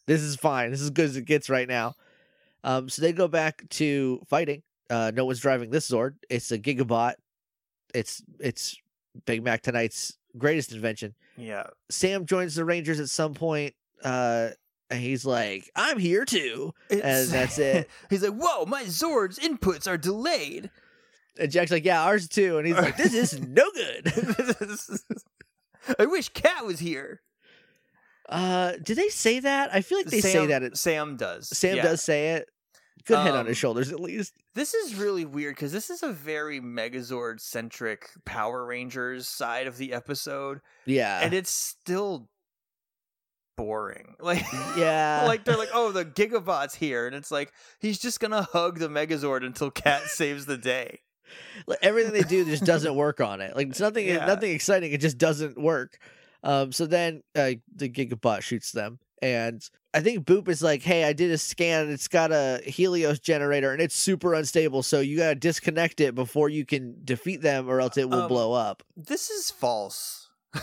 This 0.06 0.22
is 0.22 0.36
fine 0.36 0.72
this 0.72 0.82
is 0.82 0.90
good 0.90 1.06
as 1.06 1.18
it 1.18 1.26
gets 1.26 1.50
right 1.50 1.68
now. 1.68 1.94
Um 2.64 2.90
so 2.90 3.02
they 3.02 3.14
go 3.14 3.28
back 3.28 3.68
to 3.72 4.22
fighting 4.28 4.64
uh 4.90 5.12
no 5.14 5.26
one's 5.26 5.40
driving 5.40 5.70
this 5.70 5.90
zord 5.90 6.16
it's 6.30 6.52
a 6.52 6.58
gigabot 6.58 7.14
it's 7.94 8.24
it's 8.40 8.76
big 9.26 9.44
mac 9.44 9.62
tonight's 9.62 10.18
greatest 10.38 10.72
invention. 10.72 11.16
Yeah, 11.38 11.68
Sam 11.90 12.26
joins 12.26 12.56
the 12.56 12.66
Rangers 12.66 13.00
at 13.00 13.10
some 13.10 13.34
point, 13.34 13.74
uh, 14.04 14.50
and 14.90 15.00
he's 15.00 15.26
like, 15.26 15.70
"I'm 15.76 16.00
here 16.00 16.26
too," 16.26 16.74
It's- 16.90 17.30
that's 17.32 17.58
it. 17.60 17.90
He's 18.10 18.24
like, 18.24 18.34
"Whoa, 18.40 18.66
my 18.66 18.84
Zord's 18.84 19.40
inputs 19.40 19.88
are 19.88 19.98
delayed." 19.98 20.70
and 21.40 21.52
Jack's 21.52 21.72
like, 21.72 21.86
"Yeah, 21.86 22.04
ours 22.04 22.28
too," 22.28 22.58
and 22.58 22.68
he's 22.68 22.76
like, 22.76 22.98
"This 22.98 23.14
is 23.14 23.40
no 23.48 23.70
good." 23.72 24.12
I 25.98 26.06
wish 26.06 26.30
Kat 26.30 26.66
was 26.66 26.80
here. 26.80 27.22
uh, 28.28 28.74
did 28.84 28.98
they 28.98 29.10
say 29.10 29.40
that? 29.40 29.74
I 29.74 29.82
feel 29.82 29.98
like 30.00 30.08
they 30.08 30.22
say 30.22 30.46
that. 30.48 30.62
It, 30.64 30.78
Sam 30.78 31.16
does. 31.18 31.48
Sam 31.50 31.78
yeah. 31.78 31.84
does 31.84 32.02
say 32.02 32.34
it. 32.34 32.50
Good 33.06 33.18
head 33.20 33.34
on 33.36 33.46
his 33.48 33.54
Um, 33.54 33.60
shoulders, 33.60 33.92
at 33.92 34.00
least. 34.00 34.34
This 34.54 34.74
is 34.74 34.94
really 34.96 35.26
weird 35.26 35.56
because 35.56 35.72
this 35.72 35.90
is 35.90 36.04
a 36.04 36.12
very 36.12 36.60
Megazord 36.60 37.40
centric 37.40 38.10
Power 38.26 38.66
Rangers 38.66 39.28
side 39.28 39.66
of 39.68 39.78
the 39.78 39.94
episode, 39.94 40.60
Yeah, 40.86 41.22
and 41.22 41.34
it's 41.34 41.50
still 41.50 42.30
boring. 43.60 44.16
Like, 44.22 44.44
yeah, 44.78 45.24
like 45.28 45.44
they're 45.46 45.58
like, 45.58 45.70
"Oh, 45.74 45.92
the 45.92 46.04
Gigabot's 46.06 46.76
here," 46.76 47.08
and 47.08 47.16
it's 47.16 47.32
like 47.32 47.52
he's 47.80 47.98
just 48.00 48.20
gonna 48.20 48.42
hug 48.44 48.80
the 48.80 48.88
Megazord 48.90 49.46
until 49.46 49.72
Kat 49.72 50.04
saves 50.08 50.46
the 50.46 50.58
day. 50.58 51.00
Like, 51.68 51.80
everything 51.82 52.12
they 52.14 52.22
do 52.24 52.44
just 52.44 52.66
doesn't 52.66 52.96
work 52.96 53.22
on 53.22 53.40
it. 53.42 53.56
Like 53.56 53.68
it's 53.70 53.80
nothing, 53.80 54.06
Yeah. 54.08 54.26
nothing 54.26 54.52
exciting. 54.52 54.92
It 54.92 55.00
just 55.02 55.18
doesn't 55.18 55.58
work. 55.62 56.00
Um, 56.44 56.72
so 56.72 56.86
then 56.86 57.22
uh, 57.36 57.52
the 57.76 57.88
Gigabot 57.90 58.42
shoots 58.42 58.72
them, 58.72 59.00
and 59.22 59.62
I 59.94 60.00
think 60.02 60.26
Boop 60.26 60.48
is 60.50 60.62
like, 60.62 60.82
"Hey, 60.82 61.04
I 61.06 61.14
did 61.14 61.32
a 61.32 61.38
scan. 61.38 61.90
It's 61.90 62.08
got 62.08 62.32
a 62.32 62.62
Helios 62.66 63.20
generator, 63.20 63.72
and 63.72 63.82
it's 63.82 63.96
super 63.96 64.34
unstable. 64.34 64.84
So 64.84 65.00
you 65.02 65.18
gotta 65.18 65.36
disconnect 65.36 66.00
it 66.02 66.14
before 66.16 66.50
you 66.50 66.66
can 66.66 66.96
defeat 67.06 67.42
them, 67.42 67.70
or 67.70 67.80
else 67.80 67.96
it 67.98 68.10
will 68.10 68.24
Um, 68.24 68.28
blow 68.28 68.54
up." 68.54 68.84
This 68.98 69.30
is 69.30 69.50
false. 69.52 70.30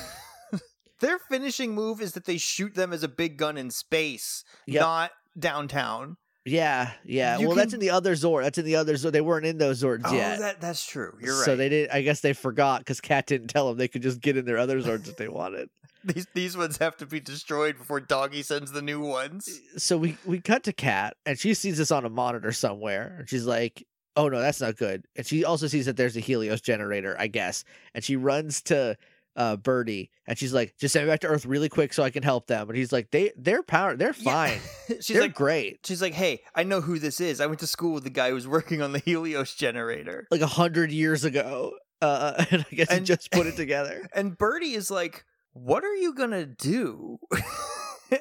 Their 1.01 1.19
finishing 1.19 1.75
move 1.75 2.01
is 2.01 2.13
that 2.13 2.25
they 2.25 2.39
shoot 2.39 2.75
them 2.75 2.93
as 2.93 3.03
a 3.03 3.09
big 3.09 3.37
gun 3.37 3.57
in 3.59 3.71
space, 3.71 4.45
Yep. 4.67 4.81
not 4.81 5.11
downtown. 5.39 6.17
Yeah, 6.45 6.93
yeah. 7.05 7.39
You 7.39 7.49
well, 7.49 7.57
that's 7.57 7.75
in 7.75 7.81
the 7.81 7.91
other 7.91 8.13
Zord. 8.15 8.45
That's 8.45 8.57
in 8.59 8.65
the 8.65 8.77
other 8.77 8.95
Zord. 8.95 9.11
They 9.13 9.21
weren't 9.21 9.47
in 9.47 9.59
those 9.59 9.83
Zords 9.83 10.03
Oh, 10.05 10.15
yet. 10.15 10.39
that 10.39 10.61
that's 10.61 10.87
true. 10.87 11.13
You're 11.21 11.35
right. 11.37 11.45
So 11.45 11.57
they 11.57 11.69
did. 11.69 11.91
I 11.91 12.03
guess 12.03 12.21
they 12.21 12.33
forgot 12.35 12.81
because 12.81 13.01
Kat 13.01 13.27
didn't 13.27 13.49
tell 13.49 13.69
them 13.69 13.79
they 13.79 13.89
could 13.89 14.03
just 14.03 14.21
get 14.21 14.37
in 14.37 14.45
their 14.45 14.59
other 14.59 14.81
Zords 14.81 15.09
if 15.09 15.17
they 15.17 15.29
wanted. 15.29 15.69
These 16.05 16.29
these 16.35 16.57
ones 16.57 16.77
have 16.77 16.97
to 16.99 17.07
be 17.07 17.19
destroyed 17.19 17.79
before 17.79 17.99
Doggy 17.99 18.45
sends 18.45 18.71
the 18.71 18.81
new 18.81 19.01
ones. 19.01 19.49
Eh, 19.49 19.79
so 19.79 19.99
we 19.99 20.17
we 20.25 20.41
cut 20.41 20.63
to 20.65 20.73
Kat, 20.73 21.17
and 21.27 21.37
she 21.37 21.53
sees 21.53 21.79
this 21.79 21.91
on 21.91 22.05
a 22.05 22.09
monitor 22.09 22.53
somewhere, 22.53 23.17
and 23.19 23.29
she's 23.29 23.45
like, 23.45 23.85
"Oh 24.15 24.29
no, 24.29 24.39
that's 24.39 24.61
not 24.61 24.77
good." 24.77 25.05
And 25.17 25.27
she 25.27 25.45
also 25.45 25.67
sees 25.67 25.87
that 25.87 25.97
there's 25.97 26.17
a 26.17 26.21
Helios 26.21 26.61
generator, 26.61 27.17
I 27.19 27.27
guess, 27.27 27.65
and 27.93 28.05
she 28.05 28.15
runs 28.15 28.63
to 28.65 28.97
uh 29.37 29.57
Birdie, 29.57 30.11
and 30.27 30.39
she's 30.39 30.53
like, 30.55 30.75
"Just 30.79 30.93
send 30.95 31.07
me 31.07 31.13
back 31.13 31.21
to 31.21 31.27
Earth 31.29 31.45
really 31.47 31.69
quick 31.69 31.93
so 31.93 32.03
I 32.03 32.11
can 32.11 32.23
help 32.23 32.47
them." 32.47 32.69
And 32.69 32.77
he's 32.77 32.93
like, 32.93 33.11
"They 33.11 33.33
they're 33.37 33.63
power, 33.63 33.97
they're 33.97 34.15
Yeah. 34.19 34.33
fine, 34.33 34.61
She's 35.01 35.09
they're 35.09 35.23
like 35.23 35.35
great." 35.35 35.81
she's 35.85 36.01
like, 36.03 36.15
"Hey, 36.15 36.43
I 36.55 36.63
know 36.65 36.81
who 36.81 36.99
this 36.99 37.21
is. 37.21 37.41
I 37.41 37.47
went 37.47 37.61
to 37.61 37.67
school 37.67 37.93
with 37.93 38.05
the 38.05 38.11
guy 38.11 38.31
who's 38.31 38.49
working 38.49 38.83
on 38.83 38.93
the 38.93 38.99
Helios 39.01 39.55
generator." 39.55 40.27
Like 40.31 40.41
a 40.41 40.47
hundred 40.47 40.91
years 40.91 41.25
ago, 41.25 41.73
uh, 42.03 42.45
and 42.51 42.65
I 42.71 42.75
guess 42.75 42.91
he 42.91 42.97
And- 42.97 43.07
just 43.07 43.31
put 43.31 43.47
it 43.47 43.57
together. 43.65 44.09
And 44.15 44.37
Birdie 44.39 44.73
is 44.75 44.91
like, 44.91 45.25
"What 45.53 45.85
are 45.85 45.95
you 45.95 46.15
going 46.15 46.31
to 46.33 46.47
do?" 46.47 47.19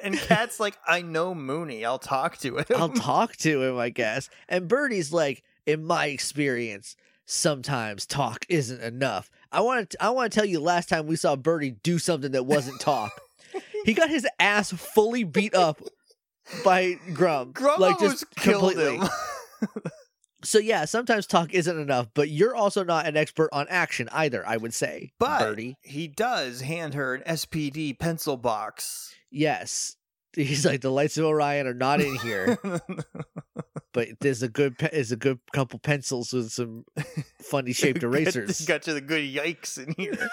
and 0.02 0.16
Kat's 0.18 0.60
like, 0.60 0.76
"I 0.86 1.02
know 1.02 1.34
Mooney. 1.34 1.84
I'll 1.84 1.98
talk 1.98 2.38
to 2.38 2.58
him." 2.58 2.64
I'll 2.76 2.88
talk 2.90 3.36
to 3.38 3.62
him, 3.62 3.78
I 3.78 3.88
guess. 3.90 4.28
And 4.48 4.68
Birdie's 4.68 5.12
like, 5.12 5.42
in 5.64 5.84
my 5.84 6.06
experience, 6.06 6.96
sometimes 7.26 8.06
talk 8.06 8.46
isn't 8.48 8.80
enough. 8.82 9.30
I 9.52 9.60
want 9.60 9.90
to 9.90 10.02
I 10.02 10.10
want 10.10 10.32
to 10.32 10.38
tell 10.38 10.46
you 10.46 10.60
last 10.60 10.88
time 10.88 11.06
we 11.06 11.16
saw 11.16 11.36
Birdie 11.36 11.72
do 11.82 11.98
something 11.98 12.32
that 12.32 12.46
wasn't 12.46 12.80
talk. 12.80 13.12
he 13.84 13.92
got 13.92 14.08
his 14.08 14.26
ass 14.38 14.72
fully 14.72 15.24
beat 15.24 15.54
up 15.54 15.82
by 16.64 16.98
Grum. 17.12 17.52
Grum 17.52 17.80
like 17.80 17.98
just 17.98 18.30
completely. 18.36 19.00
So 20.44 20.58
yeah, 20.58 20.84
sometimes 20.84 21.26
talk 21.26 21.52
isn't 21.54 21.78
enough, 21.78 22.08
but 22.14 22.28
you're 22.28 22.54
also 22.54 22.84
not 22.84 23.06
an 23.06 23.16
expert 23.16 23.48
on 23.52 23.66
action 23.68 24.08
either, 24.12 24.46
I 24.46 24.56
would 24.56 24.72
say. 24.74 25.10
but 25.18 25.40
Birdie. 25.40 25.76
he 25.82 26.06
does 26.06 26.60
hand 26.60 26.94
her 26.94 27.14
an 27.14 27.22
SPD 27.26 27.98
pencil 27.98 28.36
box. 28.36 29.14
Yes. 29.30 29.96
He's 30.36 30.66
like 30.66 30.82
the 30.82 30.90
lights 30.90 31.16
of 31.16 31.24
Orion 31.24 31.66
are 31.66 31.72
not 31.74 32.00
in 32.02 32.14
here, 32.16 32.58
but 33.92 34.08
there's 34.20 34.42
a 34.42 34.48
good 34.48 34.76
pe- 34.78 34.90
is 34.92 35.10
a 35.10 35.16
good 35.16 35.38
couple 35.54 35.78
pencils 35.78 36.32
with 36.32 36.52
some 36.52 36.84
funny 37.40 37.72
shaped 37.74 38.02
Got- 38.02 38.08
erasers. 38.08 38.60
Got 38.66 38.86
you 38.86 38.92
the 38.94 39.00
good 39.00 39.22
yikes 39.22 39.78
in 39.78 39.94
here. 39.96 40.28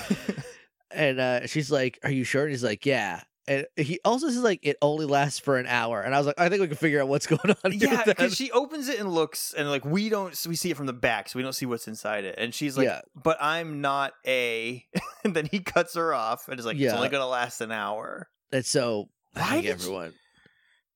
and 0.90 1.20
uh, 1.20 1.46
she's 1.46 1.70
like, 1.70 1.98
"Are 2.02 2.10
you 2.10 2.24
sure?" 2.24 2.42
And 2.42 2.50
he's 2.50 2.64
like, 2.64 2.84
"Yeah." 2.84 3.22
And 3.48 3.66
he 3.76 3.98
also 4.04 4.28
says 4.28 4.38
like 4.42 4.60
it 4.62 4.76
only 4.82 5.06
lasts 5.06 5.38
for 5.38 5.56
an 5.56 5.66
hour, 5.66 6.02
and 6.02 6.14
I 6.14 6.18
was 6.18 6.26
like, 6.26 6.38
"I 6.38 6.50
think 6.50 6.60
we 6.60 6.68
can 6.68 6.76
figure 6.76 7.00
out 7.00 7.08
what's 7.08 7.26
going 7.26 7.56
on." 7.64 7.72
Here 7.72 7.88
yeah, 7.90 8.02
because 8.04 8.36
she 8.36 8.50
opens 8.52 8.88
it 8.88 9.00
and 9.00 9.10
looks, 9.10 9.54
and 9.56 9.70
like 9.70 9.86
we 9.86 10.10
don't, 10.10 10.38
we 10.46 10.54
see 10.54 10.70
it 10.70 10.76
from 10.76 10.84
the 10.86 10.92
back, 10.92 11.30
so 11.30 11.38
we 11.38 11.42
don't 11.42 11.54
see 11.54 11.64
what's 11.64 11.88
inside 11.88 12.24
it. 12.24 12.34
And 12.36 12.54
she's 12.54 12.76
like, 12.76 12.84
Yeah. 12.84 13.00
"But 13.14 13.38
I'm 13.40 13.80
not 13.80 14.12
a." 14.26 14.84
and 15.24 15.34
then 15.34 15.46
he 15.46 15.60
cuts 15.60 15.94
her 15.94 16.12
off 16.12 16.48
and 16.48 16.60
is 16.60 16.66
like, 16.66 16.76
"It's 16.76 16.92
only 16.92 17.08
gonna 17.08 17.26
last 17.26 17.60
an 17.62 17.72
hour." 17.72 18.28
and 18.52 18.64
so 18.66 19.08
Why 19.32 19.56
did 19.56 19.64
you- 19.64 19.70
everyone. 19.72 20.12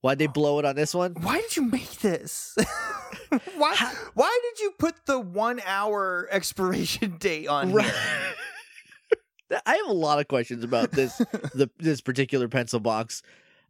Why'd 0.03 0.18
they 0.18 0.26
blow 0.26 0.59
it 0.59 0.64
on 0.64 0.74
this 0.74 0.94
one? 0.96 1.14
Why 1.14 1.40
did 1.40 1.55
you 1.57 1.62
make 1.62 2.00
this? 2.00 2.57
why? 3.57 3.74
How- 3.76 3.92
Why 4.14 4.40
did 4.42 4.61
you 4.62 4.72
put 4.76 5.07
the 5.07 5.18
one 5.20 5.61
hour 5.64 6.28
expiration 6.30 7.16
date 7.20 7.46
on 7.46 7.72
Right. 7.72 7.92
I 9.66 9.76
have 9.76 9.88
a 9.88 9.92
lot 9.92 10.18
of 10.18 10.28
questions 10.28 10.64
about 10.64 10.90
this 10.92 11.16
the 11.55 11.70
this 11.78 12.00
particular 12.00 12.48
pencil 12.48 12.80
box. 12.80 13.22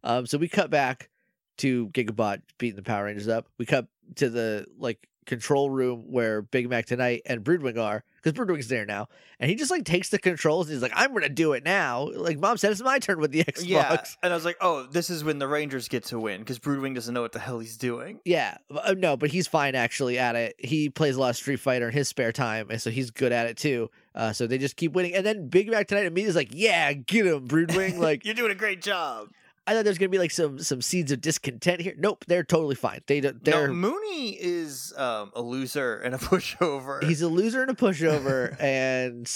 Um, 0.03 0.25
so 0.25 0.37
we 0.37 0.47
cut 0.47 0.69
back 0.69 1.09
to 1.57 1.87
Gigabot 1.89 2.41
beating 2.57 2.75
the 2.75 2.83
Power 2.83 3.05
Rangers 3.05 3.27
up. 3.27 3.47
We 3.57 3.65
cut 3.65 3.87
to 4.15 4.29
the 4.29 4.65
like 4.77 5.07
control 5.25 5.69
room 5.69 6.11
where 6.11 6.41
Big 6.41 6.69
Mac 6.69 6.85
tonight 6.85 7.21
and 7.25 7.43
Broodwing 7.43 7.77
are 7.77 8.03
because 8.21 8.37
Broodwing's 8.39 8.67
there 8.67 8.85
now, 8.85 9.09
and 9.39 9.49
he 9.49 9.55
just 9.55 9.69
like 9.69 9.83
takes 9.83 10.09
the 10.09 10.17
controls 10.17 10.67
and 10.67 10.75
he's 10.75 10.81
like, 10.81 10.93
"I'm 10.95 11.13
gonna 11.13 11.29
do 11.29 11.53
it 11.53 11.63
now." 11.63 12.09
Like 12.15 12.39
Mom 12.39 12.57
said, 12.57 12.71
it's 12.71 12.81
my 12.81 12.99
turn 12.99 13.19
with 13.19 13.31
the 13.31 13.43
Xbox. 13.43 13.65
Yeah, 13.65 14.03
and 14.21 14.31
I 14.31 14.35
was 14.35 14.45
like, 14.45 14.57
"Oh, 14.61 14.83
this 14.83 15.09
is 15.09 15.23
when 15.23 15.39
the 15.39 15.47
Rangers 15.47 15.87
get 15.87 16.05
to 16.05 16.19
win 16.19 16.39
because 16.39 16.59
Broodwing 16.59 16.95
doesn't 16.95 17.13
know 17.13 17.21
what 17.21 17.33
the 17.33 17.39
hell 17.39 17.59
he's 17.59 17.77
doing." 17.77 18.19
Yeah, 18.25 18.57
uh, 18.71 18.95
no, 18.97 19.17
but 19.17 19.29
he's 19.29 19.47
fine 19.47 19.75
actually 19.75 20.17
at 20.17 20.35
it. 20.35 20.55
He 20.57 20.89
plays 20.89 21.15
a 21.15 21.19
lot 21.19 21.31
of 21.31 21.35
Street 21.35 21.59
Fighter 21.59 21.87
in 21.87 21.93
his 21.93 22.07
spare 22.07 22.31
time, 22.31 22.69
and 22.69 22.81
so 22.81 22.89
he's 22.89 23.11
good 23.11 23.31
at 23.31 23.47
it 23.47 23.57
too. 23.57 23.89
Uh, 24.15 24.31
so 24.31 24.47
they 24.47 24.57
just 24.57 24.75
keep 24.75 24.93
winning, 24.93 25.15
and 25.15 25.25
then 25.25 25.49
Big 25.49 25.69
Mac 25.69 25.87
tonight 25.87 26.05
immediately 26.05 26.29
is 26.29 26.35
like, 26.35 26.51
"Yeah, 26.51 26.93
get 26.93 27.25
him, 27.25 27.47
Broodwing!" 27.47 27.97
Like 28.03 28.25
You're 28.25 28.35
doing 28.35 28.51
a 28.51 28.55
great 28.55 28.81
job. 28.81 29.29
I 29.65 29.73
thought 29.73 29.85
there's 29.85 29.97
gonna 29.97 30.09
be 30.09 30.17
like 30.19 30.31
some 30.31 30.59
some 30.59 30.81
seeds 30.81 31.11
of 31.11 31.21
discontent 31.21 31.81
here. 31.81 31.93
Nope, 31.97 32.25
they're 32.27 32.43
totally 32.43 32.75
fine. 32.75 33.01
They. 33.07 33.19
They're 33.21 33.67
No, 33.67 33.73
Mooney 33.73 34.31
is 34.31 34.93
um, 34.97 35.31
a 35.35 35.41
loser 35.41 35.97
and 35.97 36.13
a 36.13 36.17
pushover. 36.19 37.01
he's 37.03 37.21
a 37.21 37.27
loser 37.29 37.61
and 37.61 37.71
a 37.71 37.75
pushover, 37.75 38.55
and 38.61 39.29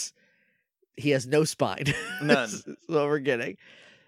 he 0.97 1.11
has 1.11 1.25
no 1.27 1.43
spine. 1.45 1.85
None. 2.21 2.27
That's 2.27 2.63
what 2.87 3.05
we're 3.05 3.19
getting. 3.19 3.57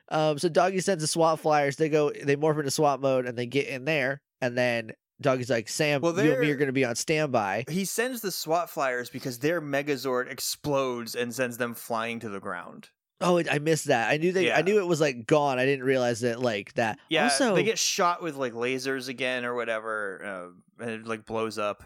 Um, 0.10 0.40
so 0.40 0.50
Doggy 0.50 0.80
sends 0.80 1.04
the 1.04 1.08
SWAT 1.08 1.40
flyers. 1.40 1.76
They 1.76 1.88
go, 1.88 2.10
they 2.12 2.36
morph 2.36 2.58
into 2.58 2.72
SWAT 2.72 3.00
mode, 3.00 3.26
and 3.28 3.38
they 3.38 3.46
get 3.46 3.68
in 3.68 3.86
there. 3.86 4.22
And 4.42 4.58
then 4.58 4.92
Doggy's 5.22 5.50
like, 5.50 5.70
"Sam, 5.70 6.02
Well, 6.02 6.16
you 6.20 6.32
and 6.32 6.42
me 6.42 6.50
are 6.50 6.56
gonna 6.56 6.72
be 6.72 6.84
on 6.86 6.96
standby." 6.96 7.66
he 7.70 7.86
sends 7.86 8.20
the 8.22 8.32
SWAT 8.32 8.70
flyers 8.70 9.10
because 9.10 9.40
their 9.40 9.62
Megazord 9.62 10.30
explodes 10.30 11.16
and 11.16 11.34
sends 11.34 11.58
them 11.58 11.76
flying 11.76 12.20
to 12.22 12.30
the 12.30 12.40
ground. 12.40 12.90
Oh, 13.22 13.38
I 13.52 13.60
missed 13.60 13.86
that. 13.86 14.10
I 14.10 14.18
knew 14.18 14.32
they. 14.32 14.52
I 14.52 14.62
knew 14.62 14.80
it 14.80 14.88
was 14.88 15.02
like 15.02 15.26
gone. 15.28 15.60
I 15.60 15.66
didn't 15.66 15.84
realize 15.86 16.22
that 16.22 16.40
like 16.40 16.74
that. 16.76 17.00
Yeah, 17.10 17.26
Also, 17.26 17.54
they 17.56 17.64
get 17.64 17.78
shot 17.78 18.22
with 18.22 18.36
like 18.36 18.54
lasers 18.54 19.10
again 19.10 19.44
or 19.46 19.56
whatever, 19.56 20.54
uh, 20.80 20.84
and 20.84 20.92
it 20.92 21.06
like 21.06 21.26
blows 21.26 21.58
up. 21.58 21.84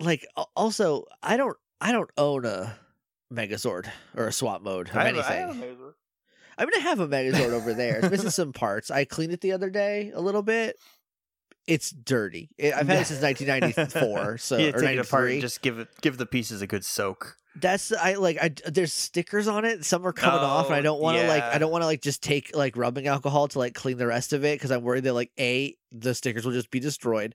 like 0.00 0.26
also 0.56 1.04
I 1.22 1.36
don't. 1.36 1.56
I 1.80 1.90
don't 1.92 2.10
own 2.16 2.44
a 2.44 2.76
Megazord 3.32 3.88
or 4.16 4.26
a 4.28 4.32
swap 4.32 4.62
mode 4.62 4.88
or 4.94 4.98
I 4.98 5.04
have 5.06 5.14
anything. 5.14 5.32
I 5.32 5.34
have 5.36 5.50
a 5.50 5.54
Megazord. 5.54 5.92
I 6.58 6.64
mean, 6.64 6.74
I 6.76 6.80
have 6.80 7.00
a 7.00 7.08
Megazord 7.08 7.52
over 7.52 7.74
there. 7.74 7.98
It's 7.98 8.10
missing 8.10 8.30
some 8.42 8.52
parts. 8.52 8.90
I 8.90 9.04
cleaned 9.04 9.32
it 9.32 9.40
the 9.40 9.52
other 9.52 9.70
day 9.70 10.12
a 10.14 10.20
little 10.20 10.42
bit. 10.42 10.76
It's 11.66 11.90
dirty. 11.90 12.50
I've 12.62 12.86
had 12.88 13.02
it 13.02 13.06
since 13.06 13.22
1994, 13.22 14.38
so 14.38 14.56
You 14.58 14.68
or 14.70 14.72
take 14.80 14.98
it 14.98 15.06
apart 15.06 15.30
and 15.30 15.40
just 15.40 15.62
give 15.62 15.78
it 15.78 15.88
give 16.02 16.18
the 16.18 16.26
pieces 16.26 16.62
a 16.62 16.66
good 16.66 16.84
soak. 16.84 17.36
That's 17.54 17.92
I 17.92 18.14
like 18.14 18.38
I 18.40 18.50
there's 18.70 18.92
stickers 18.92 19.46
on 19.46 19.64
it. 19.64 19.84
Some 19.84 20.06
are 20.06 20.12
coming 20.12 20.40
off, 20.40 20.66
and 20.66 20.74
I 20.74 20.78
Oh, 20.78 20.82
don't 20.82 21.00
want 21.00 21.18
to 21.18 21.26
like. 21.28 21.42
I 21.42 21.58
don't 21.58 21.70
want 21.70 21.82
to 21.82 21.86
like 21.86 22.00
just 22.00 22.22
take 22.22 22.56
like 22.56 22.76
rubbing 22.76 23.06
alcohol 23.06 23.48
to 23.48 23.58
like 23.58 23.74
clean 23.74 23.98
the 23.98 24.06
rest 24.06 24.32
of 24.32 24.44
it 24.44 24.58
because 24.58 24.70
I'm 24.70 24.82
worried 24.82 25.04
that 25.04 25.12
like 25.12 25.30
a 25.38 25.76
the 25.90 26.14
stickers 26.14 26.44
will 26.46 26.52
just 26.52 26.70
be 26.70 26.80
destroyed. 26.80 27.34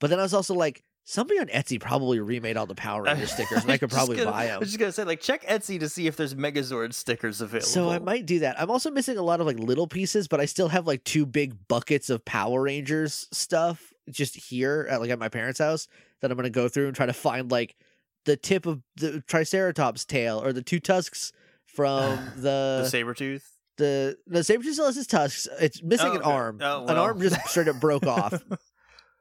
But 0.00 0.10
then 0.10 0.18
I 0.18 0.22
was 0.22 0.34
also 0.34 0.52
like 0.54 0.82
somebody 1.06 1.38
on 1.40 1.46
Etsy 1.46 1.80
probably 1.80 2.18
remade 2.20 2.56
all 2.58 2.66
the 2.66 2.74
Power 2.74 3.02
Ranger 3.04 3.26
stickers, 3.26 3.62
and 3.62 3.70
I 3.72 3.78
could 3.78 3.90
probably 3.90 4.16
gonna- 4.18 4.30
buy 4.30 4.46
them. 4.46 4.56
I 4.56 4.58
was 4.58 4.68
just 4.68 4.78
gonna 4.78 4.92
say, 4.92 5.04
like, 5.04 5.20
check 5.22 5.44
Etsy 5.46 5.80
to 5.80 5.88
see 5.88 6.06
if 6.06 6.16
there's 6.16 6.34
Megazord 6.34 6.92
stickers 6.92 7.40
available. 7.40 7.66
So 7.66 7.88
I 7.90 7.98
might 8.00 8.26
do 8.26 8.40
that. 8.40 8.60
I'm 8.60 8.70
also 8.70 8.90
missing 8.90 9.16
a 9.16 9.22
lot 9.22 9.40
of 9.40 9.46
like 9.46 9.58
little 9.58 9.86
pieces, 9.86 10.28
but 10.28 10.40
I 10.40 10.44
still 10.44 10.68
have 10.68 10.86
like 10.86 11.04
two 11.04 11.24
big 11.24 11.68
buckets 11.68 12.10
of 12.10 12.22
Power 12.26 12.62
Rangers 12.62 13.28
stuff 13.32 13.94
just 14.10 14.34
here 14.36 14.86
at 14.90 15.00
like 15.00 15.08
at 15.10 15.18
my 15.18 15.30
parents' 15.30 15.58
house 15.58 15.88
that 16.20 16.30
I'm 16.30 16.36
gonna 16.36 16.50
go 16.50 16.68
through 16.68 16.86
and 16.88 16.94
try 16.96 17.06
to 17.06 17.12
find 17.14 17.50
like 17.50 17.76
the 18.24 18.36
tip 18.36 18.66
of 18.66 18.82
the 18.96 19.20
Triceratops 19.26 20.04
tail 20.04 20.42
or 20.42 20.52
the 20.52 20.62
two 20.62 20.80
tusks 20.80 21.32
from 21.66 22.18
the 22.36 22.80
the 22.82 22.88
saber 22.88 23.14
tooth. 23.14 23.48
the 23.78 24.16
the 24.26 24.42
saber 24.44 24.62
still 24.64 24.86
has 24.86 24.96
his 24.96 25.06
tusks. 25.06 25.48
It's 25.60 25.82
missing 25.82 26.08
Oh, 26.12 26.16
an 26.16 26.22
arm. 26.22 26.58
Oh, 26.62 26.86
An 26.86 26.96
arm 26.96 27.20
just 27.20 27.36
straight 27.48 27.68
up 27.68 27.80
broke 27.80 28.06
off. 28.06 28.42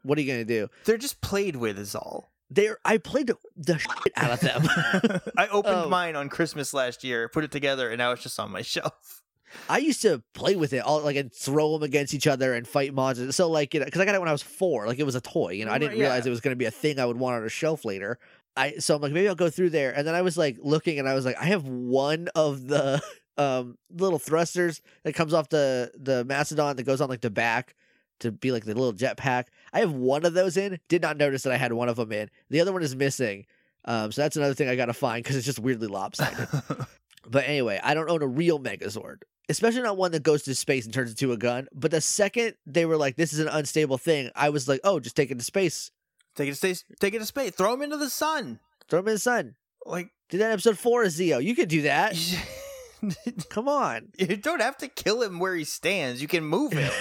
What 0.05 0.17
are 0.17 0.21
you 0.21 0.27
gonna 0.29 0.43
do? 0.43 0.67
They're 0.83 0.97
just 0.97 1.21
played 1.21 1.55
with, 1.55 1.79
is 1.79 1.95
all. 1.95 2.33
There, 2.49 2.77
I 2.83 2.97
played 2.97 3.31
the, 3.55 3.77
shit 3.79 4.11
out 4.17 4.31
of 4.31 4.39
them. 4.41 5.21
I 5.37 5.47
opened 5.47 5.75
Oh. 5.85 5.89
mine 5.89 6.17
on 6.17 6.27
Christmas 6.27 6.73
last 6.73 7.05
year, 7.05 7.29
put 7.29 7.45
it 7.45 7.51
together, 7.51 7.87
and 7.89 7.99
now 7.99 8.11
it's 8.11 8.21
just 8.21 8.37
on 8.37 8.51
my 8.51 8.61
shelf. 8.73 9.21
I 9.69 9.77
used 9.77 10.01
to 10.01 10.21
play 10.33 10.57
with 10.57 10.73
it 10.73 10.79
all 10.79 10.99
like 11.01 11.15
and 11.15 11.33
throw 11.33 11.71
them 11.71 11.83
against 11.83 12.13
each 12.13 12.27
other 12.27 12.53
and 12.53 12.67
fight 12.67 12.93
monsters. 12.93 13.33
So 13.37 13.49
like 13.49 13.73
you 13.73 13.79
know, 13.79 13.85
because 13.85 14.01
I 14.01 14.05
got 14.05 14.15
it 14.15 14.19
when 14.19 14.27
I 14.27 14.33
was 14.33 14.41
four, 14.43 14.87
like 14.87 14.99
it 14.99 15.05
was 15.05 15.15
a 15.15 15.21
toy. 15.21 15.51
You 15.53 15.63
know, 15.63 15.71
I 15.71 15.77
didn't 15.77 15.97
realize 15.97 16.25
it 16.25 16.31
was 16.31 16.41
going 16.41 16.51
to 16.51 16.57
be 16.59 16.65
a 16.65 16.71
thing 16.71 16.99
I 16.99 17.05
would 17.05 17.17
want 17.17 17.37
on 17.37 17.45
a 17.45 17.49
shelf 17.49 17.85
later. 17.85 18.19
I 18.55 18.73
so 18.77 18.95
I'm 18.95 19.01
like 19.01 19.11
maybe 19.11 19.27
I'll 19.27 19.35
go 19.35 19.49
through 19.49 19.71
there, 19.71 19.91
and 19.91 20.07
then 20.07 20.15
I 20.15 20.21
was 20.21 20.37
like 20.37 20.57
looking, 20.61 20.99
and 20.99 21.07
I 21.07 21.13
was 21.13 21.25
like 21.25 21.37
I 21.39 21.45
have 21.45 21.67
one 21.67 22.27
of 22.35 22.67
the 22.67 23.01
um 23.37 23.77
little 23.91 24.19
thrusters 24.19 24.81
that 25.03 25.13
comes 25.13 25.33
off 25.33 25.49
the 25.49 25.91
the 25.97 26.23
mastodon 26.25 26.75
that 26.75 26.83
goes 26.83 27.01
on 27.01 27.09
like 27.09 27.21
the 27.21 27.29
back 27.29 27.75
to 28.19 28.31
be 28.31 28.51
like 28.51 28.65
the 28.65 28.73
little 28.73 28.93
jetpack. 28.93 29.45
I 29.71 29.79
have 29.79 29.91
one 29.91 30.25
of 30.25 30.33
those 30.33 30.57
in. 30.57 30.79
Did 30.87 31.01
not 31.01 31.17
notice 31.17 31.43
that 31.43 31.53
I 31.53 31.57
had 31.57 31.73
one 31.73 31.89
of 31.89 31.95
them 31.97 32.11
in. 32.11 32.29
The 32.49 32.61
other 32.61 32.71
one 32.71 32.83
is 32.83 32.95
missing. 32.95 33.45
Um, 33.85 34.11
so 34.11 34.21
that's 34.21 34.37
another 34.37 34.53
thing 34.53 34.69
I 34.69 34.75
got 34.75 34.85
to 34.85 34.93
find 34.93 35.21
because 35.21 35.35
it's 35.35 35.45
just 35.45 35.59
weirdly 35.59 35.87
lopsided. 35.87 36.47
But 37.25 37.47
anyway, 37.47 37.79
I 37.81 37.93
don't 37.93 38.09
own 38.09 38.21
a 38.21 38.27
real 38.27 38.59
Megazord, 38.59 39.21
especially 39.49 39.81
not 39.81 39.97
one 39.97 40.11
that 40.11 40.23
goes 40.23 40.43
to 40.43 40.55
space 40.55 40.85
and 40.85 40.93
turns 40.93 41.11
into 41.11 41.31
a 41.31 41.37
gun. 41.37 41.67
But 41.73 41.91
the 41.91 42.01
second 42.01 42.55
they 42.65 42.85
were 42.85 42.97
like, 42.97 43.15
"This 43.15 43.33
is 43.33 43.39
an 43.39 43.47
unstable 43.47 43.97
thing," 43.97 44.29
I 44.35 44.49
was 44.49 44.67
like, 44.67 44.81
"Oh, 44.83 44.99
just 44.99 45.15
take 45.15 45.31
it 45.31 45.39
to 45.39 45.43
space, 45.45 45.91
take 46.35 46.47
it 46.47 46.51
to 46.51 46.57
space. 46.57 46.83
Take 46.99 47.13
it 47.13 47.19
to 47.19 47.25
space. 47.25 47.51
Throw 47.51 47.73
him 47.73 47.81
into 47.81 47.97
the 47.97 48.09
sun. 48.09 48.59
throw 48.89 48.99
him 48.99 49.07
in 49.07 49.13
the 49.15 49.19
sun." 49.19 49.55
Like 49.85 50.11
Did 50.29 50.39
that 50.39 50.51
episode 50.51 50.77
four 50.77 51.03
of 51.03 51.09
Zeo? 51.09 51.43
You 51.43 51.55
could 51.55 51.69
do 51.69 51.83
that. 51.83 52.15
Come 53.49 53.67
on, 53.67 54.09
You 54.17 54.37
don't 54.37 54.61
have 54.61 54.77
to 54.77 54.87
kill 54.87 55.21
him 55.21 55.39
where 55.39 55.55
he 55.55 55.63
stands. 55.63 56.21
You 56.21 56.27
can 56.27 56.43
move 56.43 56.73
him. 56.73 56.91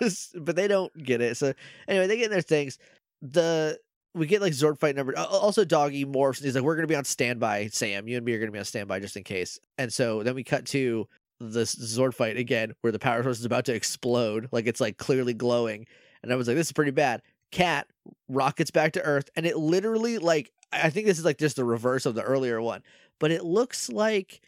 but 0.34 0.56
they 0.56 0.68
don't 0.68 0.92
get 1.02 1.20
it. 1.20 1.36
So 1.36 1.52
anyway, 1.86 2.06
they 2.06 2.16
get 2.16 2.26
in 2.26 2.30
their 2.30 2.40
things. 2.40 2.78
The 3.22 3.78
we 4.14 4.26
get 4.26 4.40
like 4.40 4.52
Zord 4.52 4.78
fight 4.78 4.96
number. 4.96 5.16
Also, 5.16 5.64
Doggy 5.64 6.04
morphs. 6.04 6.42
He's 6.42 6.54
like, 6.54 6.64
"We're 6.64 6.76
gonna 6.76 6.86
be 6.86 6.96
on 6.96 7.04
standby, 7.04 7.68
Sam. 7.68 8.08
You 8.08 8.16
and 8.16 8.24
me 8.24 8.32
are 8.32 8.38
gonna 8.38 8.50
be 8.50 8.58
on 8.58 8.64
standby 8.64 9.00
just 9.00 9.16
in 9.16 9.24
case." 9.24 9.58
And 9.78 9.92
so 9.92 10.22
then 10.22 10.34
we 10.34 10.42
cut 10.42 10.66
to 10.66 11.06
the 11.38 11.60
Zord 11.60 12.14
fight 12.14 12.36
again, 12.36 12.74
where 12.80 12.92
the 12.92 12.98
power 12.98 13.22
source 13.22 13.38
is 13.38 13.44
about 13.44 13.66
to 13.66 13.74
explode. 13.74 14.48
Like 14.52 14.66
it's 14.66 14.80
like 14.80 14.96
clearly 14.96 15.34
glowing, 15.34 15.86
and 16.22 16.32
I 16.32 16.36
was 16.36 16.48
like, 16.48 16.56
"This 16.56 16.68
is 16.68 16.72
pretty 16.72 16.90
bad." 16.90 17.22
Kat 17.50 17.86
rockets 18.28 18.70
back 18.70 18.92
to 18.92 19.02
Earth, 19.02 19.28
and 19.36 19.46
it 19.46 19.56
literally 19.56 20.18
like 20.18 20.52
I 20.72 20.90
think 20.90 21.06
this 21.06 21.18
is 21.18 21.24
like 21.24 21.38
just 21.38 21.56
the 21.56 21.64
reverse 21.64 22.06
of 22.06 22.14
the 22.14 22.22
earlier 22.22 22.60
one, 22.60 22.82
but 23.18 23.30
it 23.30 23.44
looks 23.44 23.88
like. 23.88 24.40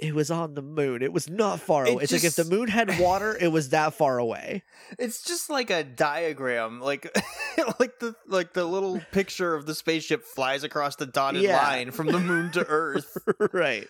It 0.00 0.14
was 0.14 0.30
on 0.30 0.54
the 0.54 0.62
moon. 0.62 1.02
It 1.02 1.12
was 1.12 1.28
not 1.28 1.58
far 1.58 1.84
It 1.84 1.90
away. 1.92 2.04
It's 2.04 2.12
like 2.12 2.22
if 2.22 2.36
the 2.36 2.44
moon 2.44 2.68
had 2.68 3.00
water, 3.00 3.36
it 3.40 3.48
was 3.48 3.70
that 3.70 3.94
far 3.94 4.18
away. 4.18 4.62
It's 4.96 5.24
just 5.24 5.50
like 5.50 5.70
a 5.70 5.82
diagram, 5.82 6.80
like 6.80 7.04
like 7.80 7.98
the 7.98 8.14
like 8.28 8.52
the 8.52 8.64
little 8.64 9.00
picture 9.10 9.56
of 9.56 9.66
the 9.66 9.74
spaceship 9.74 10.22
flies 10.24 10.62
across 10.62 10.94
the 10.94 11.06
dotted 11.06 11.42
Yeah. 11.42 11.60
line 11.60 11.90
from 11.90 12.06
the 12.06 12.20
moon 12.20 12.52
to 12.52 12.64
Earth. 12.68 13.18
right. 13.52 13.88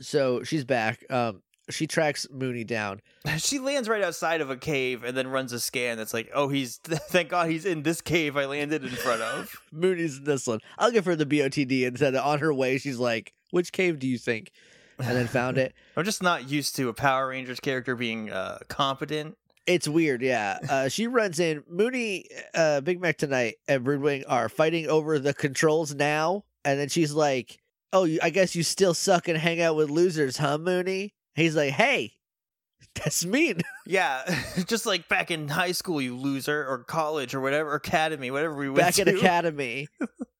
So 0.00 0.42
she's 0.42 0.64
back. 0.64 1.04
Um, 1.10 1.42
she 1.70 1.86
tracks 1.86 2.26
Mooney 2.30 2.64
down. 2.64 3.00
she 3.38 3.58
lands 3.58 3.88
right 3.88 4.02
outside 4.02 4.40
of 4.40 4.50
a 4.50 4.56
cave 4.56 5.04
and 5.04 5.16
then 5.16 5.28
runs 5.28 5.52
a 5.52 5.60
scan 5.60 5.96
that's 5.96 6.14
like, 6.14 6.30
oh, 6.34 6.48
he's 6.48 6.76
thank 6.84 7.30
God 7.30 7.50
he's 7.50 7.64
in 7.64 7.82
this 7.82 8.00
cave 8.00 8.36
I 8.36 8.46
landed 8.46 8.84
in 8.84 8.90
front 8.90 9.22
of. 9.22 9.54
Mooney's 9.72 10.18
in 10.18 10.24
this 10.24 10.46
one. 10.46 10.60
I'll 10.78 10.90
give 10.90 11.04
her 11.04 11.16
the 11.16 11.26
BOTD 11.26 11.86
and 11.86 11.98
said 11.98 12.14
on 12.14 12.38
her 12.38 12.52
way 12.52 12.78
she's 12.78 12.98
like, 12.98 13.32
"Which 13.50 13.72
cave 13.72 13.98
do 13.98 14.06
you 14.06 14.18
think?" 14.18 14.52
And 14.98 15.14
then 15.14 15.26
found 15.26 15.58
it. 15.58 15.74
I'm 15.96 16.04
just 16.04 16.22
not 16.22 16.48
used 16.48 16.74
to 16.76 16.88
a 16.88 16.94
Power 16.94 17.28
Rangers 17.28 17.60
character 17.60 17.94
being 17.94 18.30
uh, 18.30 18.58
competent. 18.68 19.36
It's 19.66 19.86
weird, 19.86 20.22
yeah. 20.22 20.58
Uh, 20.66 20.88
she 20.88 21.06
runs 21.06 21.38
in. 21.38 21.64
Mooney, 21.68 22.26
uh, 22.54 22.80
Big 22.80 23.00
Mac 23.00 23.18
tonight, 23.18 23.56
and 23.68 23.84
Broodwing 23.84 24.24
are 24.28 24.48
fighting 24.48 24.88
over 24.88 25.18
the 25.18 25.34
controls 25.34 25.94
now, 25.94 26.44
and 26.64 26.78
then 26.78 26.88
she's 26.88 27.12
like, 27.12 27.58
"Oh, 27.92 28.04
you, 28.04 28.20
I 28.22 28.30
guess 28.30 28.54
you 28.54 28.62
still 28.62 28.94
suck 28.94 29.28
and 29.28 29.36
hang 29.36 29.60
out 29.60 29.76
with 29.76 29.90
losers, 29.90 30.38
huh, 30.38 30.56
Mooney?" 30.58 31.12
He's 31.36 31.54
like, 31.54 31.72
"Hey, 31.72 32.14
that's 32.94 33.24
mean." 33.24 33.60
Yeah, 33.88 34.24
just 34.66 34.84
like 34.84 35.06
back 35.06 35.30
in 35.30 35.46
high 35.46 35.70
school, 35.70 36.02
you 36.02 36.16
loser, 36.16 36.66
or 36.68 36.78
college, 36.78 37.36
or 37.36 37.40
whatever, 37.40 37.72
academy, 37.72 38.32
whatever 38.32 38.56
we 38.56 38.68
went 38.68 38.78
back 38.78 38.94
to. 38.94 39.02
at 39.02 39.08
academy 39.08 39.86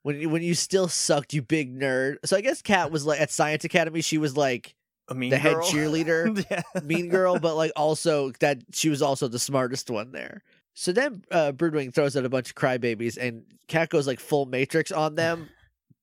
when 0.07 0.21
you, 0.21 0.29
when 0.29 0.43
you 0.43 0.55
still 0.55 0.87
sucked 0.87 1.35
you 1.35 1.43
big 1.43 1.77
nerd 1.77 2.19
so 2.25 2.37
i 2.37 2.41
guess 2.41 2.63
kat 2.63 2.93
was 2.93 3.05
like 3.05 3.21
at 3.21 3.29
science 3.29 3.65
academy 3.65 4.01
she 4.01 4.19
was 4.19 4.37
like 4.37 4.77
a 5.09 5.15
mean 5.17 5.31
the 5.31 5.39
head 5.39 5.57
cheerleader 5.57 6.45
yeah. 6.49 6.63
mean 6.85 7.09
girl 7.09 7.41
but 7.41 7.57
like 7.57 7.73
also 7.75 8.31
that 8.39 8.59
she 8.73 8.89
was 8.89 9.03
also 9.03 9.27
the 9.27 9.39
smartest 9.39 9.91
one 9.91 10.13
there 10.13 10.45
so 10.75 10.93
then 10.93 11.25
uh 11.33 11.51
broodwing 11.51 11.93
throws 11.93 12.17
out 12.17 12.25
a 12.25 12.29
bunch 12.29 12.51
of 12.51 12.55
crybabies 12.55 13.19
and 13.19 13.43
kat 13.67 13.89
goes 13.89 14.07
like 14.07 14.21
full 14.21 14.47
matrix 14.47 14.93
on 14.93 15.17
them 15.17 15.49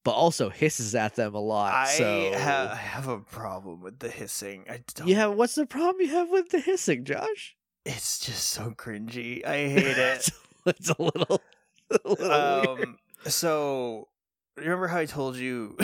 but 0.03 0.11
also 0.11 0.49
hisses 0.49 0.93
at 0.95 1.15
them 1.15 1.33
a 1.35 1.39
lot 1.39 1.73
I 1.73 1.85
so 1.87 2.31
ha- 2.37 2.69
I 2.71 2.75
have 2.75 3.07
a 3.07 3.19
problem 3.19 3.81
with 3.81 3.99
the 3.99 4.09
hissing. 4.09 4.65
I 4.69 4.81
don't. 4.95 5.07
yeah 5.07 5.27
what's 5.27 5.55
the 5.55 5.65
problem 5.65 6.01
you 6.01 6.09
have 6.13 6.29
with 6.29 6.49
the 6.49 6.59
hissing 6.59 7.03
josh 7.05 7.55
It's 7.85 8.19
just 8.19 8.49
so 8.49 8.71
cringy. 8.71 9.45
I 9.45 9.67
hate 9.69 9.97
it. 9.97 10.29
it's 10.65 10.89
a 10.89 11.01
little, 11.01 11.41
a 11.89 11.93
little 11.93 12.17
weird. 12.19 12.79
um. 12.79 12.97
So, 13.25 14.09
remember 14.57 14.87
how 14.87 14.99
I 14.99 15.05
told 15.05 15.37
you 15.37 15.77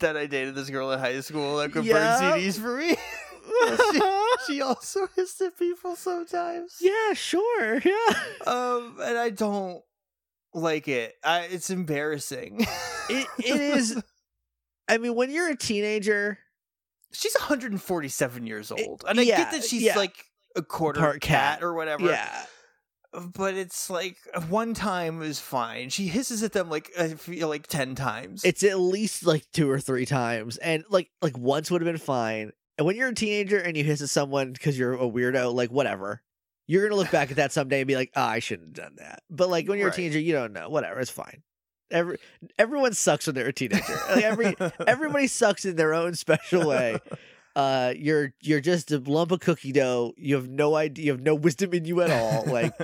that 0.00 0.16
I 0.16 0.26
dated 0.26 0.54
this 0.54 0.70
girl 0.70 0.90
in 0.92 0.98
high 0.98 1.20
school 1.20 1.56
that 1.58 1.72
could 1.72 1.84
burn 1.86 2.20
CDs 2.20 2.58
for 2.58 2.76
me? 2.76 2.96
she 4.46 4.60
also 4.60 5.06
hissed 5.16 5.40
at 5.40 5.58
people 5.58 5.96
sometimes. 5.96 6.76
yeah 6.80 7.12
sure 7.14 7.78
yeah 7.84 8.14
Um, 8.46 8.96
and 9.02 9.18
I 9.18 9.30
don't 9.30 9.82
like 10.54 10.88
it. 10.88 11.14
I, 11.24 11.40
it's 11.42 11.70
embarrassing. 11.70 12.66
it, 13.10 13.26
it 13.38 13.60
is 13.60 14.02
i 14.88 14.98
mean 14.98 15.14
when 15.14 15.30
you're 15.30 15.48
a 15.50 15.56
teenager 15.56 16.38
She's 17.10 17.34
147 17.34 18.46
years 18.46 18.70
old, 18.70 19.02
and 19.08 19.18
I 19.18 19.22
yeah, 19.22 19.38
get 19.38 19.52
that 19.52 19.64
she's 19.64 19.80
yeah. 19.82 19.96
like 19.96 20.26
a 20.56 20.60
quarter 20.62 21.00
Part 21.00 21.20
cat, 21.22 21.60
cat. 21.60 21.62
or 21.64 21.72
whatever. 21.72 22.04
yeah 22.06 22.44
but 23.34 23.54
it's 23.54 23.88
like 23.88 24.18
one 24.50 24.74
time 24.74 25.22
is 25.22 25.40
fine. 25.40 25.88
She 25.88 26.08
hisses 26.08 26.42
at 26.42 26.52
them 26.52 26.68
like 26.68 26.90
I 26.98 27.14
feel 27.14 27.48
like 27.48 27.66
ten 27.66 27.94
times. 27.94 28.44
it's 28.44 28.62
at 28.62 28.78
least 28.78 29.24
like 29.24 29.46
two 29.54 29.70
or 29.70 29.80
three 29.80 30.04
times 30.04 30.58
and 30.58 30.84
like 30.90 31.08
like 31.22 31.38
once 31.38 31.70
would 31.70 31.80
have 31.80 31.86
been 31.90 31.96
fine 31.96 32.52
and 32.78 32.86
when 32.86 32.96
you're 32.96 33.08
a 33.08 33.14
teenager 33.14 33.58
and 33.58 33.76
you 33.76 33.84
hiss 33.84 34.00
at 34.00 34.08
someone 34.08 34.52
because 34.52 34.78
you're 34.78 34.94
a 34.94 34.98
weirdo 34.98 35.52
like 35.52 35.70
whatever 35.70 36.22
you're 36.66 36.86
gonna 36.88 37.00
look 37.00 37.10
back 37.10 37.30
at 37.30 37.36
that 37.38 37.52
someday 37.52 37.80
and 37.80 37.88
be 37.88 37.96
like 37.96 38.10
ah, 38.16 38.30
i 38.30 38.38
shouldn't 38.38 38.76
have 38.76 38.86
done 38.86 38.94
that. 38.98 39.22
But 39.30 39.48
like 39.50 39.68
when 39.68 39.78
you're 39.78 39.88
Right. 39.88 39.94
a 39.94 40.00
teenager 40.02 40.20
you 40.20 40.32
don't 40.32 40.52
know 40.52 40.68
whatever 40.68 41.00
it's 41.00 41.10
fine. 41.10 41.42
Every 41.90 42.18
everyone 42.58 42.92
sucks 42.92 43.26
when 43.26 43.34
they're 43.34 43.46
a 43.48 43.52
teenager. 43.52 43.98
Like 44.10 44.22
every 44.24 44.54
everybody 44.86 45.26
sucks 45.40 45.64
in 45.64 45.76
their 45.76 45.94
own 45.94 46.14
special 46.14 46.66
way. 46.68 46.98
Uh 47.56 47.94
you're 47.96 48.34
you're 48.42 48.60
just 48.60 48.92
a 48.92 48.98
lump 48.98 49.32
of 49.32 49.40
cookie 49.40 49.72
dough. 49.72 50.12
You 50.18 50.34
have 50.34 50.48
no 50.48 50.76
idea 50.76 51.06
you 51.06 51.12
have 51.12 51.22
no 51.22 51.34
wisdom 51.34 51.72
in 51.72 51.86
you 51.86 52.02
at 52.02 52.10
all. 52.10 52.44
Like 52.46 52.74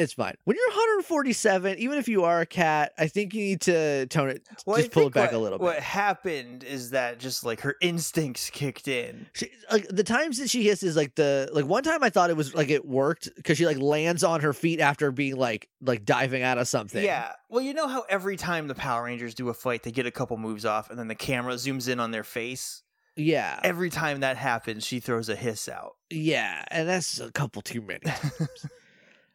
it's 0.00 0.12
fine 0.14 0.34
when 0.44 0.56
you're 0.56 0.68
147 0.68 1.78
even 1.78 1.98
if 1.98 2.08
you 2.08 2.24
are 2.24 2.40
a 2.40 2.46
cat 2.46 2.92
i 2.98 3.06
think 3.06 3.34
you 3.34 3.42
need 3.42 3.60
to 3.60 4.06
tone 4.06 4.28
it 4.30 4.42
Well, 4.66 4.76
I 4.76 4.80
just 4.80 4.92
pull 4.92 5.06
it 5.08 5.12
back 5.14 5.32
what- 5.32 5.36
a 5.38 5.42
little 5.42 5.58
bit. 5.58 5.64
What 5.64 5.78
happened 5.80 6.64
is 6.64 6.90
that 6.90 7.18
just 7.18 7.44
like 7.44 7.60
her 7.60 7.76
instincts 7.80 8.50
kicked 8.50 8.88
in. 8.88 9.26
she, 9.34 9.50
like 9.70 9.86
the 9.88 10.04
times 10.04 10.38
that 10.38 10.48
she 10.50 10.62
hisses 10.64 10.96
like 10.96 11.14
the 11.14 11.48
like 11.52 11.64
one 11.66 11.82
time 11.82 12.02
i 12.02 12.10
thought 12.10 12.30
it 12.30 12.36
was 12.36 12.54
like 12.54 12.70
it 12.70 12.84
worked 12.86 13.28
because 13.36 13.58
she 13.58 13.66
like 13.66 13.78
lands 13.78 14.24
on 14.24 14.40
her 14.40 14.52
feet 14.52 14.80
after 14.80 15.10
being 15.12 15.36
like 15.36 15.68
like 15.82 16.04
diving 16.04 16.42
out 16.42 16.58
of 16.58 16.66
something 16.68 17.02
Yeah. 17.04 17.32
Well, 17.48 17.62
you 17.64 17.74
know 17.74 17.88
how 17.88 18.04
every 18.08 18.36
time 18.36 18.68
the 18.68 18.76
Power 18.76 19.04
Rangers 19.04 19.34
do 19.34 19.48
a 19.48 19.54
fight, 19.54 19.82
they 19.82 19.90
get 19.90 20.06
a 20.06 20.12
couple 20.12 20.36
moves 20.36 20.64
off, 20.64 20.88
and 20.88 20.96
then 20.96 21.08
the 21.08 21.16
camera 21.16 21.54
zooms 21.54 21.88
in 21.88 21.98
on 21.98 22.12
their 22.12 22.22
face. 22.22 22.82
yeah 23.16 23.58
Every 23.64 23.90
time 23.90 24.20
that 24.20 24.36
happens, 24.36 24.86
she 24.86 25.00
throws 25.00 25.28
a 25.28 25.34
hiss 25.34 25.68
out. 25.68 25.96
yeah 26.10 26.64
and 26.70 26.88
that's 26.88 27.18
a 27.18 27.32
couple 27.32 27.60
too 27.62 27.80
many 27.82 28.00
times 28.00 28.66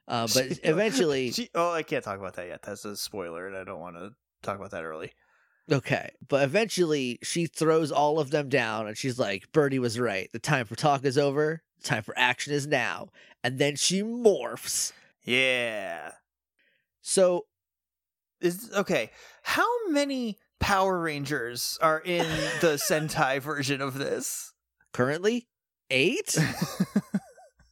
Uh, 0.08 0.28
but 0.34 0.60
eventually, 0.64 1.32
she, 1.32 1.50
oh, 1.56 1.72
I 1.72 1.84
can't 1.84 2.04
talk 2.04 2.20
about 2.20 2.36
that 2.36 2.48
yet. 2.48 2.62
That's 2.62 2.86
a 2.86 2.96
spoiler, 2.96 3.48
and 3.48 3.56
I 3.58 3.64
don't 3.64 3.80
want 3.80 3.96
to 3.96 4.12
talk 4.44 4.58
about 4.58 4.72
that 4.72 4.84
early. 4.84 5.12
okay. 5.72 6.10
But 6.28 6.44
eventually, 6.44 7.20
she 7.24 7.48
throws 7.48 7.92
all 7.92 8.20
of 8.20 8.30
them 8.32 8.50
down, 8.50 8.88
and 8.88 8.98
she's 8.98 9.18
like, 9.20 9.52
"Birdie 9.52 9.80
was 9.80 10.00
right. 10.00 10.30
The 10.32 10.40
time 10.40 10.66
for 10.66 10.76
talk 10.76 11.06
is 11.06 11.18
over. 11.18 11.64
The 11.82 11.88
time 11.88 12.04
for 12.04 12.14
action 12.18 12.54
is 12.54 12.68
now." 12.68 13.10
And 13.44 13.58
then 13.60 13.76
she 13.76 14.02
morphs. 14.02 14.92
Yeah. 15.24 16.12
So 17.02 17.46
Is 18.42 18.70
okay. 18.76 19.12
How 19.44 19.68
many 19.90 20.38
Power 20.60 21.00
Rangers 21.00 21.78
are 21.82 22.00
in 22.00 22.26
the 22.62 22.76
Sentai 22.90 23.40
version 23.42 23.82
of 23.82 23.96
this? 23.98 24.52
currently, 24.94 25.48
eight. 25.90 26.38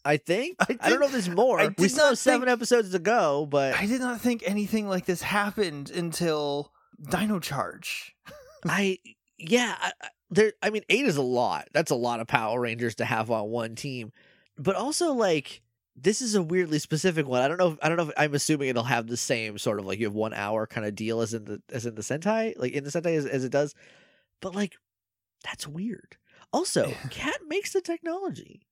I 0.06 0.18
think. 0.18 0.58
I 0.60 0.78
I, 0.82 0.90
don't 0.90 1.00
know 1.00 1.06
if 1.06 1.12
there's 1.14 1.30
more. 1.30 1.58
We 1.60 1.70
did 1.70 1.92
still 1.92 2.06
have 2.06 2.12
not 2.12 2.18
seven 2.18 2.42
think- 2.48 2.54
episodes 2.54 2.92
to 2.92 3.00
go, 3.00 3.46
but 3.46 3.76
I 3.76 3.86
did 3.86 4.02
not 4.02 4.20
think 4.22 4.44
anything 4.46 4.88
like 4.88 5.06
this 5.06 5.22
happened 5.22 5.90
until 5.92 6.72
Dino 7.10 7.40
Charge. 7.40 8.16
I 8.66 8.98
yeah, 9.38 9.76
I, 9.80 9.92
I- 10.02 10.08
there. 10.30 10.54
I 10.62 10.70
mean, 10.72 10.84
eight 10.90 11.06
is 11.06 11.18
a 11.18 11.22
lot. 11.22 11.68
That's 11.74 11.92
a 11.92 11.96
lot 11.96 12.20
of 12.20 12.28
Power 12.28 12.60
Rangers 12.60 12.96
to 12.96 13.06
have 13.06 13.30
on 13.32 13.50
one 13.50 13.76
team. 13.76 14.12
But 14.58 14.76
also, 14.76 15.14
like, 15.14 15.62
this 15.96 16.22
is 16.22 16.36
a 16.36 16.42
weirdly 16.42 16.80
specific 16.80 17.28
one. 17.28 17.42
I 17.42 17.48
don't 17.48 17.58
know. 17.58 17.72
If, 17.72 17.78
I 17.82 17.88
don't 17.88 17.98
know. 17.98 18.04
If, 18.10 18.14
I'm 18.18 18.34
assuming 18.34 18.70
it'll 18.70 18.84
have 18.84 19.08
the 19.08 19.18
same 19.18 19.58
sort 19.58 19.80
of 19.80 19.86
like 19.86 20.00
you 20.00 20.06
have 20.06 20.14
one 20.16 20.34
hour 20.34 20.66
kind 20.68 20.86
of 20.88 20.96
deal 20.96 21.22
as 21.22 21.34
in 21.34 21.46
the 21.46 21.62
as 21.72 21.86
in 21.86 21.96
the 21.96 22.02
Sentai, 22.02 22.54
like 22.58 22.74
in 22.74 22.84
the 22.84 22.90
Sentai 22.90 23.16
as, 23.16 23.26
as 23.26 23.44
it 23.44 23.52
does. 23.52 23.74
But 24.42 24.56
like, 24.56 24.76
that's 25.44 25.68
weird. 25.68 26.18
Also, 26.52 26.94
Cat 27.10 27.38
makes 27.48 27.74
the 27.74 27.82
technology. 27.82 28.68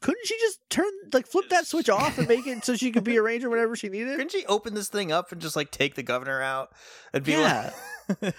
Couldn't 0.00 0.26
she 0.26 0.36
just 0.38 0.60
turn 0.70 0.90
like 1.12 1.26
flip 1.26 1.48
that 1.50 1.66
switch 1.66 1.90
off 1.90 2.16
and 2.18 2.26
make 2.26 2.46
it 2.46 2.64
so 2.64 2.74
she 2.74 2.90
could 2.90 3.04
be 3.04 3.16
a 3.16 3.22
ranger 3.22 3.50
whenever 3.50 3.76
she 3.76 3.88
needed? 3.90 4.16
Couldn't 4.16 4.32
she 4.32 4.46
open 4.46 4.74
this 4.74 4.88
thing 4.88 5.12
up 5.12 5.30
and 5.32 5.40
just 5.40 5.56
like 5.56 5.70
take 5.70 5.94
the 5.94 6.02
governor 6.02 6.40
out 6.40 6.72
and 7.12 7.22
be 7.22 7.32
Yeah. 7.32 7.70
like, 8.08 8.38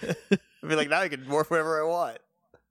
be 0.62 0.74
like, 0.74 0.88
now 0.88 1.00
I 1.00 1.08
can 1.08 1.24
morph 1.24 1.50
whenever 1.50 1.80
I 1.80 1.86
want. 1.86 2.18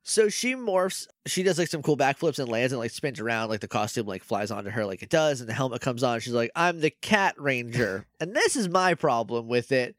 So 0.04 0.30
she 0.30 0.56
morphs. 0.56 1.08
She 1.26 1.44
does 1.44 1.58
like 1.60 1.68
some 1.70 1.84
cool 1.84 1.96
backflips 1.96 2.40
and 2.40 2.50
lands 2.50 2.74
and 2.74 2.80
like 2.80 2.92
spins 2.92 3.20
around. 3.20 3.50
Like 3.50 3.60
the 3.62 3.68
costume 3.68 4.08
like 4.08 4.24
flies 4.24 4.50
onto 4.52 4.72
her 4.72 4.84
like 4.86 5.04
it 5.04 5.10
does, 5.10 5.40
and 5.42 5.48
the 5.50 5.54
helmet 5.54 5.80
comes 5.82 6.02
on. 6.04 6.20
She's 6.20 6.34
like, 6.34 6.50
"I'm 6.56 6.80
the 6.82 6.90
Cat 6.90 7.36
Ranger," 7.38 8.08
and 8.20 8.36
this 8.36 8.56
is 8.56 8.68
my 8.68 8.96
problem 8.96 9.48
with 9.48 9.72
it. 9.72 9.96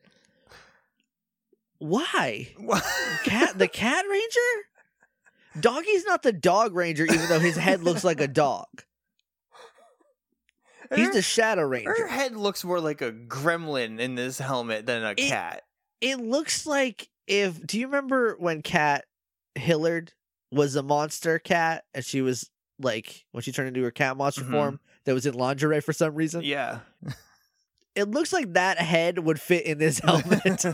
Why 1.78 2.48
cat 3.24 3.58
the 3.58 3.68
Cat 3.68 4.04
Ranger? 4.10 4.38
Doggy's 5.58 6.04
not 6.04 6.22
the 6.22 6.32
Dog 6.32 6.74
Ranger, 6.74 7.04
even 7.04 7.28
though 7.28 7.40
his 7.40 7.56
head 7.56 7.82
looks 7.82 8.04
like 8.04 8.20
a 8.20 8.28
dog. 8.28 8.66
He's 10.94 11.06
her, 11.06 11.12
the 11.12 11.22
Shadow 11.22 11.62
ranger. 11.62 11.94
her 11.94 12.08
head 12.08 12.36
looks 12.36 12.64
more 12.64 12.80
like 12.80 13.00
a 13.00 13.12
gremlin 13.12 13.98
in 13.98 14.14
this 14.14 14.38
helmet 14.38 14.84
than 14.86 15.02
a 15.04 15.14
cat. 15.14 15.62
It 16.00 16.20
looks 16.20 16.66
like 16.66 17.08
if. 17.26 17.64
Do 17.66 17.78
you 17.78 17.86
remember 17.86 18.36
when 18.38 18.62
Kat 18.62 19.04
Hillard 19.54 20.12
was 20.50 20.76
a 20.76 20.82
monster 20.82 21.38
cat, 21.38 21.84
and 21.94 22.04
she 22.04 22.20
was 22.20 22.50
like 22.78 23.24
when 23.32 23.42
she 23.42 23.52
turned 23.52 23.68
into 23.68 23.82
her 23.84 23.90
cat 23.90 24.16
monster 24.18 24.42
Mhm. 24.42 24.50
form 24.50 24.80
that 25.04 25.14
was 25.14 25.24
in 25.24 25.34
lingerie 25.34 25.80
for 25.80 25.92
some 25.94 26.14
reason? 26.14 26.42
Yeah. 26.44 26.80
It 27.94 28.10
looks 28.10 28.32
like 28.32 28.52
that 28.54 28.78
head 28.78 29.18
would 29.18 29.40
fit 29.40 29.64
in 29.64 29.78
this 29.78 29.98
helmet, 30.04 30.64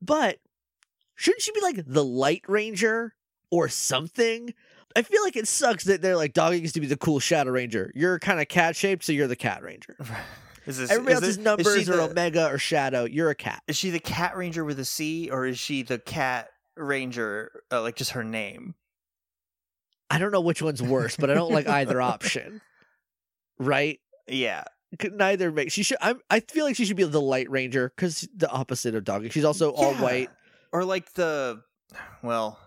but 0.00 0.38
shouldn't 1.16 1.42
she 1.42 1.52
be 1.52 1.60
like 1.60 1.82
the 1.86 2.04
Light 2.04 2.42
Ranger 2.48 3.14
or 3.52 3.68
something? 3.68 4.52
I 4.96 5.02
feel 5.02 5.22
like 5.22 5.36
it 5.36 5.46
sucks 5.46 5.84
that 5.84 6.02
they're 6.02 6.16
like 6.16 6.32
Doggy 6.32 6.58
used 6.60 6.74
to 6.74 6.80
be 6.80 6.86
the 6.88 6.96
cool 6.96 7.20
Shadow 7.20 7.52
Ranger. 7.52 7.92
You're 7.94 8.18
kind 8.18 8.40
of 8.40 8.48
cat 8.48 8.74
shaped, 8.74 9.04
so 9.04 9.12
you're 9.12 9.28
the 9.28 9.36
Cat 9.36 9.62
Ranger. 9.62 9.96
is 10.66 10.78
this, 10.78 10.90
Everybody 10.90 11.12
is 11.14 11.22
else's 11.22 11.28
it- 11.36 11.38
is 11.40 11.44
numbers 11.44 11.84
she 11.84 11.90
are 11.92 11.96
the- 11.96 12.10
Omega 12.10 12.48
or 12.50 12.58
Shadow. 12.58 13.04
You're 13.04 13.30
a 13.30 13.34
cat. 13.36 13.62
Is 13.68 13.76
she 13.76 13.90
the 13.90 14.00
cat 14.00 14.36
ranger 14.36 14.64
with 14.64 14.78
a 14.80 14.84
C, 14.84 15.30
or 15.30 15.46
is 15.46 15.58
she 15.58 15.82
the 15.82 15.98
cat 15.98 16.48
ranger, 16.76 17.62
uh, 17.70 17.80
like 17.82 17.94
just 17.96 18.10
her 18.10 18.24
name? 18.24 18.74
I 20.10 20.18
don't 20.18 20.30
know 20.32 20.40
which 20.42 20.60
one's 20.60 20.82
worse, 20.82 21.16
but 21.16 21.30
I 21.30 21.34
don't 21.34 21.52
like 21.52 21.68
either 21.68 22.00
option. 22.02 22.60
Right? 23.58 23.98
Yeah. 24.28 24.64
Neither 25.10 25.50
make 25.50 25.70
she 25.72 25.82
should. 25.82 25.96
I'm, 26.02 26.20
I 26.28 26.40
feel 26.40 26.66
like 26.66 26.76
she 26.76 26.84
should 26.84 26.98
be 26.98 27.04
the 27.04 27.18
Light 27.20 27.50
Ranger 27.50 27.90
because 27.96 28.28
the 28.36 28.50
opposite 28.50 28.94
of 28.94 29.04
Doggy. 29.04 29.30
She's 29.30 29.44
also 29.44 29.70
all 29.70 29.94
white. 29.94 30.28
Or 30.70 30.84
like 30.84 31.14
the, 31.14 31.62
well, 32.22 32.58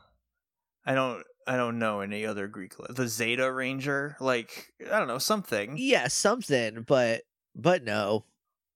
I 0.86 0.93
don't, 0.93 1.23
I 1.47 1.57
don't 1.57 1.79
know 1.79 2.01
any 2.01 2.25
other 2.25 2.47
Greek. 2.47 2.73
The 2.89 3.07
Zeta 3.07 3.51
Ranger, 3.51 4.15
like 4.19 4.67
I 4.91 4.97
don't 4.99 5.07
know 5.07 5.17
something. 5.17 5.75
Yeah, 5.77 6.07
something, 6.07 6.83
but 6.88 7.21
but 7.55 7.83
no. 7.83 8.25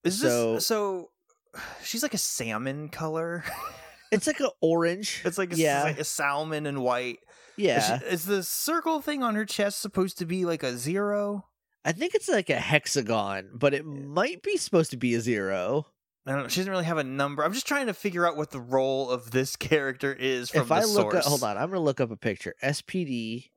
Is 0.04 0.20
so- 0.20 0.56
this 0.56 0.68
so? 0.68 1.10
She's 1.84 2.04
like 2.04 2.14
a 2.14 2.20
salmon 2.20 2.90
color. 2.90 3.44
It's 4.12 4.26
like 4.26 4.40
an 4.40 4.50
orange. 4.60 5.22
It's 5.24 5.38
like 5.38 5.54
a, 5.54 5.56
Yeah. 5.56 5.84
like 5.84 6.00
a 6.00 6.04
salmon 6.04 6.66
and 6.66 6.82
white. 6.82 7.20
Is, 7.60 7.66
yeah. 7.66 8.00
she- 8.00 8.06
is 8.06 8.26
the 8.26 8.42
circle 8.42 9.02
thing 9.02 9.22
on 9.22 9.36
her 9.36 9.46
chest 9.46 9.80
supposed 9.82 10.18
to 10.18 10.26
be 10.26 10.46
like 10.46 10.64
a 10.64 10.76
zero? 10.76 11.46
I 11.86 11.92
think 11.92 12.16
it's 12.16 12.28
like 12.28 12.50
a 12.50 12.56
hexagon, 12.56 13.52
but 13.54 13.76
it 13.76 13.86
might 13.86 14.42
be 14.42 14.58
supposed 14.58 14.90
to 14.92 14.98
be 14.98 15.14
a 15.14 15.22
zero. 15.22 15.86
I 16.26 16.32
don't 16.32 16.44
know. 16.44 16.48
She 16.48 16.60
doesn't 16.60 16.72
really 16.72 16.86
have 16.86 16.98
a 16.98 17.04
number. 17.04 17.44
I'm 17.44 17.54
just 17.54 17.68
trying 17.68 17.88
to 17.88 17.94
figure 17.94 18.28
out 18.28 18.38
what 18.38 18.52
the 18.52 18.60
role 18.60 19.10
of 19.10 19.32
this 19.32 19.56
character 19.56 20.14
is 20.14 20.50
from 20.50 20.62
if 20.62 20.68
the 20.68 20.76
I 20.76 20.80
look 20.82 21.12
source. 21.12 21.16
at, 21.16 21.24
hold 21.26 21.44
on, 21.44 21.58
I'm 21.58 21.70
gonna 21.70 21.80
look 21.80 22.00
up 22.00 22.12
a 22.12 22.18
picture. 22.18 22.54
SPD 22.64 23.50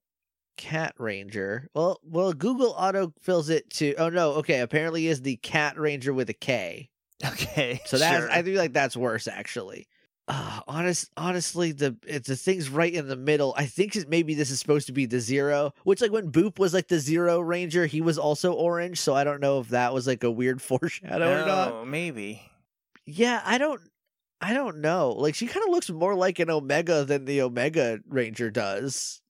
Cat 0.56 0.94
Ranger. 0.98 1.68
Well, 1.74 2.00
well, 2.04 2.32
Google 2.32 2.74
auto 2.78 3.12
fills 3.20 3.48
it 3.50 3.70
to. 3.70 3.94
Oh 3.96 4.08
no, 4.08 4.32
okay. 4.34 4.60
Apparently, 4.60 5.06
is 5.06 5.22
the 5.22 5.36
Cat 5.36 5.78
Ranger 5.78 6.12
with 6.12 6.30
a 6.30 6.34
K. 6.34 6.88
Okay. 7.24 7.80
So 7.84 7.98
that's 7.98 8.24
sure. 8.24 8.30
I 8.32 8.42
feel 8.42 8.58
like 8.58 8.72
that's 8.72 8.96
worse 8.96 9.28
actually. 9.28 9.86
Uh, 10.26 10.60
honest, 10.66 11.08
honestly, 11.16 11.70
the 11.70 11.96
it's 12.04 12.26
the 12.26 12.34
thing's 12.34 12.68
right 12.68 12.92
in 12.92 13.06
the 13.06 13.14
middle. 13.16 13.54
I 13.56 13.66
think 13.66 13.96
maybe 14.08 14.34
this 14.34 14.50
is 14.50 14.58
supposed 14.58 14.86
to 14.88 14.92
be 14.92 15.06
the 15.06 15.20
zero, 15.20 15.72
which 15.84 16.00
like 16.00 16.10
when 16.10 16.32
Boop 16.32 16.58
was 16.58 16.74
like 16.74 16.88
the 16.88 16.98
zero 16.98 17.38
ranger, 17.38 17.86
he 17.86 18.00
was 18.00 18.18
also 18.18 18.52
orange. 18.52 18.98
So 18.98 19.14
I 19.14 19.22
don't 19.22 19.40
know 19.40 19.60
if 19.60 19.68
that 19.68 19.94
was 19.94 20.06
like 20.08 20.24
a 20.24 20.30
weird 20.32 20.60
foreshadow 20.62 21.42
or 21.42 21.46
not. 21.46 21.72
Oh, 21.72 21.84
maybe. 21.84 22.42
Yeah, 23.07 23.42
I 23.44 23.59
don't, 23.59 23.80
I 24.40 24.55
don't 24.55 24.78
know. 24.80 25.11
Like 25.11 25.34
she 25.34 25.46
kind 25.46 25.64
of 25.66 25.70
looks 25.70 25.90
more 25.90 26.14
like 26.14 26.38
an 26.38 26.50
Omega 26.50 27.05
than 27.05 27.24
the 27.24 27.42
Omega 27.42 28.00
Ranger 28.09 28.50
does. 28.50 29.20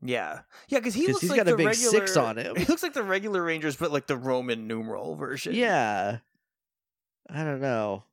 Yeah, 0.00 0.40
yeah, 0.68 0.78
because 0.78 0.94
he 0.94 1.06
'Cause 1.06 1.14
looks 1.14 1.20
he's 1.22 1.30
like 1.30 1.38
got 1.44 1.52
a 1.52 1.56
big 1.56 1.66
regular, 1.66 1.90
six 1.90 2.16
on 2.16 2.36
him. 2.38 2.54
He 2.56 2.64
looks 2.66 2.82
like 2.84 2.92
the 2.94 3.02
regular 3.02 3.42
Rangers, 3.42 3.74
but 3.76 3.90
like 3.92 4.06
the 4.06 4.16
Roman 4.16 4.66
numeral 4.68 5.16
version. 5.16 5.54
Yeah, 5.54 6.18
I 7.28 7.44
don't 7.44 7.60
know. 7.60 8.04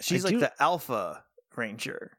she's 0.00 0.24
I 0.24 0.28
like 0.28 0.34
do- 0.34 0.40
the 0.40 0.62
Alpha 0.62 1.24
Ranger. 1.56 2.16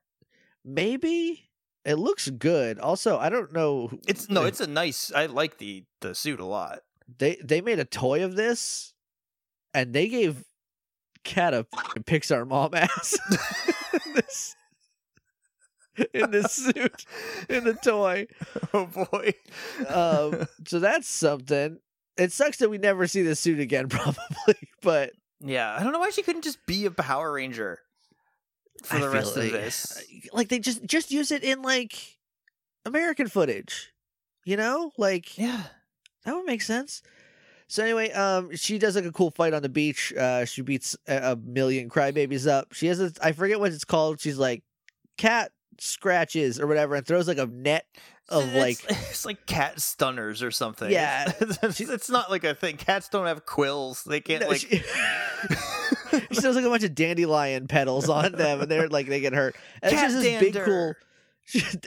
Maybe 0.65 1.49
it 1.85 1.95
looks 1.95 2.29
good. 2.29 2.79
Also, 2.79 3.17
I 3.17 3.29
don't 3.29 3.53
know. 3.53 3.91
It's 4.07 4.29
no, 4.29 4.43
it's 4.43 4.59
a 4.59 4.67
nice. 4.67 5.11
I 5.13 5.25
like 5.27 5.57
the 5.57 5.85
the 6.01 6.13
suit 6.13 6.39
a 6.41 6.45
lot. 6.45 6.79
they 7.17 7.37
they 7.43 7.61
made 7.61 7.79
a 7.79 7.85
toy 7.85 8.23
of 8.25 8.35
this 8.35 8.93
and 9.73 9.93
they 9.93 10.07
gave 10.09 10.43
kat 11.23 11.53
a 11.53 11.65
pixar 12.01 12.47
mom 12.47 12.73
ass 12.75 13.17
in 13.93 14.13
this 14.13 14.55
in 16.13 16.31
this 16.31 16.51
suit 16.51 17.05
in 17.49 17.63
the 17.63 17.73
toy 17.73 18.25
oh 18.73 18.85
boy. 18.85 19.33
um 19.87 20.47
so 20.65 20.79
that's 20.79 21.07
something 21.07 21.77
it 22.17 22.31
sucks 22.31 22.57
that 22.57 22.69
we 22.69 22.77
never 22.77 23.07
see 23.07 23.21
this 23.21 23.39
suit 23.39 23.59
again 23.59 23.87
probably 23.89 24.55
but 24.81 25.11
yeah, 25.43 25.75
I 25.75 25.81
don't 25.83 25.91
know 25.91 25.97
why 25.97 26.11
she 26.11 26.21
couldn't 26.21 26.43
just 26.43 26.63
be 26.67 26.85
a 26.85 26.91
Power 26.91 27.31
Ranger 27.33 27.79
for 28.83 28.99
the 28.99 29.09
rest 29.09 29.35
like, 29.35 29.47
of 29.47 29.51
this. 29.53 30.03
like 30.31 30.49
they 30.49 30.59
just 30.59 30.85
just 30.85 31.09
use 31.11 31.31
it 31.31 31.43
in 31.43 31.63
like 31.63 32.17
american 32.85 33.27
footage 33.27 33.91
you 34.45 34.55
know 34.55 34.91
like 34.97 35.37
Yeah. 35.37 35.63
That 36.25 36.35
would 36.35 36.45
make 36.45 36.61
sense. 36.61 37.01
So 37.71 37.83
anyway, 37.83 38.11
um, 38.11 38.53
she 38.53 38.77
does 38.79 38.97
like 38.97 39.05
a 39.05 39.13
cool 39.13 39.31
fight 39.31 39.53
on 39.53 39.61
the 39.61 39.69
beach. 39.69 40.11
Uh, 40.13 40.43
she 40.43 40.61
beats 40.61 40.97
a, 41.07 41.31
a 41.31 41.35
million 41.37 41.87
crybabies 41.89 42.45
up. 42.45 42.73
She 42.73 42.87
has 42.87 42.99
a, 42.99 43.13
I 43.23 43.31
forget 43.31 43.61
what 43.61 43.71
it's 43.71 43.85
called. 43.85 44.19
She's 44.19 44.37
like 44.37 44.63
cat 45.17 45.53
scratches 45.79 46.59
or 46.59 46.67
whatever, 46.67 46.95
and 46.95 47.07
throws 47.07 47.29
like 47.29 47.37
a 47.37 47.45
net 47.45 47.85
of 48.27 48.43
It's- 48.43 48.83
like 48.83 48.97
it's 49.09 49.25
like 49.25 49.45
cat 49.45 49.79
stunners 49.79 50.43
or 50.43 50.51
something. 50.51 50.91
Yeah. 50.91 51.31
it's, 51.39 51.79
it's 51.79 52.09
not 52.09 52.29
like 52.29 52.43
a 52.43 52.53
thing. 52.53 52.75
Cats 52.75 53.07
don't 53.07 53.25
have 53.25 53.45
quills. 53.45 54.03
They 54.03 54.19
can't 54.19 54.41
No, 54.41 54.49
like. 54.49 54.59
she, 54.59 54.67
she 56.33 56.47
like 56.49 56.65
a 56.65 56.69
bunch 56.69 56.83
of 56.83 56.93
dandelion 56.93 57.69
petals 57.69 58.09
on 58.09 58.33
them, 58.33 58.59
and 58.59 58.69
they're 58.69 58.89
like 58.89 59.07
they 59.07 59.21
get 59.21 59.31
hurt. 59.31 59.55
And 59.81 59.93
Cat 59.93 60.09
she 60.09 60.13
has 60.13 60.21
this 60.21 60.39
big 60.41 60.55
cool. 60.61 60.93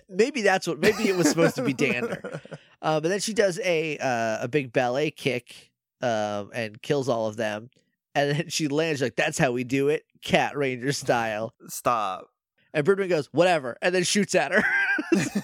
maybe 0.09 0.41
that's 0.41 0.67
what. 0.67 0.79
Maybe 0.81 1.11
it 1.11 1.15
was 1.17 1.29
supposed 1.29 1.57
to 1.57 1.63
be 1.63 1.75
dander. 1.75 2.41
Uh, 2.81 3.01
but 3.01 3.09
then 3.09 3.21
she 3.21 3.35
does 3.35 3.61
a 3.63 3.99
uh, 3.99 4.45
a 4.45 4.49
big 4.49 4.73
ballet 4.73 5.11
kick 5.11 5.73
um, 6.05 6.51
and 6.55 6.81
kills 6.83 7.09
all 7.09 7.27
of 7.27 7.37
them. 7.37 7.71
And 8.15 8.31
then 8.31 8.49
she 8.49 8.69
lands 8.69 9.01
like, 9.03 9.17
"That's 9.17 9.39
how 9.39 9.53
we 9.53 9.65
do 9.65 9.89
it, 9.89 10.05
Cat 10.23 10.57
Ranger 10.57 10.93
style." 10.93 11.55
Stop. 11.69 12.29
And 12.73 12.85
Birdman 12.85 13.09
goes, 13.09 13.29
"Whatever," 13.33 13.77
and 13.83 13.95
then 13.95 14.05
shoots 14.05 14.35
at 14.35 14.53
her. 14.53 14.65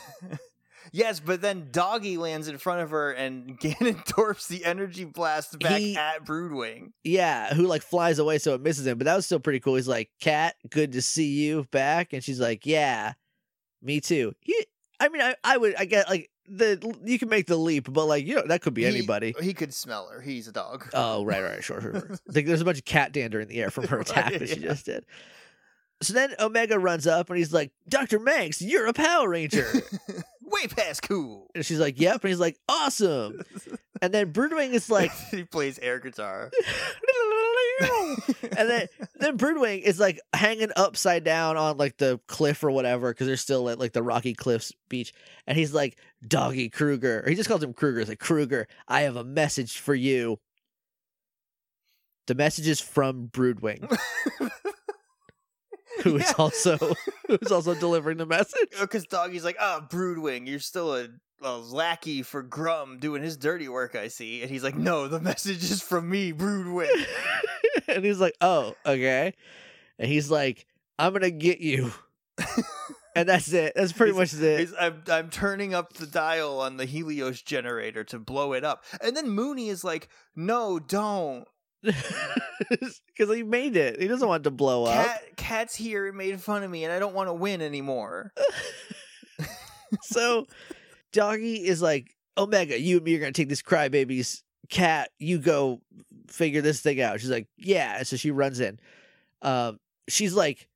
Yes, 0.93 1.21
but 1.21 1.41
then 1.41 1.69
Doggy 1.71 2.17
lands 2.17 2.49
in 2.49 2.59
front 2.59 2.81
of 2.81 2.91
her 2.91 3.13
and 3.13 3.59
Ganondorf's 3.61 4.49
the 4.49 4.65
energy 4.65 5.05
blast 5.05 5.59
back 5.61 5.79
He- 5.79 5.97
at 5.97 6.25
Broodwing. 6.25 6.89
Yeah, 7.05 7.55
who 7.55 7.67
like 7.67 7.83
flies 7.83 8.19
away 8.19 8.39
so 8.39 8.55
it 8.55 8.61
misses 8.61 8.87
him. 8.87 8.99
But 8.99 9.05
that 9.05 9.15
was 9.15 9.25
still 9.27 9.39
pretty 9.39 9.61
cool. 9.61 9.77
He's 9.77 9.87
like, 9.87 10.11
Kat, 10.21 10.57
good 10.69 10.93
to 10.93 11.03
see 11.03 11.29
you 11.29 11.67
back. 11.71 12.13
And 12.13 12.25
she's 12.25 12.41
like, 12.41 12.67
Yeah, 12.67 13.13
me 13.81 14.01
too. 14.01 14.33
He, 14.41 14.67
I 14.99 15.09
mean, 15.11 15.23
I, 15.23 15.37
I 15.45 15.57
would, 15.57 15.77
I 15.77 15.85
get 15.85 16.09
like, 16.09 16.29
the 16.51 16.97
you 17.05 17.19
can 17.19 17.29
make 17.29 17.47
the 17.47 17.57
leap, 17.57 17.93
but 17.93 18.07
like, 18.07 18.27
you 18.27 18.35
know, 18.35 18.43
that 18.47 18.61
could 18.61 18.75
be 18.75 18.83
He- 18.83 18.89
anybody. 18.89 19.35
He 19.41 19.55
could 19.55 19.73
smell 19.73 20.09
her. 20.09 20.21
He's 20.21 20.49
a 20.49 20.53
dog. 20.53 20.89
Oh, 20.93 21.25
right, 21.25 21.43
right, 21.43 21.63
sure, 21.63 21.81
sure. 21.81 21.93
sure. 21.93 22.19
Like, 22.27 22.47
there's 22.47 22.61
a 22.61 22.65
bunch 22.65 22.79
of 22.79 22.85
cat 22.85 23.13
dander 23.13 23.41
in 23.41 23.49
the 23.49 23.61
air 23.63 23.71
from 23.71 23.87
her 23.89 24.01
attack 24.01 24.33
that 24.33 24.49
she 24.49 24.57
yeah. 24.57 24.69
just 24.69 24.87
did. 24.87 25.07
So 26.03 26.15
then 26.15 26.35
Omega 26.41 26.79
runs 26.79 27.07
up 27.07 27.29
and 27.29 27.39
he's 27.39 27.53
like, 27.53 27.73
Dr. 27.89 28.19
Manx, 28.19 28.63
you're 28.63 28.87
a 28.87 28.93
Power 28.93 29.29
Ranger. 29.29 29.71
Way 30.51 30.67
past 30.67 31.03
cool. 31.03 31.49
and 31.55 31.65
she's 31.65 31.79
like, 31.79 32.01
Yep. 32.01 32.25
And 32.25 32.29
he's 32.29 32.41
like, 32.41 32.59
Awesome. 32.69 33.43
And 34.03 34.15
then 34.15 34.33
Broodwing 34.33 34.71
is 34.73 34.89
like, 34.89 35.13
he 35.31 35.45
plays 35.45 35.79
air 35.79 35.99
guitar. 35.99 36.51
and 38.57 38.71
then 38.71 38.87
then 39.17 39.37
Broodwing 39.37 39.83
is 39.83 40.01
like 40.01 40.19
hanging 40.33 40.71
upside 40.75 41.23
down 41.23 41.59
on 41.59 41.77
like 41.77 41.99
the 41.99 42.19
cliff 42.27 42.65
or 42.65 42.71
whatever 42.71 43.11
because 43.11 43.27
they're 43.27 43.37
still 43.37 43.69
at 43.69 43.79
like 43.79 43.93
the 43.93 44.03
Rocky 44.03 44.33
Cliffs 44.33 44.73
beach, 44.89 45.13
and 45.47 45.59
he's 45.59 45.75
like 45.75 45.99
Doggy 46.27 46.71
Kruger, 46.71 47.23
or 47.25 47.29
he 47.29 47.35
just 47.35 47.49
calls 47.49 47.63
him 47.63 47.75
Kruger. 47.75 47.99
He's 47.99 48.09
like 48.09 48.21
Kruger, 48.21 48.67
I 48.89 49.03
have 49.03 49.17
a 49.17 49.25
message 49.25 49.79
for 49.79 49.95
you. 49.95 50.39
The 52.27 52.35
message 52.35 52.69
is 52.69 52.81
from 52.81 53.29
Broodwing, 53.29 53.87
who 56.05 56.17
is 56.17 56.23
Yeah. 56.23 56.33
also 56.39 56.77
who 57.27 57.39
is 57.41 57.53
also 57.53 57.75
delivering 57.75 58.19
the 58.19 58.27
message. 58.27 58.69
Oh, 58.79 58.83
because 58.83 59.05
Doggy's 59.07 59.45
like, 59.45 59.57
oh, 59.61 59.85
Broodwing, 59.89 60.47
you're 60.49 60.59
still 60.61 60.95
a, 60.97 61.09
a 61.43 61.57
lackey 61.57 62.23
for 62.23 62.43
Grum 62.43 62.99
doing 62.99 63.23
his 63.23 63.37
dirty 63.37 63.69
work, 63.69 63.95
I 63.95 64.09
see. 64.09 64.43
And 64.43 64.51
he's 64.51 64.63
like, 64.65 64.77
no, 64.77 65.09
the 65.09 65.21
message 65.21 65.63
is 65.71 65.83
from 65.83 66.09
me, 66.09 66.33
Broodwing. 66.33 67.05
and 67.89 68.05
he's 68.05 68.21
like, 68.21 68.35
"Oh, 68.41 68.75
okay," 68.85 69.35
and 69.99 70.09
he's 70.09 70.31
like, 70.31 70.67
"I'm 70.99 71.13
gonna 71.13 71.31
get 71.31 71.61
you," 71.61 71.93
and 73.15 73.29
that's 73.29 73.53
it. 73.53 73.73
That's 73.77 73.93
pretty 73.93 74.13
much 74.13 74.35
it. 74.35 74.71
I'm, 74.79 75.03
I'm 75.09 75.31
turning 75.31 75.75
up 75.75 75.93
the 75.95 76.07
dial 76.07 76.61
on 76.61 76.77
the 76.77 76.85
Helios 76.85 77.43
generator 77.43 78.05
to 78.05 78.19
blow 78.19 78.53
it 78.53 78.65
up. 78.65 78.85
And 79.03 79.17
then 79.17 79.31
Mooney 79.31 79.69
is 79.69 79.85
like, 79.85 80.09
no, 80.37 80.79
don't. 80.79 81.47
because 81.83 83.35
he 83.35 83.43
made 83.43 83.77
it. 83.77 84.01
He 84.01 84.09
doesn't 84.09 84.27
want 84.27 84.43
it 84.43 84.45
to 84.45 84.51
blow 84.51 84.85
up. 84.85 85.07
Kat's 85.37 85.75
here 85.75 86.07
and 86.07 86.17
made 86.17 86.41
fun 86.41 86.63
of 86.63 86.71
me, 86.71 86.85
and 86.85 86.93
I 86.93 86.99
don't 86.99 87.15
want 87.15 87.29
to 87.29 87.35
win 87.35 87.63
anymore. 87.63 88.33
So 90.03 90.47
Doggy 91.13 91.67
is 91.67 91.83
like, 91.83 92.15
Omega, 92.39 92.81
you 92.81 92.97
and 92.97 93.05
me 93.05 93.17
are 93.17 93.19
gonna 93.19 93.33
take 93.33 93.49
this 93.49 93.63
crybaby's 93.63 94.43
cat. 94.69 95.11
You 95.19 95.39
go 95.39 95.81
figure 96.29 96.63
this 96.63 96.81
thing 96.81 97.01
out. 97.01 97.21
She's 97.21 97.31
like, 97.31 97.49
yeah. 97.57 97.99
And 97.99 98.07
so 98.07 98.17
she 98.17 98.31
runs 98.31 98.61
in. 98.61 98.79
Um, 99.43 99.79
she's 100.09 100.35
like 100.35 100.69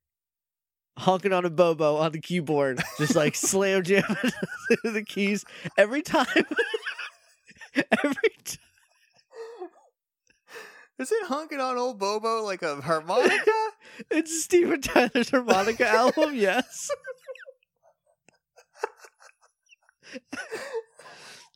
honking 0.97 1.33
on 1.33 1.45
a 1.45 1.49
bobo 1.49 1.97
on 1.97 2.11
the 2.11 2.19
keyboard, 2.19 2.81
just 2.97 3.15
like 3.15 3.35
slam 3.35 3.83
jamming 3.83 4.15
the 4.83 5.03
keys 5.03 5.45
every 5.77 6.01
time. 6.01 6.27
every 7.75 8.35
time. 8.43 8.59
Is 10.97 11.11
it 11.11 11.27
honking 11.27 11.59
on 11.59 11.77
old 11.77 11.99
Bobo 11.99 12.43
like 12.43 12.61
a 12.61 12.75
harmonica? 12.81 13.51
It's 14.09 14.43
Steven 14.43 14.81
Tyler's 14.81 15.29
harmonica 15.29 15.87
album, 15.87 16.35
yes. 16.35 16.89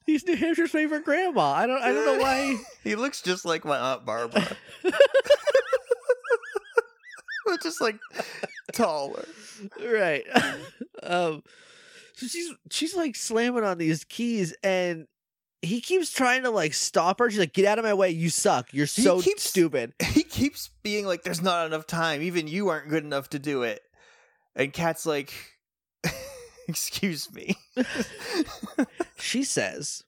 He's 0.05 0.25
New 0.25 0.35
Hampshire's 0.35 0.71
favorite 0.71 1.05
grandma. 1.05 1.51
I 1.51 1.67
don't 1.67 1.81
I 1.81 1.93
don't 1.93 2.05
know 2.05 2.19
why 2.21 2.57
he 2.83 2.95
looks 2.97 3.21
just 3.21 3.45
like 3.45 3.63
my 3.63 3.77
aunt 3.77 4.05
Barbara. 4.05 4.45
but 7.45 7.61
just 7.61 7.79
like 7.79 7.97
taller. 8.73 9.25
right. 9.83 10.25
um 11.03 11.43
so 12.15 12.27
she's 12.27 12.51
she's 12.71 12.95
like 12.95 13.15
slamming 13.15 13.63
on 13.63 13.77
these 13.77 14.03
keys 14.03 14.53
and 14.63 15.07
he 15.62 15.82
keeps 15.82 16.12
trying 16.12 16.43
to 16.43 16.49
like 16.49 16.74
stop 16.74 17.20
her. 17.20 17.30
She's 17.30 17.39
like, 17.39 17.53
"Get 17.53 17.66
out 17.66 17.80
of 17.80 17.86
my 17.86 17.93
way! 17.93 18.10
You 18.12 18.30
suck. 18.30 18.74
You're 18.74 18.86
He 18.86 19.01
so 19.01 19.22
keeps- 19.22 19.43
stupid." 19.43 19.93
He 20.14 20.24
keeps 20.24 20.70
being 20.84 21.05
like, 21.05 21.24
"There's 21.24 21.41
not 21.41 21.66
enough 21.68 21.86
time. 21.88 22.22
Even 22.22 22.47
you 22.47 22.70
aren't 22.70 22.89
good 22.89 23.03
enough 23.03 23.30
to 23.32 23.39
do 23.39 23.64
it." 23.64 23.82
And 24.55 24.72
Kat's 24.74 25.05
like, 25.05 25.34
"Excuse 26.68 27.32
me." 27.34 27.55
She 29.18 29.43
says, 29.43 30.03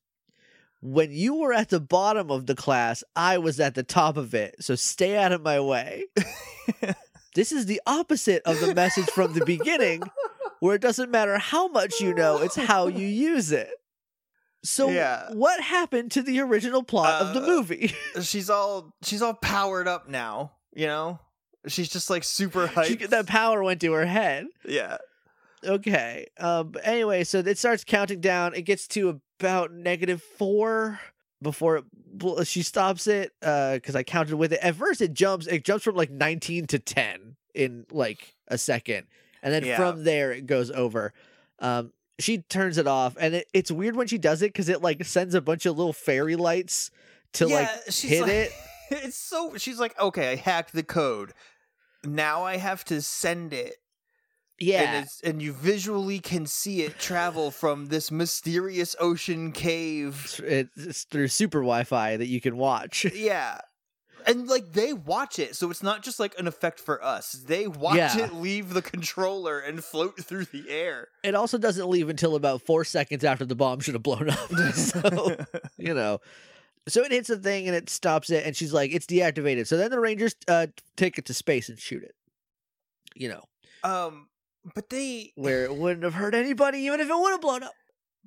"When 0.81 1.11
you 1.11 1.35
were 1.35 1.53
at 1.53 1.69
the 1.69 1.79
bottom 1.81 2.31
of 2.31 2.45
the 2.45 2.55
class, 2.55 3.03
I 3.15 3.37
was 3.37 3.59
at 3.59 3.75
the 3.75 3.83
top 3.83 4.17
of 4.17 4.33
it. 4.33 4.55
So 4.61 4.75
stay 4.75 5.17
out 5.17 5.31
of 5.31 5.41
my 5.41 5.59
way." 5.59 6.05
This 7.35 7.51
is 7.53 7.65
the 7.65 7.81
opposite 7.87 8.41
of 8.45 8.59
the 8.59 8.75
message 8.75 9.09
from 9.11 9.31
the 9.33 9.45
beginning, 9.45 10.03
where 10.59 10.75
it 10.75 10.81
doesn't 10.81 11.09
matter 11.11 11.37
how 11.37 11.69
much 11.69 12.01
you 12.01 12.13
know, 12.13 12.39
it's 12.39 12.55
how 12.57 12.87
you 12.87 13.07
use 13.07 13.51
it. 13.53 13.69
So, 14.63 14.89
Yeah. 14.89 15.31
what 15.33 15.59
happened 15.61 16.11
to 16.11 16.21
the 16.21 16.39
original 16.41 16.83
plot 16.83 17.21
of 17.21 17.33
the 17.33 17.41
Uh, 17.41 17.47
movie? 17.47 17.93
she's 18.21 18.49
all 18.49 18.93
she's 19.03 19.21
all 19.21 19.33
powered 19.33 19.87
up 19.87 20.07
now. 20.07 20.51
You 20.73 20.87
know, 20.87 21.19
she's 21.67 21.89
just 21.89 22.09
like 22.09 22.23
super 22.23 22.67
She- 22.67 22.95
hyped. 22.95 23.09
that 23.09 23.25
power 23.27 23.63
went 23.63 23.81
to 23.81 23.91
her 23.93 24.05
head. 24.05 24.45
yeah. 24.65 24.97
Okay. 25.63 26.27
Um. 26.39 26.71
But 26.71 26.87
anyway, 26.87 27.23
so 27.23 27.39
it 27.39 27.57
starts 27.57 27.83
counting 27.83 28.19
down. 28.21 28.55
It 28.55 28.63
gets 28.63 28.87
to 28.89 29.21
about 29.39 29.71
negative 29.71 30.21
four 30.37 30.99
before 31.41 31.77
it, 31.77 31.85
bl- 31.93 32.41
she 32.43 32.63
stops 32.63 33.05
it. 33.07 33.31
Uh, 33.43 33.73
because 33.75 33.95
I 33.95 34.01
counted 34.03 34.35
with 34.35 34.53
it. 34.53 34.59
At 34.63 34.75
first, 34.75 35.01
it 35.01 35.13
jumps. 35.13 35.45
It 35.47 35.63
jumps 35.63 35.83
from 35.83 35.95
like 35.95 36.09
nineteen 36.09 36.65
to 36.67 36.79
ten 36.79 37.35
in 37.53 37.85
like 37.91 38.33
a 38.47 38.57
second, 38.57 39.05
and 39.43 39.53
then 39.53 39.63
Yeah. 39.65 39.77
from 39.77 40.03
there 40.03 40.31
it 40.31 40.45
goes 40.47 40.71
over. 40.71 41.13
Um. 41.59 41.93
She 42.21 42.39
turns 42.39 42.77
it 42.77 42.87
off, 42.87 43.15
and 43.19 43.35
it, 43.35 43.47
it's 43.53 43.71
weird 43.71 43.95
when 43.95 44.07
she 44.07 44.17
does 44.17 44.41
it 44.41 44.47
because 44.53 44.69
it 44.69 44.81
like 44.81 45.03
sends 45.05 45.35
a 45.35 45.41
bunch 45.41 45.65
of 45.65 45.77
little 45.77 45.93
fairy 45.93 46.35
lights 46.35 46.91
to 47.33 47.47
like 47.47 47.69
she's 47.89 48.09
hit 48.09 48.21
like- 48.21 48.31
it. 48.31 48.51
It's 48.93 49.15
so 49.15 49.55
she's 49.57 49.79
like, 49.79 49.97
okay, 49.99 50.33
I 50.33 50.35
hacked 50.35 50.73
the 50.73 50.83
code. 50.83 51.31
Now 52.03 52.43
I 52.43 52.57
have 52.57 52.83
to 52.85 53.01
send 53.01 53.53
it. 53.53 53.75
Yeah, 54.59 54.81
And 54.95 55.05
it's 55.05 55.21
and 55.21 55.41
you 55.41 55.53
visually 55.53 56.19
can 56.19 56.45
see 56.45 56.81
it 56.83 56.99
travel 56.99 57.51
from 57.51 57.85
this 57.87 58.11
mysterious 58.11 58.95
ocean 58.99 59.53
cave. 59.53 60.39
it's, 60.45 60.77
it's 60.77 61.03
through 61.05 61.29
super 61.29 61.59
Wi-Fi 61.59 62.17
that 62.17 62.27
you 62.27 62.41
can 62.41 62.57
watch. 62.57 63.05
Yeah. 63.15 63.59
And 64.27 64.47
like 64.47 64.71
they 64.73 64.93
watch 64.93 65.39
it, 65.39 65.55
so 65.55 65.69
it's 65.71 65.83
not 65.83 66.03
just 66.03 66.19
like 66.19 66.37
an 66.39 66.47
effect 66.47 66.79
for 66.79 67.03
us. 67.03 67.31
They 67.31 67.67
watch 67.67 67.97
Yeah. 67.97 68.17
it 68.25 68.33
leave 68.33 68.73
the 68.73 68.81
controller 68.81 69.59
and 69.59 69.83
float 69.83 70.19
through 70.23 70.45
the 70.45 70.69
air. 70.69 71.07
It 71.23 71.35
also 71.35 71.57
doesn't 71.57 71.89
leave 71.89 72.09
until 72.09 72.35
about 72.35 72.61
four 72.61 72.83
seconds 72.85 73.23
after 73.23 73.45
the 73.45 73.55
bomb 73.55 73.79
should 73.79 73.93
have 73.95 74.03
blown 74.03 74.29
up. 74.29 74.49
so, 74.73 75.35
you 75.77 75.93
know. 75.93 76.19
So 76.87 77.03
it 77.03 77.11
hits 77.11 77.27
the 77.27 77.37
thing 77.37 77.67
and 77.67 77.75
it 77.75 77.89
stops 77.89 78.29
it, 78.31 78.45
and 78.45 78.55
she's 78.55 78.73
like, 78.73 78.91
it's 78.91 79.05
deactivated. 79.05 79.67
So 79.67 79.77
then 79.77 79.91
the 79.91 79.99
Rangers 79.99 80.35
uh, 80.47 80.67
take 80.97 81.17
it 81.19 81.25
to 81.25 81.33
space 81.33 81.69
and 81.69 81.77
shoot 81.77 82.01
it. 82.03 82.15
You 83.13 83.29
know, 83.29 83.43
um, 83.83 84.29
but 84.73 84.89
they 84.89 85.31
where 85.35 85.65
it 85.65 85.75
wouldn't 85.75 86.03
have 86.03 86.13
hurt 86.15 86.33
anybody, 86.33 86.79
even 86.79 86.99
if 86.99 87.09
it 87.09 87.15
would 87.15 87.31
have 87.31 87.41
blown 87.41 87.61
up. 87.63 87.73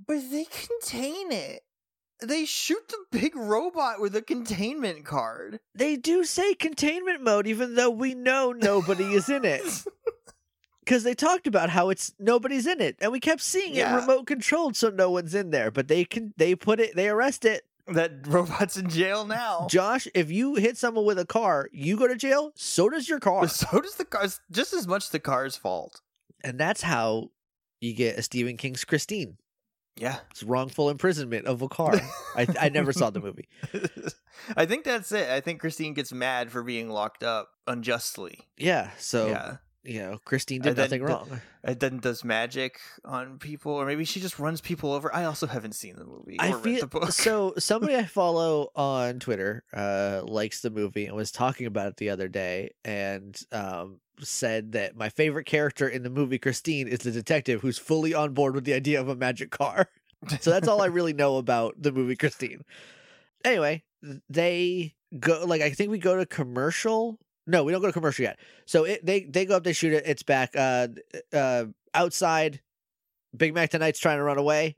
but 0.06 0.20
they 0.30 0.44
contain 0.44 1.32
it. 1.32 1.62
They 2.26 2.44
shoot 2.44 2.88
the 2.88 2.98
big 3.10 3.34
robot 3.36 4.00
with 4.00 4.14
a 4.16 4.22
containment 4.22 5.04
card. 5.04 5.60
They 5.74 5.96
do 5.96 6.24
say 6.24 6.54
containment 6.54 7.22
mode, 7.22 7.46
even 7.46 7.74
though 7.74 7.90
we 7.90 8.14
know 8.14 8.52
nobody 8.52 9.14
is 9.14 9.28
in 9.28 9.44
it. 9.44 9.62
Because 10.84 11.02
they 11.02 11.14
talked 11.14 11.46
about 11.46 11.70
how 11.70 11.88
it's 11.88 12.12
nobody's 12.18 12.66
in 12.66 12.78
it, 12.82 12.96
and 13.00 13.10
we 13.10 13.18
kept 13.18 13.40
seeing 13.40 13.74
Yeah. 13.74 13.96
it 13.96 14.00
remote 14.02 14.26
controlled, 14.26 14.76
so 14.76 14.90
no 14.90 15.10
one's 15.10 15.34
in 15.34 15.48
there. 15.48 15.70
But 15.70 15.88
they 15.88 16.04
can, 16.04 16.34
they 16.36 16.54
put 16.54 16.78
it, 16.78 16.94
they 16.94 17.08
arrest 17.08 17.46
it, 17.46 17.64
that 17.86 18.12
robot's 18.26 18.76
in 18.76 18.90
jail 18.90 19.24
now. 19.24 19.66
Josh, 19.70 20.06
if 20.14 20.30
you 20.30 20.56
hit 20.56 20.76
someone 20.76 21.06
with 21.06 21.18
a 21.18 21.24
car, 21.24 21.70
you 21.72 21.96
go 21.96 22.06
to 22.06 22.14
jail, 22.16 22.52
so 22.54 22.90
does 22.90 23.08
your 23.08 23.18
car. 23.18 23.48
So 23.48 23.80
does 23.80 23.94
the 23.94 24.04
car. 24.04 24.24
It's 24.24 24.40
just 24.50 24.74
as 24.74 24.86
much 24.86 25.08
the 25.08 25.20
car's 25.20 25.56
fault. 25.56 26.02
And 26.42 26.60
that's 26.60 26.82
how 26.82 27.30
you 27.80 27.94
get 27.94 28.18
a 28.18 28.22
Stephen 28.22 28.58
King's 28.58 28.84
Christine. 28.84 29.38
Yeah. 29.96 30.16
It's 30.30 30.42
wrongful 30.42 30.90
imprisonment 30.90 31.46
of 31.46 31.62
a 31.62 31.68
car. 31.68 31.94
I, 32.36 32.46
I 32.60 32.68
never 32.68 32.92
saw 32.92 33.10
the 33.10 33.20
movie. 33.20 33.48
I 34.56 34.66
think 34.66 34.84
that's 34.84 35.12
it. 35.12 35.28
I 35.28 35.40
think 35.40 35.60
Christine 35.60 35.94
gets 35.94 36.12
mad 36.12 36.50
for 36.50 36.62
being 36.62 36.90
locked 36.90 37.22
up 37.22 37.50
unjustly. 37.66 38.40
Yeah. 38.58 38.90
So, 38.98 39.28
yeah. 39.28 39.56
you 39.84 40.00
know, 40.00 40.18
Christine 40.24 40.62
did 40.62 40.70
And 40.70 40.78
nothing 40.78 41.04
the- 41.04 41.06
wrong. 41.12 41.40
And 41.62 41.80
then 41.80 41.98
does 41.98 42.24
magic 42.24 42.78
on 43.06 43.38
people, 43.38 43.72
or 43.72 43.86
maybe 43.86 44.04
she 44.04 44.20
just 44.20 44.38
runs 44.38 44.60
people 44.60 44.92
over. 44.92 45.14
I 45.14 45.24
also 45.24 45.46
haven't 45.46 45.72
seen 45.74 45.96
the 45.96 46.04
movie 46.04 46.36
or 46.38 46.44
I 46.44 46.50
read 46.50 46.62
feel 46.62 46.80
the 46.80 46.86
book. 46.88 47.12
so. 47.12 47.54
Somebody 47.58 47.94
I 47.96 48.04
follow 48.04 48.68
on 48.76 49.18
Twitter 49.18 49.64
uh, 49.72 50.22
likes 50.26 50.60
the 50.60 50.68
movie 50.68 51.06
and 51.06 51.16
was 51.16 51.30
talking 51.30 51.66
about 51.66 51.86
it 51.88 51.96
the 51.96 52.10
other 52.10 52.28
day, 52.28 52.74
and 52.84 53.40
um, 53.50 54.00
said 54.20 54.72
that 54.72 54.96
my 54.96 55.08
favorite 55.08 55.44
character 55.46 55.88
in 55.88 56.02
the 56.02 56.10
movie 56.10 56.38
Christine 56.38 56.88
is 56.88 57.00
the 57.00 57.10
detective 57.10 57.60
who's 57.60 57.78
fully 57.78 58.14
on 58.14 58.32
board 58.32 58.54
with 58.54 58.64
the 58.64 58.74
idea 58.74 59.00
of 59.00 59.08
a 59.08 59.16
magic 59.16 59.50
car. 59.50 59.88
So 60.40 60.50
that's 60.50 60.68
all 60.68 60.80
I 60.80 60.86
really 60.86 61.12
know 61.12 61.36
about 61.36 61.74
the 61.76 61.92
movie 61.92 62.16
Christine. 62.16 62.64
Anyway, 63.44 63.82
they 64.30 64.94
go 65.20 65.44
like 65.44 65.60
I 65.60 65.68
think 65.68 65.90
we 65.90 65.98
go 65.98 66.16
to 66.16 66.24
commercial. 66.24 67.18
No, 67.46 67.62
we 67.62 67.72
don't 67.72 67.82
go 67.82 67.88
to 67.88 67.92
commercial 67.92 68.22
yet. 68.22 68.38
So 68.64 68.84
it, 68.84 69.04
they 69.04 69.24
they 69.24 69.44
go 69.44 69.56
up, 69.56 69.64
they 69.64 69.74
shoot 69.74 69.92
it. 69.92 70.04
It's 70.06 70.22
back. 70.22 70.56
Uh, 70.56 70.88
uh, 71.30 71.66
outside, 71.92 72.62
Big 73.36 73.54
Mac 73.54 73.68
tonight's 73.68 73.98
trying 73.98 74.16
to 74.16 74.22
run 74.22 74.38
away. 74.38 74.76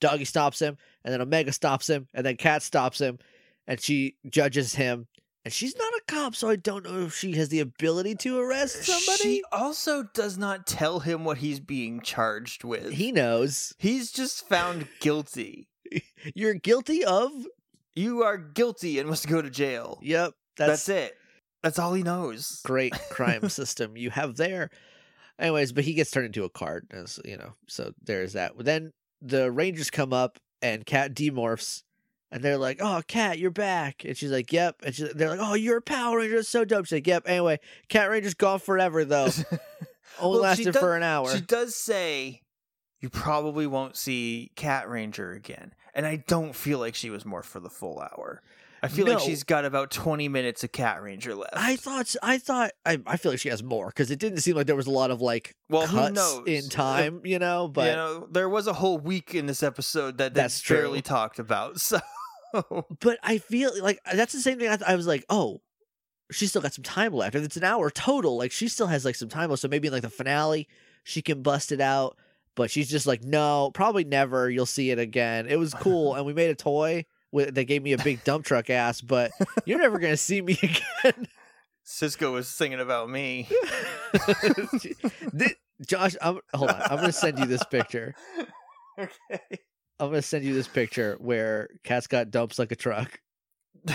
Doggy 0.00 0.26
stops 0.26 0.60
him, 0.60 0.76
and 1.02 1.14
then 1.14 1.22
Omega 1.22 1.52
stops 1.52 1.88
him, 1.88 2.06
and 2.12 2.26
then 2.26 2.36
Kat 2.36 2.62
stops 2.62 2.98
him, 3.00 3.18
and 3.66 3.80
she 3.80 4.16
judges 4.28 4.74
him. 4.74 5.06
And 5.44 5.52
she's 5.54 5.76
not 5.76 5.93
cop, 6.06 6.34
so 6.34 6.48
I 6.48 6.56
don't 6.56 6.84
know 6.84 7.02
if 7.02 7.14
she 7.14 7.32
has 7.32 7.48
the 7.48 7.60
ability 7.60 8.14
to 8.16 8.38
arrest 8.38 8.84
somebody. 8.84 9.22
She 9.22 9.42
also 9.52 10.04
does 10.14 10.38
not 10.38 10.66
tell 10.66 11.00
him 11.00 11.24
what 11.24 11.38
he's 11.38 11.60
being 11.60 12.00
charged 12.00 12.64
with. 12.64 12.92
He 12.92 13.12
knows 13.12 13.74
He's 13.78 14.10
just 14.12 14.48
found 14.48 14.88
guilty. 15.00 15.68
you're 16.34 16.54
guilty 16.54 17.04
of. 17.04 17.30
You 17.94 18.22
are 18.24 18.36
guilty 18.36 18.98
and 18.98 19.08
must 19.08 19.28
go 19.28 19.40
to 19.40 19.50
jail. 19.50 19.98
Yep, 20.02 20.32
That's, 20.56 20.86
that's, 20.86 20.88
it. 20.88 21.16
That's 21.62 21.78
all 21.78 21.94
he 21.94 22.02
knows. 22.02 22.60
great 22.64 22.92
crime 23.10 23.48
system 23.48 23.96
you 23.96 24.10
have 24.10 24.36
there. 24.36 24.70
Anyways, 25.38 25.72
but 25.72 25.84
he 25.84 25.94
gets 25.94 26.10
turned 26.10 26.26
into 26.26 26.44
a 26.44 26.50
card, 26.50 26.86
as 26.92 27.18
you 27.24 27.36
know. 27.36 27.52
So 27.68 27.92
there's 28.02 28.34
that. 28.34 28.52
Then 28.58 28.92
the 29.22 29.50
Rangers 29.50 29.90
come 29.90 30.12
up 30.12 30.38
and 30.62 30.84
Kat 30.86 31.14
demorphs, 31.14 31.82
and 32.34 32.42
they're 32.42 32.58
like, 32.58 32.78
"Oh, 32.82 33.00
Kat, 33.06 33.38
you're 33.38 33.50
back!" 33.50 34.04
And 34.04 34.14
she's 34.16 34.30
like, 34.32 34.52
"Yep." 34.52 34.82
And 34.84 34.94
she's, 34.94 35.12
they're 35.14 35.30
like, 35.30 35.38
"Oh, 35.40 35.54
you're 35.54 35.78
a 35.78 35.82
Power 35.82 36.18
Ranger, 36.18 36.36
that's 36.36 36.48
so 36.48 36.64
dope." 36.64 36.84
She's 36.86 36.92
like, 36.98 37.06
"Yep." 37.06 37.22
Anyway, 37.26 37.60
Cat 37.88 38.10
Ranger's 38.10 38.34
gone 38.34 38.58
forever 38.58 39.04
though. 39.04 39.28
Only 40.20 40.36
Well, 40.38 40.40
lasted 40.40 40.72
does- 40.72 40.76
for 40.76 40.96
an 40.96 41.02
hour. 41.02 41.32
She 41.34 41.40
does 41.40 41.74
say 41.74 42.42
you 43.00 43.08
probably 43.08 43.66
won't 43.66 43.96
see 43.96 44.50
Cat 44.56 44.88
Ranger 44.88 45.32
again. 45.32 45.74
And 45.94 46.06
I 46.06 46.16
don't 46.26 46.54
feel 46.56 46.80
like 46.80 46.94
she 46.96 47.08
was 47.10 47.24
more 47.24 47.42
for 47.42 47.60
the 47.60 47.70
full 47.70 48.00
hour. 48.00 48.42
I 48.82 48.88
feel 48.88 49.06
like 49.06 49.20
she's 49.20 49.44
got 49.44 49.64
about 49.64 49.90
20 49.90 50.28
minutes 50.28 50.62
of 50.62 50.70
Cat 50.70 51.02
Ranger 51.02 51.34
left. 51.34 51.54
I 51.56 51.76
thought, 51.76 52.14
I 52.22 52.36
thought, 52.36 52.72
I, 52.84 53.00
I 53.06 53.16
feel 53.16 53.32
like 53.32 53.38
she 53.40 53.48
has 53.48 53.62
more 53.62 53.86
because 53.86 54.10
it 54.10 54.18
didn't 54.18 54.40
seem 54.40 54.56
like 54.56 54.66
there 54.66 54.76
was 54.76 54.86
a 54.86 54.90
lot 54.90 55.10
of 55.10 55.22
like 55.22 55.54
well, 55.70 55.86
who 55.86 55.96
cuts 55.96 56.14
knows? 56.14 56.46
in 56.46 56.68
time, 56.68 57.22
you 57.24 57.38
know. 57.38 57.66
But 57.66 57.86
you 57.90 57.96
know, 57.96 58.28
there 58.30 58.48
was 58.48 58.66
a 58.66 58.74
whole 58.74 58.98
week 58.98 59.34
in 59.34 59.46
this 59.46 59.62
episode 59.62 60.18
that 60.18 60.34
That's 60.34 60.60
that's 60.60 60.68
barely 60.68 61.00
talked 61.00 61.38
about. 61.38 61.80
So 61.80 61.98
but 63.00 63.18
I 63.22 63.38
feel 63.38 63.70
like 63.82 63.98
uh, 64.06 64.16
that's 64.16 64.32
the 64.32 64.40
same 64.40 64.58
thing. 64.58 64.68
I, 64.68 64.76
th- 64.76 64.88
I 64.88 64.96
was 64.96 65.06
like, 65.06 65.24
oh, 65.28 65.60
she's 66.30 66.50
still 66.50 66.62
got 66.62 66.74
some 66.74 66.84
time 66.84 67.12
left. 67.12 67.34
If 67.34 67.44
it's 67.44 67.56
an 67.56 67.64
hour 67.64 67.90
total, 67.90 68.36
like 68.36 68.52
she 68.52 68.68
still 68.68 68.86
has 68.86 69.04
like 69.04 69.14
some 69.14 69.28
time 69.28 69.50
left. 69.50 69.62
So 69.62 69.68
maybe 69.68 69.88
in 69.88 69.92
like 69.92 70.02
the 70.02 70.10
finale, 70.10 70.68
she 71.02 71.22
can 71.22 71.42
bust 71.42 71.72
it 71.72 71.80
out. 71.80 72.16
But 72.56 72.70
she's 72.70 72.88
just 72.88 73.06
like, 73.06 73.24
no, 73.24 73.72
probably 73.74 74.04
never. 74.04 74.48
You'll 74.48 74.64
see 74.64 74.90
it 74.90 74.98
again. 75.00 75.46
It 75.48 75.56
was 75.56 75.74
cool, 75.74 76.14
and 76.16 76.24
we 76.24 76.32
made 76.32 76.50
a 76.50 76.54
toy 76.54 77.04
with, 77.32 77.56
that 77.56 77.64
gave 77.64 77.82
me 77.82 77.94
a 77.94 77.98
big 77.98 78.22
dump 78.22 78.44
truck 78.44 78.70
ass. 78.70 79.00
But 79.00 79.32
you're 79.64 79.80
never 79.80 79.98
gonna 79.98 80.16
see 80.16 80.40
me 80.40 80.52
again. 80.62 81.26
Sisqo 81.84 82.32
was 82.32 82.48
singing 82.48 82.80
about 82.80 83.10
me. 83.10 83.48
Josh, 85.84 86.16
I'm, 86.22 86.38
hold 86.54 86.70
on. 86.70 86.80
I'm 86.82 86.96
gonna 86.96 87.12
send 87.12 87.38
you 87.40 87.46
this 87.46 87.64
picture. 87.64 88.14
okay. 88.98 89.58
I'm 90.00 90.08
gonna 90.10 90.22
send 90.22 90.44
you 90.44 90.54
this 90.54 90.68
picture 90.68 91.16
where 91.20 91.68
Cat 91.84 92.04
Scott 92.04 92.30
dumps 92.30 92.58
like 92.58 92.72
a 92.72 92.76
truck. 92.76 93.20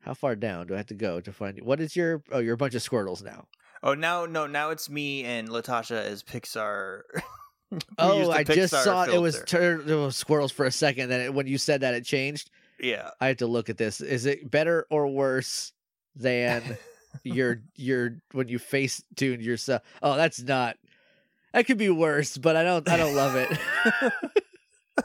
How 0.00 0.14
far 0.14 0.36
down 0.36 0.68
do 0.68 0.74
I 0.74 0.76
have 0.76 0.86
to 0.86 0.94
go 0.94 1.20
to 1.20 1.32
find 1.32 1.56
you? 1.56 1.64
What 1.64 1.80
is 1.80 1.96
your? 1.96 2.22
Oh, 2.30 2.38
you're 2.38 2.54
a 2.54 2.58
bunch 2.58 2.74
of 2.74 2.82
Squirtles 2.82 3.24
now. 3.24 3.46
Oh, 3.82 3.94
now 3.94 4.24
no, 4.26 4.46
now 4.46 4.70
it's 4.70 4.88
me 4.88 5.24
and 5.24 5.48
Latasha 5.48 6.02
as 6.02 6.22
Pixar. 6.22 7.02
Oh, 7.98 8.30
I 8.30 8.44
just 8.44 8.72
Pixar 8.72 8.84
saw 8.84 9.02
it 9.06 9.20
was 9.20 9.42
turned 9.44 9.90
it 9.90 9.94
was 9.96 10.16
squirrels 10.16 10.52
for 10.52 10.66
a 10.66 10.70
second. 10.70 11.08
Then 11.08 11.20
it, 11.20 11.34
when 11.34 11.48
you 11.48 11.58
said 11.58 11.80
that, 11.80 11.94
it 11.94 12.04
changed. 12.04 12.48
yeah. 12.80 13.10
I 13.20 13.26
have 13.26 13.38
to 13.38 13.48
look 13.48 13.68
at 13.68 13.76
this. 13.76 14.00
Is 14.00 14.24
it 14.24 14.48
better 14.48 14.86
or 14.88 15.08
worse 15.08 15.72
than 16.14 16.78
your 17.24 17.62
your 17.74 18.18
when 18.30 18.46
you 18.46 18.60
face 18.60 19.02
tuned 19.16 19.42
yourself? 19.42 19.82
Oh, 20.00 20.14
that's 20.14 20.40
not. 20.40 20.76
That 21.52 21.66
could 21.66 21.78
be 21.78 21.90
worse, 21.90 22.36
but 22.36 22.56
I 22.56 22.62
don't. 22.64 22.88
I 22.88 22.96
don't 22.96 23.14
love 23.14 23.34
it. 23.36 23.58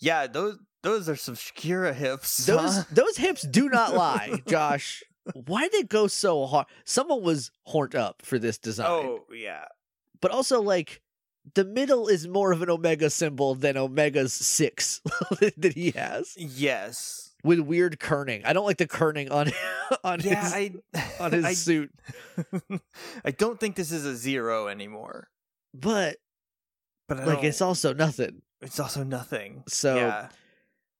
yeah, 0.00 0.26
those 0.26 0.58
those 0.82 1.08
are 1.08 1.16
some 1.16 1.34
Shakira 1.34 1.94
hips. 1.94 2.46
those 2.46 2.76
huh? 2.78 2.84
those 2.90 3.16
hips 3.16 3.42
do 3.42 3.68
not 3.68 3.94
lie, 4.04 4.42
Josh. 4.48 5.02
Why 5.46 5.68
did 5.68 5.74
it 5.84 5.88
go 5.88 6.06
so 6.06 6.46
hard? 6.46 6.66
Someone 6.84 7.22
was 7.22 7.50
horned 7.64 7.94
up 7.94 8.22
for 8.22 8.38
this 8.38 8.58
design. 8.58 8.88
Oh 8.88 9.20
yeah. 9.32 9.66
but 10.20 10.30
also 10.32 10.60
like 10.60 11.00
the 11.54 11.64
middle 11.64 12.08
is 12.08 12.26
more 12.26 12.52
of 12.52 12.62
an 12.62 12.70
omega 12.70 13.10
symbol 13.10 13.54
than 13.54 13.76
omega's 13.76 14.32
six 14.32 15.00
that 15.56 15.72
he 15.74 15.90
has 15.92 16.34
Yes. 16.36 17.29
With 17.44 17.60
weird 17.60 17.98
kerning. 17.98 18.42
I 18.44 18.52
don't 18.52 18.66
like 18.66 18.78
the 18.78 18.86
kerning 18.86 19.30
on 19.30 19.50
on 20.04 20.20
Yeah, 20.20 20.42
his 20.42 20.52
I 20.52 20.72
on 21.20 21.32
his 21.32 21.44
I, 21.44 21.52
suit. 21.54 21.90
I 23.24 23.30
don't 23.30 23.58
think 23.58 23.76
this 23.76 23.92
is 23.92 24.04
a 24.04 24.16
zero 24.16 24.68
anymore. 24.68 25.28
but 25.74 26.16
But 27.08 27.20
I 27.20 27.24
like 27.24 27.44
it's 27.44 27.60
also 27.60 27.92
nothing. 27.92 28.42
It's 28.60 28.78
also 28.80 29.02
nothing. 29.04 29.64
So- 29.68 29.96
yeah. 29.96 30.28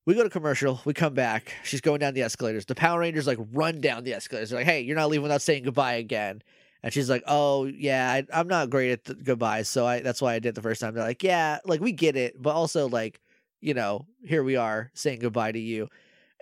we 0.06 0.14
go 0.14 0.22
to 0.22 0.30
commercial 0.30 0.80
we 0.84 0.94
come 0.94 1.14
back 1.14 1.52
she's 1.62 1.80
going 1.80 2.00
down 2.00 2.14
the 2.14 2.22
escalators. 2.22 2.64
The 2.66 2.74
power 2.74 3.00
rangers 3.00 3.26
like 3.26 3.38
run 3.52 3.80
down 3.80 4.04
the 4.04 4.14
escalators. 4.14 4.50
They're 4.50 4.60
like 4.60 4.66
hey 4.66 4.80
you're 4.80 4.96
not 4.96 5.08
leaving 5.10 5.22
without 5.24 5.42
saying 5.42 5.64
goodbye 5.64 5.94
again. 5.94 6.42
And 6.82 6.92
she's 6.92 7.10
like 7.10 7.22
oh 7.26 7.66
yeah 7.66 8.10
I, 8.10 8.26
i'm 8.32 8.48
not 8.48 8.70
great 8.70 8.90
at 8.92 9.04
the 9.04 9.14
goodbyes 9.14 9.68
so 9.68 9.86
i 9.86 10.00
that's 10.00 10.22
why 10.22 10.32
i 10.34 10.38
did 10.38 10.50
it 10.50 10.54
the 10.54 10.62
first 10.62 10.80
time. 10.80 10.94
They're 10.94 11.04
like 11.04 11.22
yeah 11.22 11.58
like 11.66 11.80
we 11.82 11.92
get 11.92 12.16
it 12.16 12.40
but 12.40 12.54
also 12.54 12.88
like 12.88 13.20
you 13.60 13.74
know 13.74 14.06
here 14.24 14.42
we 14.42 14.56
are 14.56 14.90
saying 14.94 15.18
goodbye 15.20 15.52
to 15.52 15.58
you 15.58 15.88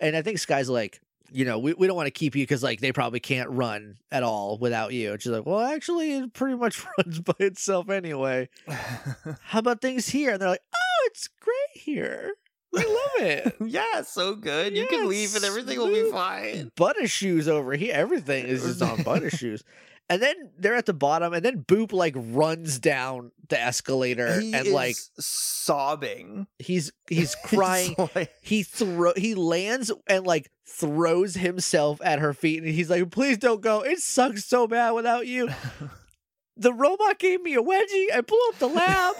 and 0.01 0.15
i 0.15 0.21
think 0.21 0.37
sky's 0.37 0.69
like 0.69 0.99
you 1.31 1.45
know 1.45 1.59
we, 1.59 1.73
we 1.73 1.87
don't 1.87 1.95
want 1.95 2.07
to 2.07 2.11
keep 2.11 2.35
you 2.35 2.43
because 2.43 2.63
like 2.63 2.79
they 2.79 2.91
probably 2.91 3.19
can't 3.19 3.49
run 3.49 3.97
at 4.11 4.23
all 4.23 4.57
without 4.57 4.93
you 4.93 5.11
and 5.11 5.21
she's 5.21 5.31
like 5.31 5.45
well 5.45 5.59
actually 5.59 6.13
it 6.13 6.33
pretty 6.33 6.55
much 6.55 6.83
runs 6.97 7.19
by 7.19 7.35
itself 7.39 7.89
anyway 7.89 8.49
how 9.41 9.59
about 9.59 9.81
things 9.81 10.07
here 10.09 10.31
and 10.31 10.41
they're 10.41 10.49
like 10.49 10.63
oh 10.73 11.07
it's 11.07 11.27
great 11.27 11.83
here 11.83 12.33
we 12.71 12.85
love 12.85 13.11
it 13.19 13.55
yeah, 13.65 14.01
so 14.03 14.35
good. 14.35 14.77
You 14.77 14.85
can 14.87 15.07
leave 15.07 15.35
and 15.35 15.43
everything 15.43 15.77
will 15.79 15.87
be 15.87 16.11
fine. 16.11 16.71
butter 16.75 17.07
shoes 17.07 17.47
over 17.47 17.73
here. 17.73 17.93
Everything 17.95 18.45
is 18.45 18.63
just 18.63 18.81
on 18.81 19.01
butter 19.03 19.29
shoes. 19.29 19.63
And 20.09 20.21
then 20.21 20.49
they're 20.57 20.75
at 20.75 20.87
the 20.87 20.93
bottom, 20.93 21.33
and 21.33 21.45
then 21.45 21.63
Boop 21.63 21.93
like 21.93 22.15
runs 22.17 22.79
down 22.79 23.31
the 23.47 23.61
escalator, 23.61 24.39
He 24.41 24.53
and 24.53 24.67
like 24.69 24.95
sobbing. 25.19 26.47
he's 26.59 26.91
he's 27.07 27.35
crying. 27.45 27.95
Like- 28.15 28.33
he 28.41 28.63
throw 28.63 29.13
he 29.15 29.35
lands 29.35 29.91
and 30.07 30.25
like 30.25 30.49
throws 30.67 31.35
himself 31.35 32.01
at 32.03 32.19
her 32.19 32.33
feet, 32.33 32.63
and 32.63 32.73
he's 32.73 32.89
like, 32.89 33.11
"Please 33.11 33.37
don't 33.37 33.61
go. 33.61 33.81
It 33.81 33.99
sucks 33.99 34.45
so 34.45 34.67
bad 34.67 34.91
without 34.91 35.27
you." 35.27 35.49
The 36.61 36.73
robot 36.73 37.19
gave 37.19 37.41
me 37.41 37.53
a 37.55 37.61
wedgie. 37.61 38.11
I 38.13 38.19
blew 38.19 38.37
up 38.49 38.59
the 38.59 38.67
lab. 38.67 39.15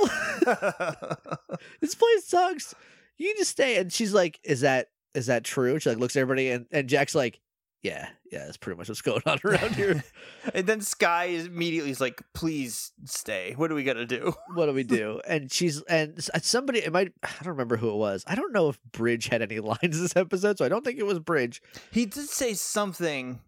this 1.80 1.96
place 1.96 2.26
sucks. 2.26 2.76
You 3.18 3.34
just 3.38 3.52
stay. 3.52 3.78
And 3.78 3.94
she's 3.94 4.14
like, 4.14 4.42
"Is 4.44 4.60
that 4.60 4.90
is 5.14 5.28
that 5.28 5.46
true?" 5.46 5.80
She 5.80 5.88
like 5.88 6.00
looks 6.00 6.18
at 6.18 6.20
everybody, 6.20 6.50
and 6.50 6.66
and 6.70 6.90
Jack's 6.90 7.16
like, 7.16 7.40
"Yeah, 7.82 8.10
yeah, 8.32 8.46
that's 8.46 8.58
pretty 8.58 8.78
much 8.78 8.90
what's 8.90 9.02
going 9.02 9.22
on 9.26 9.40
around 9.44 9.76
here." 9.76 10.04
and 10.54 10.66
then 10.68 10.82
Sky 10.82 11.26
is 11.26 11.46
immediately 11.48 11.92
is 11.92 12.02
like, 12.02 12.22
"Please 12.34 12.92
stay. 13.06 13.54
What 13.56 13.70
do 13.70 13.76
we 13.76 13.84
got 13.84 13.94
to 13.94 14.06
do?" 14.06 14.34
what 14.54 14.66
do 14.66 14.74
we 14.74 14.84
do? 14.84 15.22
And 15.28 15.52
she's 15.52 15.82
and 15.84 16.22
somebody 16.42 16.80
it 16.80 16.92
might 16.92 17.12
I 17.24 17.30
don't 17.44 17.54
remember 17.54 17.78
who 17.78 17.90
it 17.90 17.96
was. 17.98 18.24
I 18.28 18.36
don't 18.36 18.54
know 18.54 18.70
if 18.70 18.80
Bridge 18.92 19.28
had 19.28 19.42
any 19.42 19.60
lines 19.62 20.00
this 20.00 20.16
episode, 20.16 20.58
so 20.58 20.66
I 20.66 20.70
don't 20.70 20.84
think 20.84 21.00
it 21.00 21.06
was 21.06 21.20
Bridge. 21.20 21.62
He 21.92 22.06
did 22.06 22.28
say 22.30 22.54
something 22.54 23.40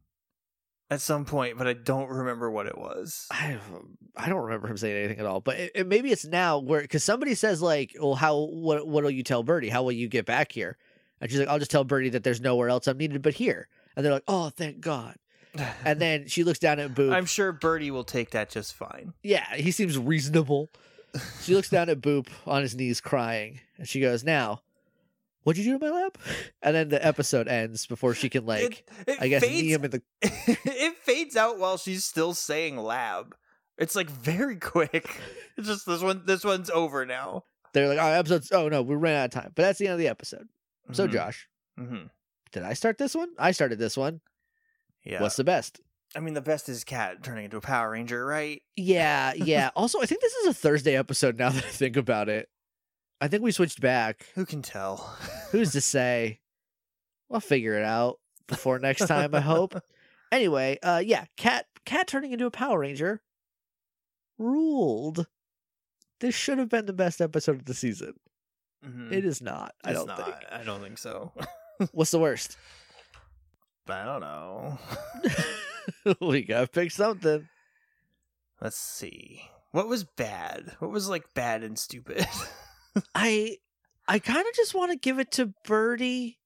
at 0.90 1.00
some 1.00 1.24
point, 1.24 1.58
but 1.58 1.68
I 1.68 1.74
don't 1.74 2.10
remember 2.10 2.52
what 2.52 2.68
it 2.68 2.78
was. 2.78 3.28
I 3.32 3.58
I 4.16 4.28
don't 4.30 4.44
remember 4.44 4.68
him 4.68 4.76
saying 4.78 4.98
anything 4.98 5.20
at 5.20 5.26
all. 5.26 5.40
But 5.40 5.58
it, 5.60 5.72
it- 5.76 5.88
maybe 5.88 6.12
it's 6.12 6.26
now 6.26 6.60
where 6.60 6.82
because 6.82 7.04
somebody 7.04 7.36
says 7.36 7.62
like, 7.62 7.96
"Well, 8.00 8.16
how 8.16 8.38
what 8.38 8.88
what 8.88 9.04
will 9.04 9.12
you 9.12 9.24
tell 9.24 9.44
Birdie? 9.44 9.70
How 9.70 9.84
will 9.84 9.92
you 9.94 10.08
get 10.10 10.26
back 10.26 10.52
here?" 10.52 10.78
And 11.22 11.30
she's 11.30 11.40
like, 11.40 11.48
"I'll 11.48 11.60
just 11.60 11.72
tell 11.72 11.84
Birdie 11.84 12.10
that 12.10 12.24
there's 12.24 12.42
nowhere 12.42 12.68
else 12.70 12.88
I'm 12.88 12.98
needed 12.98 13.22
but 13.22 13.34
here." 13.36 13.68
And 13.96 14.06
they're 14.06 14.14
like, 14.14 14.24
"Oh, 14.28 14.50
thank 14.50 14.80
God." 14.80 15.16
And 15.86 16.00
then 16.02 16.28
she 16.28 16.44
looks 16.44 16.60
down 16.60 16.80
at 16.80 16.94
Boop. 16.94 17.12
I'm 17.14 17.26
sure 17.26 17.52
Birdie 17.52 17.92
will 17.92 18.04
take 18.06 18.32
that 18.32 18.50
just 18.50 18.74
fine. 18.74 19.14
yeah, 19.24 19.54
he 19.56 19.72
seems 19.72 19.98
reasonable. 19.98 20.70
She 21.42 21.54
looks 21.54 21.70
down 21.70 21.90
at 21.90 22.00
Boop 22.00 22.28
on 22.48 22.62
his 22.62 22.74
knees 22.74 23.02
crying, 23.02 23.60
and 23.78 23.86
she 23.86 24.00
goes, 24.00 24.24
"Now, 24.24 24.62
what'd 25.44 25.62
you 25.62 25.74
do 25.74 25.78
to 25.78 25.86
my 25.86 25.92
lap?" 26.04 26.18
And 26.62 26.74
then 26.74 26.88
the 26.88 27.06
episode 27.06 27.50
ends 27.50 27.86
before 27.86 28.14
she 28.14 28.30
can 28.30 28.46
like, 28.46 28.86
it, 29.06 29.10
it 29.10 29.18
I 29.22 29.28
guess, 29.28 29.44
fades, 29.44 29.62
knee 29.62 29.74
him 29.74 29.84
in 29.84 29.92
the. 29.92 30.02
it 30.22 30.96
fades 31.00 31.36
out 31.36 31.60
while 31.60 31.76
she's 31.78 32.06
still 32.06 32.34
saying 32.34 32.78
lab. 32.78 33.36
It's 33.78 33.94
like 33.96 34.10
very 34.10 34.56
quick. 34.56 35.20
It's 35.58 35.68
just 35.68 35.86
this 35.86 36.02
one. 36.02 36.22
This 36.26 36.46
one's 36.46 36.70
over 36.70 37.06
now. 37.06 37.44
They're 37.74 37.90
like, 37.90 38.00
"Oh, 38.00 38.08
episode's. 38.08 38.50
Oh 38.54 38.70
no, 38.70 38.82
we 38.82 38.96
ran 38.96 39.18
out 39.18 39.26
of 39.26 39.32
time." 39.32 39.52
But 39.54 39.64
that's 39.64 39.80
the 39.80 39.88
end 39.88 39.94
of 39.94 40.00
the 40.00 40.08
episode. 40.08 40.48
So, 40.94 41.10
Mhm, 41.10 41.12
Josh, 41.12 41.50
mhm. 41.78 42.10
Did 42.52 42.64
I 42.64 42.74
start 42.74 42.98
this 42.98 43.16
one? 43.16 43.30
I 43.38 43.52
started 43.52 43.80
this 43.80 43.96
one. 43.98 44.22
yeah. 45.04 45.22
What's 45.22 45.36
the 45.38 45.44
best? 45.44 45.82
I 46.16 46.20
mean, 46.20 46.34
the 46.34 46.42
best 46.42 46.68
is 46.68 46.84
Kat 46.84 47.24
turning 47.24 47.46
into 47.46 47.56
a 47.58 47.62
Power 47.62 47.92
Ranger, 47.92 48.26
right? 48.26 48.62
Yeah, 48.76 49.34
yeah. 49.34 49.70
also, 49.76 50.02
I 50.02 50.06
think 50.06 50.20
this 50.22 50.34
is 50.34 50.48
a 50.48 50.54
Thursday 50.54 50.98
episode 50.98 51.38
now 51.40 51.50
that 51.52 51.64
I 51.64 51.70
think 51.70 51.96
about 51.96 52.28
it. 52.28 52.50
I 53.22 53.28
think 53.30 53.44
we 53.44 53.52
switched 53.52 53.80
back. 53.80 54.26
Who 54.36 54.46
can 54.46 54.62
tell? 54.62 54.98
Who's 55.52 55.72
to 55.74 55.82
say? 55.82 56.42
We'll 57.30 57.40
figure 57.40 57.78
it 57.78 57.86
out 57.86 58.20
before 58.48 58.78
next 58.80 59.08
time, 59.08 59.34
I 59.34 59.40
hope. 59.40 59.76
Anyway, 60.34 60.78
uh 60.84 61.02
yeah, 61.06 61.26
Kat 61.38 61.66
Kat 61.86 62.08
turning 62.08 62.32
into 62.34 62.46
a 62.46 62.52
Power 62.52 62.80
Ranger 62.80 63.22
ruled. 64.38 65.28
This 66.20 66.36
should 66.36 66.58
have 66.58 66.68
been 66.70 66.86
the 66.88 66.94
best 66.94 67.22
episode 67.22 67.56
of 67.56 67.66
the 67.66 67.74
season. 67.74 68.14
Mhm. 68.86 69.12
It 69.14 69.24
is 69.26 69.42
not. 69.42 69.76
I 69.84 69.94
don't 69.94 70.08
not. 70.08 70.18
think. 70.26 70.36
I 70.52 70.64
don't 70.64 70.82
think 70.82 70.98
so. 70.98 71.32
What's 71.92 72.12
the 72.12 72.20
worst? 72.20 72.58
I 73.88 74.06
don't 74.06 74.22
know. 74.22 74.78
we 76.22 76.44
gotta 76.44 76.68
pick 76.68 76.92
something. 76.92 77.48
Let's 78.62 78.78
see. 78.78 79.50
What 79.72 79.88
was 79.88 80.04
bad? 80.04 80.76
What 80.80 80.92
was 80.92 81.10
like 81.10 81.34
bad 81.34 81.64
and 81.64 81.78
stupid? 81.78 82.26
I 83.16 83.58
I 84.08 84.20
kind 84.20 84.46
of 84.46 84.54
just 84.56 84.74
want 84.74 84.92
to 84.92 84.98
give 84.98 85.20
it 85.20 85.32
to 85.32 85.54
Birdie 85.66 86.38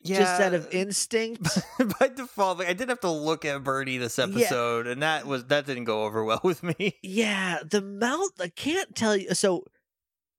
yeah, 0.00 0.18
just 0.18 0.40
out 0.40 0.54
of 0.54 0.72
instinct. 0.72 1.58
by 1.98 2.08
default, 2.08 2.58
like 2.58 2.68
I 2.68 2.72
did 2.72 2.88
have 2.88 3.00
to 3.00 3.10
look 3.10 3.44
at 3.44 3.62
Birdie 3.62 3.98
this 3.98 4.18
episode, 4.18 4.86
and 4.86 5.02
that 5.02 5.26
was 5.26 5.44
that 5.46 5.66
didn't 5.66 5.84
go 5.84 6.04
over 6.04 6.24
well 6.24 6.40
with 6.42 6.62
me. 6.62 6.98
yeah, 7.02 7.60
the 7.68 7.82
mouth. 7.82 8.32
I 8.40 8.48
can't 8.48 8.94
tell 8.96 9.16
you. 9.16 9.34
So 9.34 9.64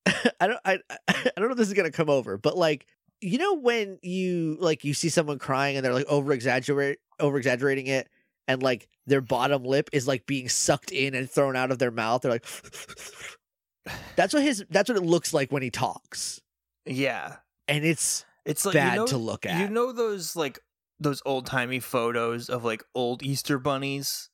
I 0.05 0.47
don't. 0.47 0.59
I 0.65 0.79
I 1.07 1.31
don't 1.37 1.47
know 1.47 1.51
if 1.51 1.57
this 1.57 1.69
is 1.69 1.73
gonna 1.73 1.91
come 1.91 2.09
over, 2.09 2.37
but 2.37 2.57
like 2.57 2.85
you 3.23 3.37
know 3.37 3.55
when 3.55 3.99
you 4.01 4.57
like 4.59 4.83
you 4.83 4.93
see 4.93 5.09
someone 5.09 5.39
crying 5.39 5.75
and 5.77 5.85
they're 5.85 5.93
like 5.93 6.07
over 6.07 6.31
exaggerate 6.31 6.99
over 7.19 7.37
exaggerating 7.37 7.87
it, 7.87 8.09
and 8.47 8.61
like 8.61 8.87
their 9.07 9.21
bottom 9.21 9.63
lip 9.63 9.89
is 9.93 10.07
like 10.07 10.25
being 10.25 10.49
sucked 10.49 10.91
in 10.91 11.15
and 11.15 11.29
thrown 11.29 11.55
out 11.55 11.71
of 11.71 11.79
their 11.79 11.91
mouth. 11.91 12.21
They're 12.21 12.31
like. 12.31 12.45
That's 14.15 14.33
what 14.33 14.43
his. 14.43 14.63
That's 14.69 14.89
what 14.89 14.97
it 14.97 15.03
looks 15.03 15.33
like 15.33 15.51
when 15.51 15.61
he 15.61 15.69
talks, 15.69 16.39
Yeah, 16.85 17.35
and 17.67 17.83
it's 17.83 18.25
it's 18.45 18.65
like 18.65 18.75
bad 18.75 18.93
you 18.93 18.99
know, 18.99 19.07
to 19.07 19.17
look 19.17 19.45
at. 19.45 19.59
You 19.59 19.69
know 19.69 19.91
those 19.91 20.35
like 20.37 20.59
those 20.99 21.21
old 21.25 21.45
timey 21.45 21.81
photos 21.81 22.49
of 22.49 22.63
like 22.63 22.83
old 22.95 23.23
Easter 23.23 23.59
bunnies. 23.59 24.29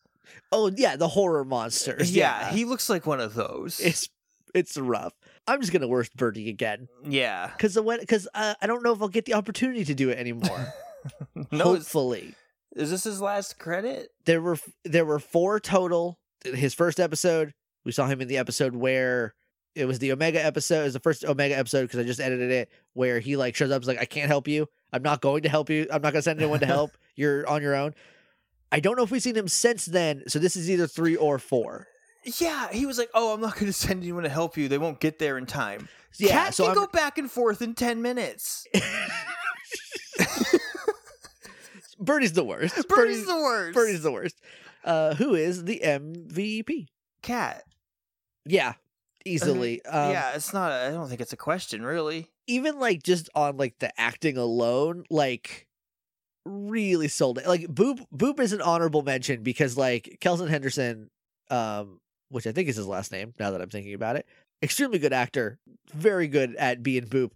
oh 0.52 0.72
yeah, 0.76 0.96
the 0.96 1.08
horror 1.08 1.44
monsters. 1.44 2.16
Yeah, 2.16 2.52
he 2.52 2.66
looks 2.66 2.90
like 2.90 3.08
one 3.08 3.20
of 3.20 3.34
those. 3.34 3.80
it's 3.80 4.08
it's 4.54 4.78
rough. 4.78 5.14
I'm 5.48 5.62
just 5.62 5.74
gonna 5.74 5.88
worst 5.88 6.16
Birdie 6.16 6.50
again 6.50 6.88
yeah. 7.06 7.48
because 7.48 7.80
when 7.80 8.00
because 8.00 8.28
uh, 8.34 8.56
I 8.62 8.68
don't 8.68 8.84
know 8.84 8.94
if 8.94 9.02
I'll 9.02 9.08
get 9.08 9.26
the 9.26 9.34
opportunity 9.34 9.86
to 9.86 9.94
do 9.94 10.10
it 10.10 10.18
anymore. 10.18 10.74
no, 11.52 11.64
Hopefully, 11.64 12.36
is 12.76 12.92
this 12.92 13.04
his 13.04 13.22
last 13.22 13.58
credit? 13.60 14.10
there 14.26 14.42
were 14.42 14.58
there 14.84 15.06
were 15.06 15.20
four 15.20 15.60
total. 15.60 16.20
His 16.44 16.74
first 16.74 17.00
episode, 17.00 17.54
we 17.84 17.92
saw 17.92 18.08
him 18.08 18.22
in 18.22 18.28
the 18.28 18.38
episode 18.38 18.74
where 18.74 19.34
it 19.76 19.86
was 19.86 20.00
the 20.00 20.12
Omega 20.12 20.44
episode. 20.44 20.82
It 20.82 20.86
was 20.86 20.94
the 20.94 21.00
first 21.00 21.26
Omega 21.26 21.58
episode 21.58 21.84
because 21.84 22.00
I 22.00 22.04
just 22.04 22.20
edited 22.20 22.52
it 22.52 22.70
where 22.94 23.20
he 23.20 23.36
like 23.36 23.56
shows 23.56 23.72
up. 23.72 23.82
Is 23.82 23.88
like, 23.88 24.00
I 24.00 24.06
can't 24.06 24.28
help 24.28 24.48
you. 24.48 24.68
I'm 24.94 25.04
not 25.04 25.22
going 25.22 25.44
to 25.44 25.50
help 25.50 25.70
you. 25.70 25.88
I'm 25.92 26.02
not 26.02 26.14
gonna 26.14 26.22
send 26.22 26.40
anyone 26.40 26.60
to 26.60 26.66
help. 26.68 26.92
You're 27.16 27.48
on 27.48 27.62
your 27.62 27.76
own. 27.76 27.94
I 28.72 28.80
don't 28.80 28.96
know 28.96 29.04
if 29.04 29.12
we've 29.12 29.22
seen 29.22 29.36
him 29.36 29.48
since 29.48 29.86
then. 29.86 30.24
So 30.28 30.40
this 30.40 30.56
is 30.56 30.70
either 30.70 30.88
three 30.88 31.16
or 31.16 31.40
four. 31.40 31.88
Yeah, 32.24 32.70
he 32.72 32.86
was 32.86 32.98
like, 32.98 33.10
"Oh, 33.14 33.34
I'm 33.34 33.42
not 33.42 33.56
going 33.56 33.66
to 33.68 33.74
send 33.74 34.02
anyone 34.04 34.24
to 34.24 34.30
help 34.30 34.58
you. 34.58 34.68
They 34.68 34.78
won't 34.78 35.00
get 35.00 35.20
there 35.20 35.38
in 35.38 35.46
time." 35.46 35.88
Yeah, 36.18 36.32
Kat 36.32 36.54
so 36.54 36.64
can 36.64 36.72
I'm, 36.72 36.76
go 36.76 36.88
back 36.88 37.18
and 37.18 37.30
forth 37.32 37.62
in 37.62 37.76
ten 37.76 38.02
minutes. 38.02 38.66
Birdie's 42.00 42.34
the 42.34 42.44
worst. 42.44 42.88
Birdie's 42.88 43.26
the 43.26 43.36
worst. 43.36 43.74
Birdie's 43.76 44.04
the 44.04 44.12
worst. 44.12 44.36
Uh, 44.84 45.16
who 45.16 45.36
is 45.36 45.66
the 45.66 45.82
MVP? 45.84 46.88
Kat. 47.22 47.64
Yeah, 48.46 48.74
easily. 49.26 49.84
um, 49.86 50.12
yeah, 50.12 50.32
it's 50.34 50.54
not. 50.54 50.72
I 50.72 50.88
I 50.88 50.92
don't 50.92 51.10
think 51.10 51.22
it's 51.22 51.34
a 51.34 51.38
question, 51.38 51.84
really. 51.84 52.28
even 52.48 52.80
like 52.80 53.04
just 53.04 53.30
on 53.36 53.58
like 53.58 53.78
the 53.80 53.92
acting 54.00 54.38
alone, 54.38 55.04
like 55.10 55.68
really 56.46 57.08
sold 57.10 57.38
it. 57.38 57.48
Like 57.48 57.68
Boom 57.68 58.06
Boom 58.12 58.40
is 58.40 58.54
an 58.54 58.62
honorable 58.62 59.02
mention 59.04 59.44
because 59.44 59.78
like 59.78 60.18
Kelson 60.22 60.48
Henderson, 60.48 61.10
um, 61.52 62.00
which 62.30 62.48
I 62.48 62.52
think 62.52 62.70
is 62.70 62.76
his 62.76 62.88
last 62.88 63.12
name. 63.12 63.34
Now 63.40 63.52
that 63.52 63.62
I'm 63.62 63.70
thinking 63.70 63.94
about 63.94 64.16
it, 64.16 64.26
extremely 64.62 65.00
good 65.00 65.14
actor, 65.14 65.60
very 65.94 66.28
good 66.28 66.56
at 66.56 66.84
being 66.84 67.06
Boom. 67.06 67.32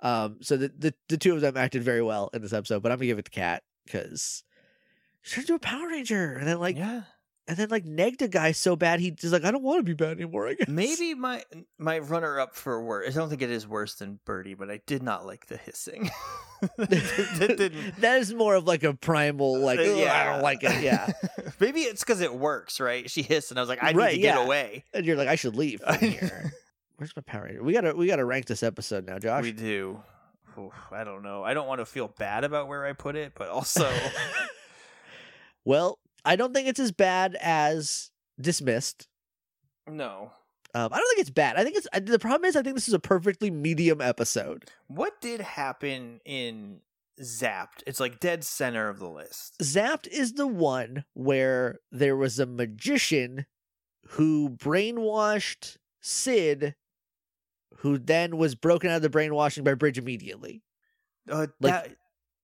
Um, 0.00 0.38
so 0.40 0.56
the 0.56 0.72
the, 0.76 0.94
the 1.08 1.16
two 1.16 1.34
of 1.34 1.40
them 1.40 1.56
acted 1.56 1.82
very 1.82 2.02
well 2.02 2.30
in 2.32 2.42
this 2.42 2.52
episode. 2.52 2.82
But 2.82 2.92
I'm 2.92 2.98
gonna 2.98 3.06
give 3.06 3.18
it 3.18 3.24
to 3.26 3.30
Kat 3.30 3.62
because 3.84 4.44
she 5.22 5.36
turned 5.36 5.44
into 5.48 5.54
a 5.54 5.58
Power 5.58 5.88
Ranger, 5.88 6.34
and 6.34 6.46
then 6.46 6.60
like 6.60 6.76
yeah, 6.76 7.02
and 7.48 7.56
then 7.56 7.68
like 7.70 7.84
negged 7.84 8.22
a 8.22 8.28
guy 8.28 8.52
so 8.52 8.76
bad 8.76 9.00
he 9.00 9.10
just 9.10 9.32
like 9.32 9.44
I 9.44 9.50
don't 9.50 9.62
want 9.64 9.78
to 9.80 9.82
be 9.82 9.94
bad 9.94 10.12
anymore. 10.12 10.46
I 10.48 10.54
guess 10.54 10.68
maybe 10.68 11.14
my 11.14 11.42
my 11.78 11.98
runner 11.98 12.38
up 12.38 12.54
for 12.54 12.80
worse. 12.84 13.08
I 13.16 13.18
don't 13.18 13.28
think 13.30 13.42
it 13.42 13.50
is 13.50 13.66
worse 13.66 13.94
than 13.96 14.20
Birdie, 14.24 14.54
but 14.54 14.70
I 14.70 14.80
did 14.86 15.02
not 15.02 15.26
like 15.26 15.46
the 15.46 15.56
hissing. 15.56 16.10
that 16.76 17.92
that 17.98 18.18
is 18.20 18.32
more 18.34 18.54
of 18.54 18.64
like 18.66 18.82
a 18.84 18.94
primal 18.94 19.58
like 19.58 19.78
Uh, 19.78 19.82
"Ugh, 19.82 20.06
I 20.08 20.24
don't 20.32 20.42
like 20.42 20.62
it. 20.62 20.82
Yeah. 20.82 21.10
maybe 21.60 21.80
it's 21.80 22.02
because 22.04 22.20
it 22.20 22.34
works, 22.34 22.78
right? 22.80 23.10
She 23.10 23.22
hissed, 23.22 23.50
and 23.50 23.58
I 23.58 23.62
was 23.62 23.68
like, 23.68 23.82
I 23.82 23.92
need 23.92 23.96
Right, 23.98 24.14
to 24.14 24.18
get 24.20 24.38
away. 24.38 24.84
and 24.94 25.04
you're 25.06 25.16
like, 25.16 25.28
I 25.28 25.34
should 25.36 25.56
leave 25.56 25.82
here. 26.00 26.52
Where's 26.96 27.14
my 27.16 27.22
Power 27.22 27.44
Ranger? 27.44 27.62
We 27.62 27.72
gotta 27.72 27.94
we 27.94 28.06
gotta 28.08 28.24
rank 28.24 28.46
this 28.46 28.62
episode 28.62 29.06
now, 29.06 29.18
Josh. 29.18 29.42
We 29.44 29.52
do. 29.52 30.02
Oof, 30.58 30.72
I 30.90 31.04
don't 31.04 31.22
know. 31.22 31.44
I 31.44 31.54
don't 31.54 31.68
want 31.68 31.80
to 31.80 31.86
feel 31.86 32.08
bad 32.18 32.42
about 32.42 32.66
where 32.66 32.84
I 32.84 32.92
put 32.92 33.14
it, 33.14 33.32
but 33.36 33.48
also, 33.48 33.88
well, 35.64 35.98
I 36.24 36.36
don't 36.36 36.52
think 36.54 36.68
it's 36.68 36.80
as 36.80 36.92
bad 36.92 37.36
as 37.40 38.10
dismissed. 38.40 39.08
no. 39.86 40.32
Um, 40.74 40.92
I 40.92 40.98
don't 40.98 41.08
think 41.08 41.20
it's 41.20 41.30
bad. 41.30 41.56
I 41.56 41.64
think 41.64 41.76
it's 41.78 41.88
I- 41.94 42.00
the 42.00 42.18
problem 42.18 42.46
is 42.46 42.54
I 42.54 42.62
think 42.62 42.76
this 42.76 42.88
is 42.88 42.94
a 42.94 42.98
perfectly 42.98 43.50
medium 43.50 44.02
episode. 44.02 44.66
What 44.86 45.18
did 45.22 45.40
happen 45.40 46.20
in 46.26 46.80
Zapped? 47.22 47.82
It's 47.86 47.98
like 47.98 48.20
dead 48.20 48.44
center 48.44 48.90
of 48.90 48.98
the 48.98 49.08
list. 49.08 49.56
Zapped 49.62 50.06
is 50.08 50.34
the 50.34 50.46
one 50.46 51.04
where 51.14 51.78
there 51.90 52.16
was 52.16 52.38
a 52.38 52.44
magician 52.44 53.46
who 54.08 54.50
brainwashed 54.50 55.78
Syd, 56.02 56.74
who 57.78 57.96
then 57.96 58.36
was 58.36 58.54
broken 58.54 58.90
out 58.90 58.96
of 58.96 59.02
the 59.02 59.08
brainwashing 59.10 59.64
by 59.64 59.72
Bridge 59.72 59.96
immediately. 59.96 60.62
Uh, 61.30 61.46
Like- 61.60 61.96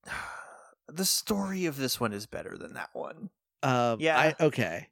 that, 0.06 0.12
the 0.88 1.04
story 1.04 1.66
of 1.66 1.76
this 1.76 2.00
one 2.00 2.14
is 2.14 2.24
better 2.24 2.56
than 2.56 2.72
that 2.72 2.88
one. 2.94 3.28
Um, 3.64 4.00
Yeah. 4.00 4.18
I, 4.18 4.44
okay. 4.44 4.88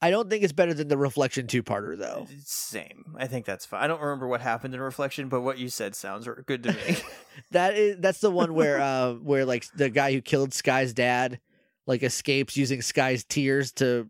I 0.00 0.10
don't 0.10 0.28
think 0.28 0.42
it's 0.42 0.52
better 0.52 0.74
than 0.74 0.88
the 0.88 0.98
Reflection 0.98 1.46
two 1.46 1.62
parter 1.62 1.96
though. 1.96 2.26
Same. 2.44 3.14
I 3.16 3.28
think 3.28 3.46
that's 3.46 3.64
fine. 3.64 3.82
I 3.82 3.86
don't 3.86 4.00
remember 4.00 4.26
what 4.26 4.40
happened 4.40 4.74
in 4.74 4.80
Reflection, 4.80 5.28
but 5.28 5.42
what 5.42 5.58
you 5.58 5.68
said 5.68 5.94
sounds 5.94 6.28
good 6.46 6.62
to 6.64 6.72
me. 6.72 6.96
That 7.52 7.74
is 7.76 7.96
that's 7.98 8.20
the 8.20 8.30
one 8.30 8.52
where 8.52 8.78
uh 8.78 9.14
where 9.14 9.46
like 9.46 9.64
the 9.74 9.88
guy 9.88 10.12
who 10.12 10.20
killed 10.20 10.52
Sky's 10.52 10.92
dad 10.92 11.40
like 11.86 12.02
escapes 12.02 12.58
using 12.58 12.82
Sky's 12.82 13.24
tears 13.24 13.72
to 13.74 14.06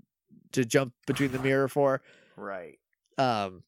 to 0.53 0.65
jump 0.65 0.93
between 1.07 1.31
the 1.31 1.39
mirror 1.39 1.69
for. 1.69 2.03
right. 2.37 2.79
Um 3.19 3.63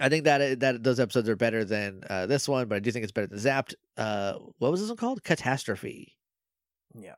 I 0.00 0.08
think 0.08 0.24
that 0.24 0.60
that 0.60 0.82
those 0.82 1.00
episodes 1.00 1.28
are 1.28 1.36
better 1.36 1.64
than 1.64 2.02
uh, 2.08 2.26
this 2.26 2.48
one, 2.48 2.68
but 2.68 2.76
I 2.76 2.78
do 2.80 2.90
think 2.90 3.02
it's 3.02 3.12
better 3.12 3.26
than 3.26 3.38
Zapped. 3.38 3.74
Uh, 3.96 4.34
what 4.58 4.70
was 4.70 4.80
this 4.80 4.90
one 4.90 4.96
called? 4.98 5.22
Katastrophe. 5.22 6.12
Yeah. 6.94 7.14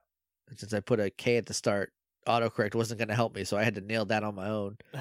Since 0.57 0.73
I 0.73 0.81
put 0.81 1.01
a 1.01 1.11
K 1.11 1.37
at 1.37 1.47
the 1.47 1.55
start, 1.55 1.93
autocorrect 2.27 2.75
wasn't 2.75 2.99
going 2.99 3.09
to 3.09 3.15
help 3.15 3.35
me, 3.35 3.45
so 3.45 3.57
I 3.57 3.63
had 3.65 3.75
to 3.77 3.81
nail 3.81 4.05
that 4.07 4.23
on 4.25 4.35
my 4.35 4.49
own. 4.49 4.79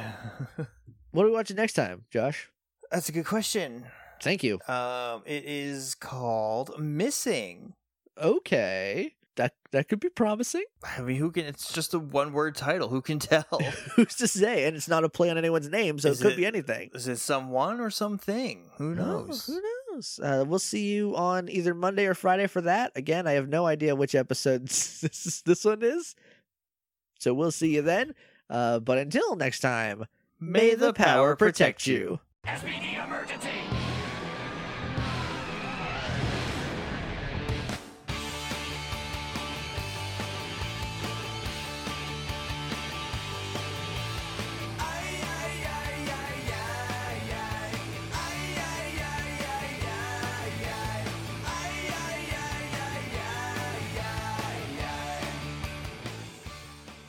What 1.11 1.23
are 1.25 1.29
we 1.29 1.33
watching 1.33 1.55
next 1.55 1.73
time, 1.73 2.03
Josh? 2.11 2.49
That's 2.91 3.09
a 3.09 3.11
good 3.11 3.25
question. 3.25 3.85
Thank 4.21 4.43
you. 4.43 4.59
Um, 4.67 5.23
it 5.25 5.45
is 5.45 5.95
called 5.95 6.79
Missing. 6.79 7.73
Okay, 8.21 9.15
that 9.35 9.55
that 9.71 9.87
could 9.87 9.99
be 9.99 10.09
promising. 10.09 10.65
I 10.83 11.01
mean, 11.01 11.15
who 11.15 11.31
can? 11.31 11.45
It's 11.45 11.71
just 11.73 11.93
a 11.93 11.99
one-word 11.99 12.55
title. 12.55 12.89
Who 12.89 13.01
can 13.01 13.19
tell? 13.19 13.45
Who's 13.95 14.15
to 14.15 14.27
say? 14.27 14.65
And 14.67 14.75
it's 14.75 14.87
not 14.87 15.03
a 15.05 15.09
play 15.09 15.29
on 15.29 15.37
anyone's 15.37 15.69
name, 15.69 15.97
so 15.97 16.09
Is 16.09 16.19
it 16.19 16.23
could 16.23 16.33
it- 16.33 16.37
be 16.37 16.45
anything. 16.45 16.91
Is 16.93 17.07
it 17.07 17.17
someone 17.17 17.79
or 17.79 17.89
something? 17.89 18.69
Who 18.77 18.93
knows? 18.93 19.45
who 19.47 19.61
knows? 19.91 20.19
Uh, 20.21 20.43
we'll 20.47 20.59
see 20.59 20.87
you 20.93 21.15
on 21.15 21.49
either 21.49 21.73
Monday 21.73 22.05
or 22.05 22.13
Friday 22.13 22.45
for 22.47 22.61
that. 22.61 22.91
Again, 22.95 23.25
I 23.27 23.31
have 23.33 23.47
no 23.49 23.65
idea 23.65 23.95
which 23.95 24.13
episode 24.13 24.63
this 24.67 25.41
this 25.45 25.63
one 25.65 25.81
is, 25.83 26.15
so 27.17 27.33
we'll 27.33 27.51
see 27.51 27.75
you 27.75 27.81
then. 27.81 28.13
Uh, 28.49 28.79
but 28.79 28.97
until 28.97 29.35
next 29.35 29.59
time, 29.59 30.05
may 30.39 30.75
the 30.75 30.93
power 30.93 31.35
protect 31.35 31.85
you. 31.87 32.19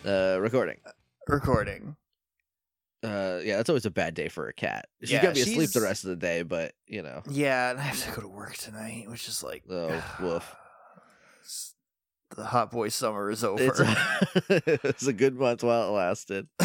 Uh, 0.09 0.39
recording. 0.41 0.79
Recording. 1.29 1.97
Uh, 3.05 3.41
yeah, 3.45 3.57
that's 3.59 3.69
always 3.69 3.85
a 3.87 3.91
bad 3.91 4.15
day 4.15 4.29
for 4.29 4.49
a 4.49 4.53
cat. 4.55 4.87
She's 5.03 5.13
Yeah, 5.13 5.23
gotta 5.23 5.35
be 5.35 5.43
asleep 5.43 5.71
the 5.71 5.83
rest 5.83 6.05
of 6.05 6.11
the 6.11 6.17
day, 6.17 6.43
but 6.43 6.73
you 6.87 7.03
know, 7.03 7.23
Yeah, 7.29 7.71
and 7.71 7.79
I 7.79 7.83
have 7.83 8.03
to 8.09 8.13
go 8.17 8.23
to 8.23 8.29
work 8.29 8.57
tonight, 8.57 9.09
which 9.09 9.29
is 9.29 9.43
like, 9.45 9.65
Oh, 9.71 10.03
woof. 10.21 10.57
s- 11.45 11.75
The 12.37 12.45
hot 12.45 12.71
boy 12.71 12.89
summer 12.89 13.31
is 13.31 13.45
over. 13.45 13.63
it's, 13.63 13.81
it's 14.85 15.07
a 15.07 15.13
good 15.13 15.35
month 15.37 15.63
while 15.63 15.89
it 15.89 15.93
lasted. 15.93 16.49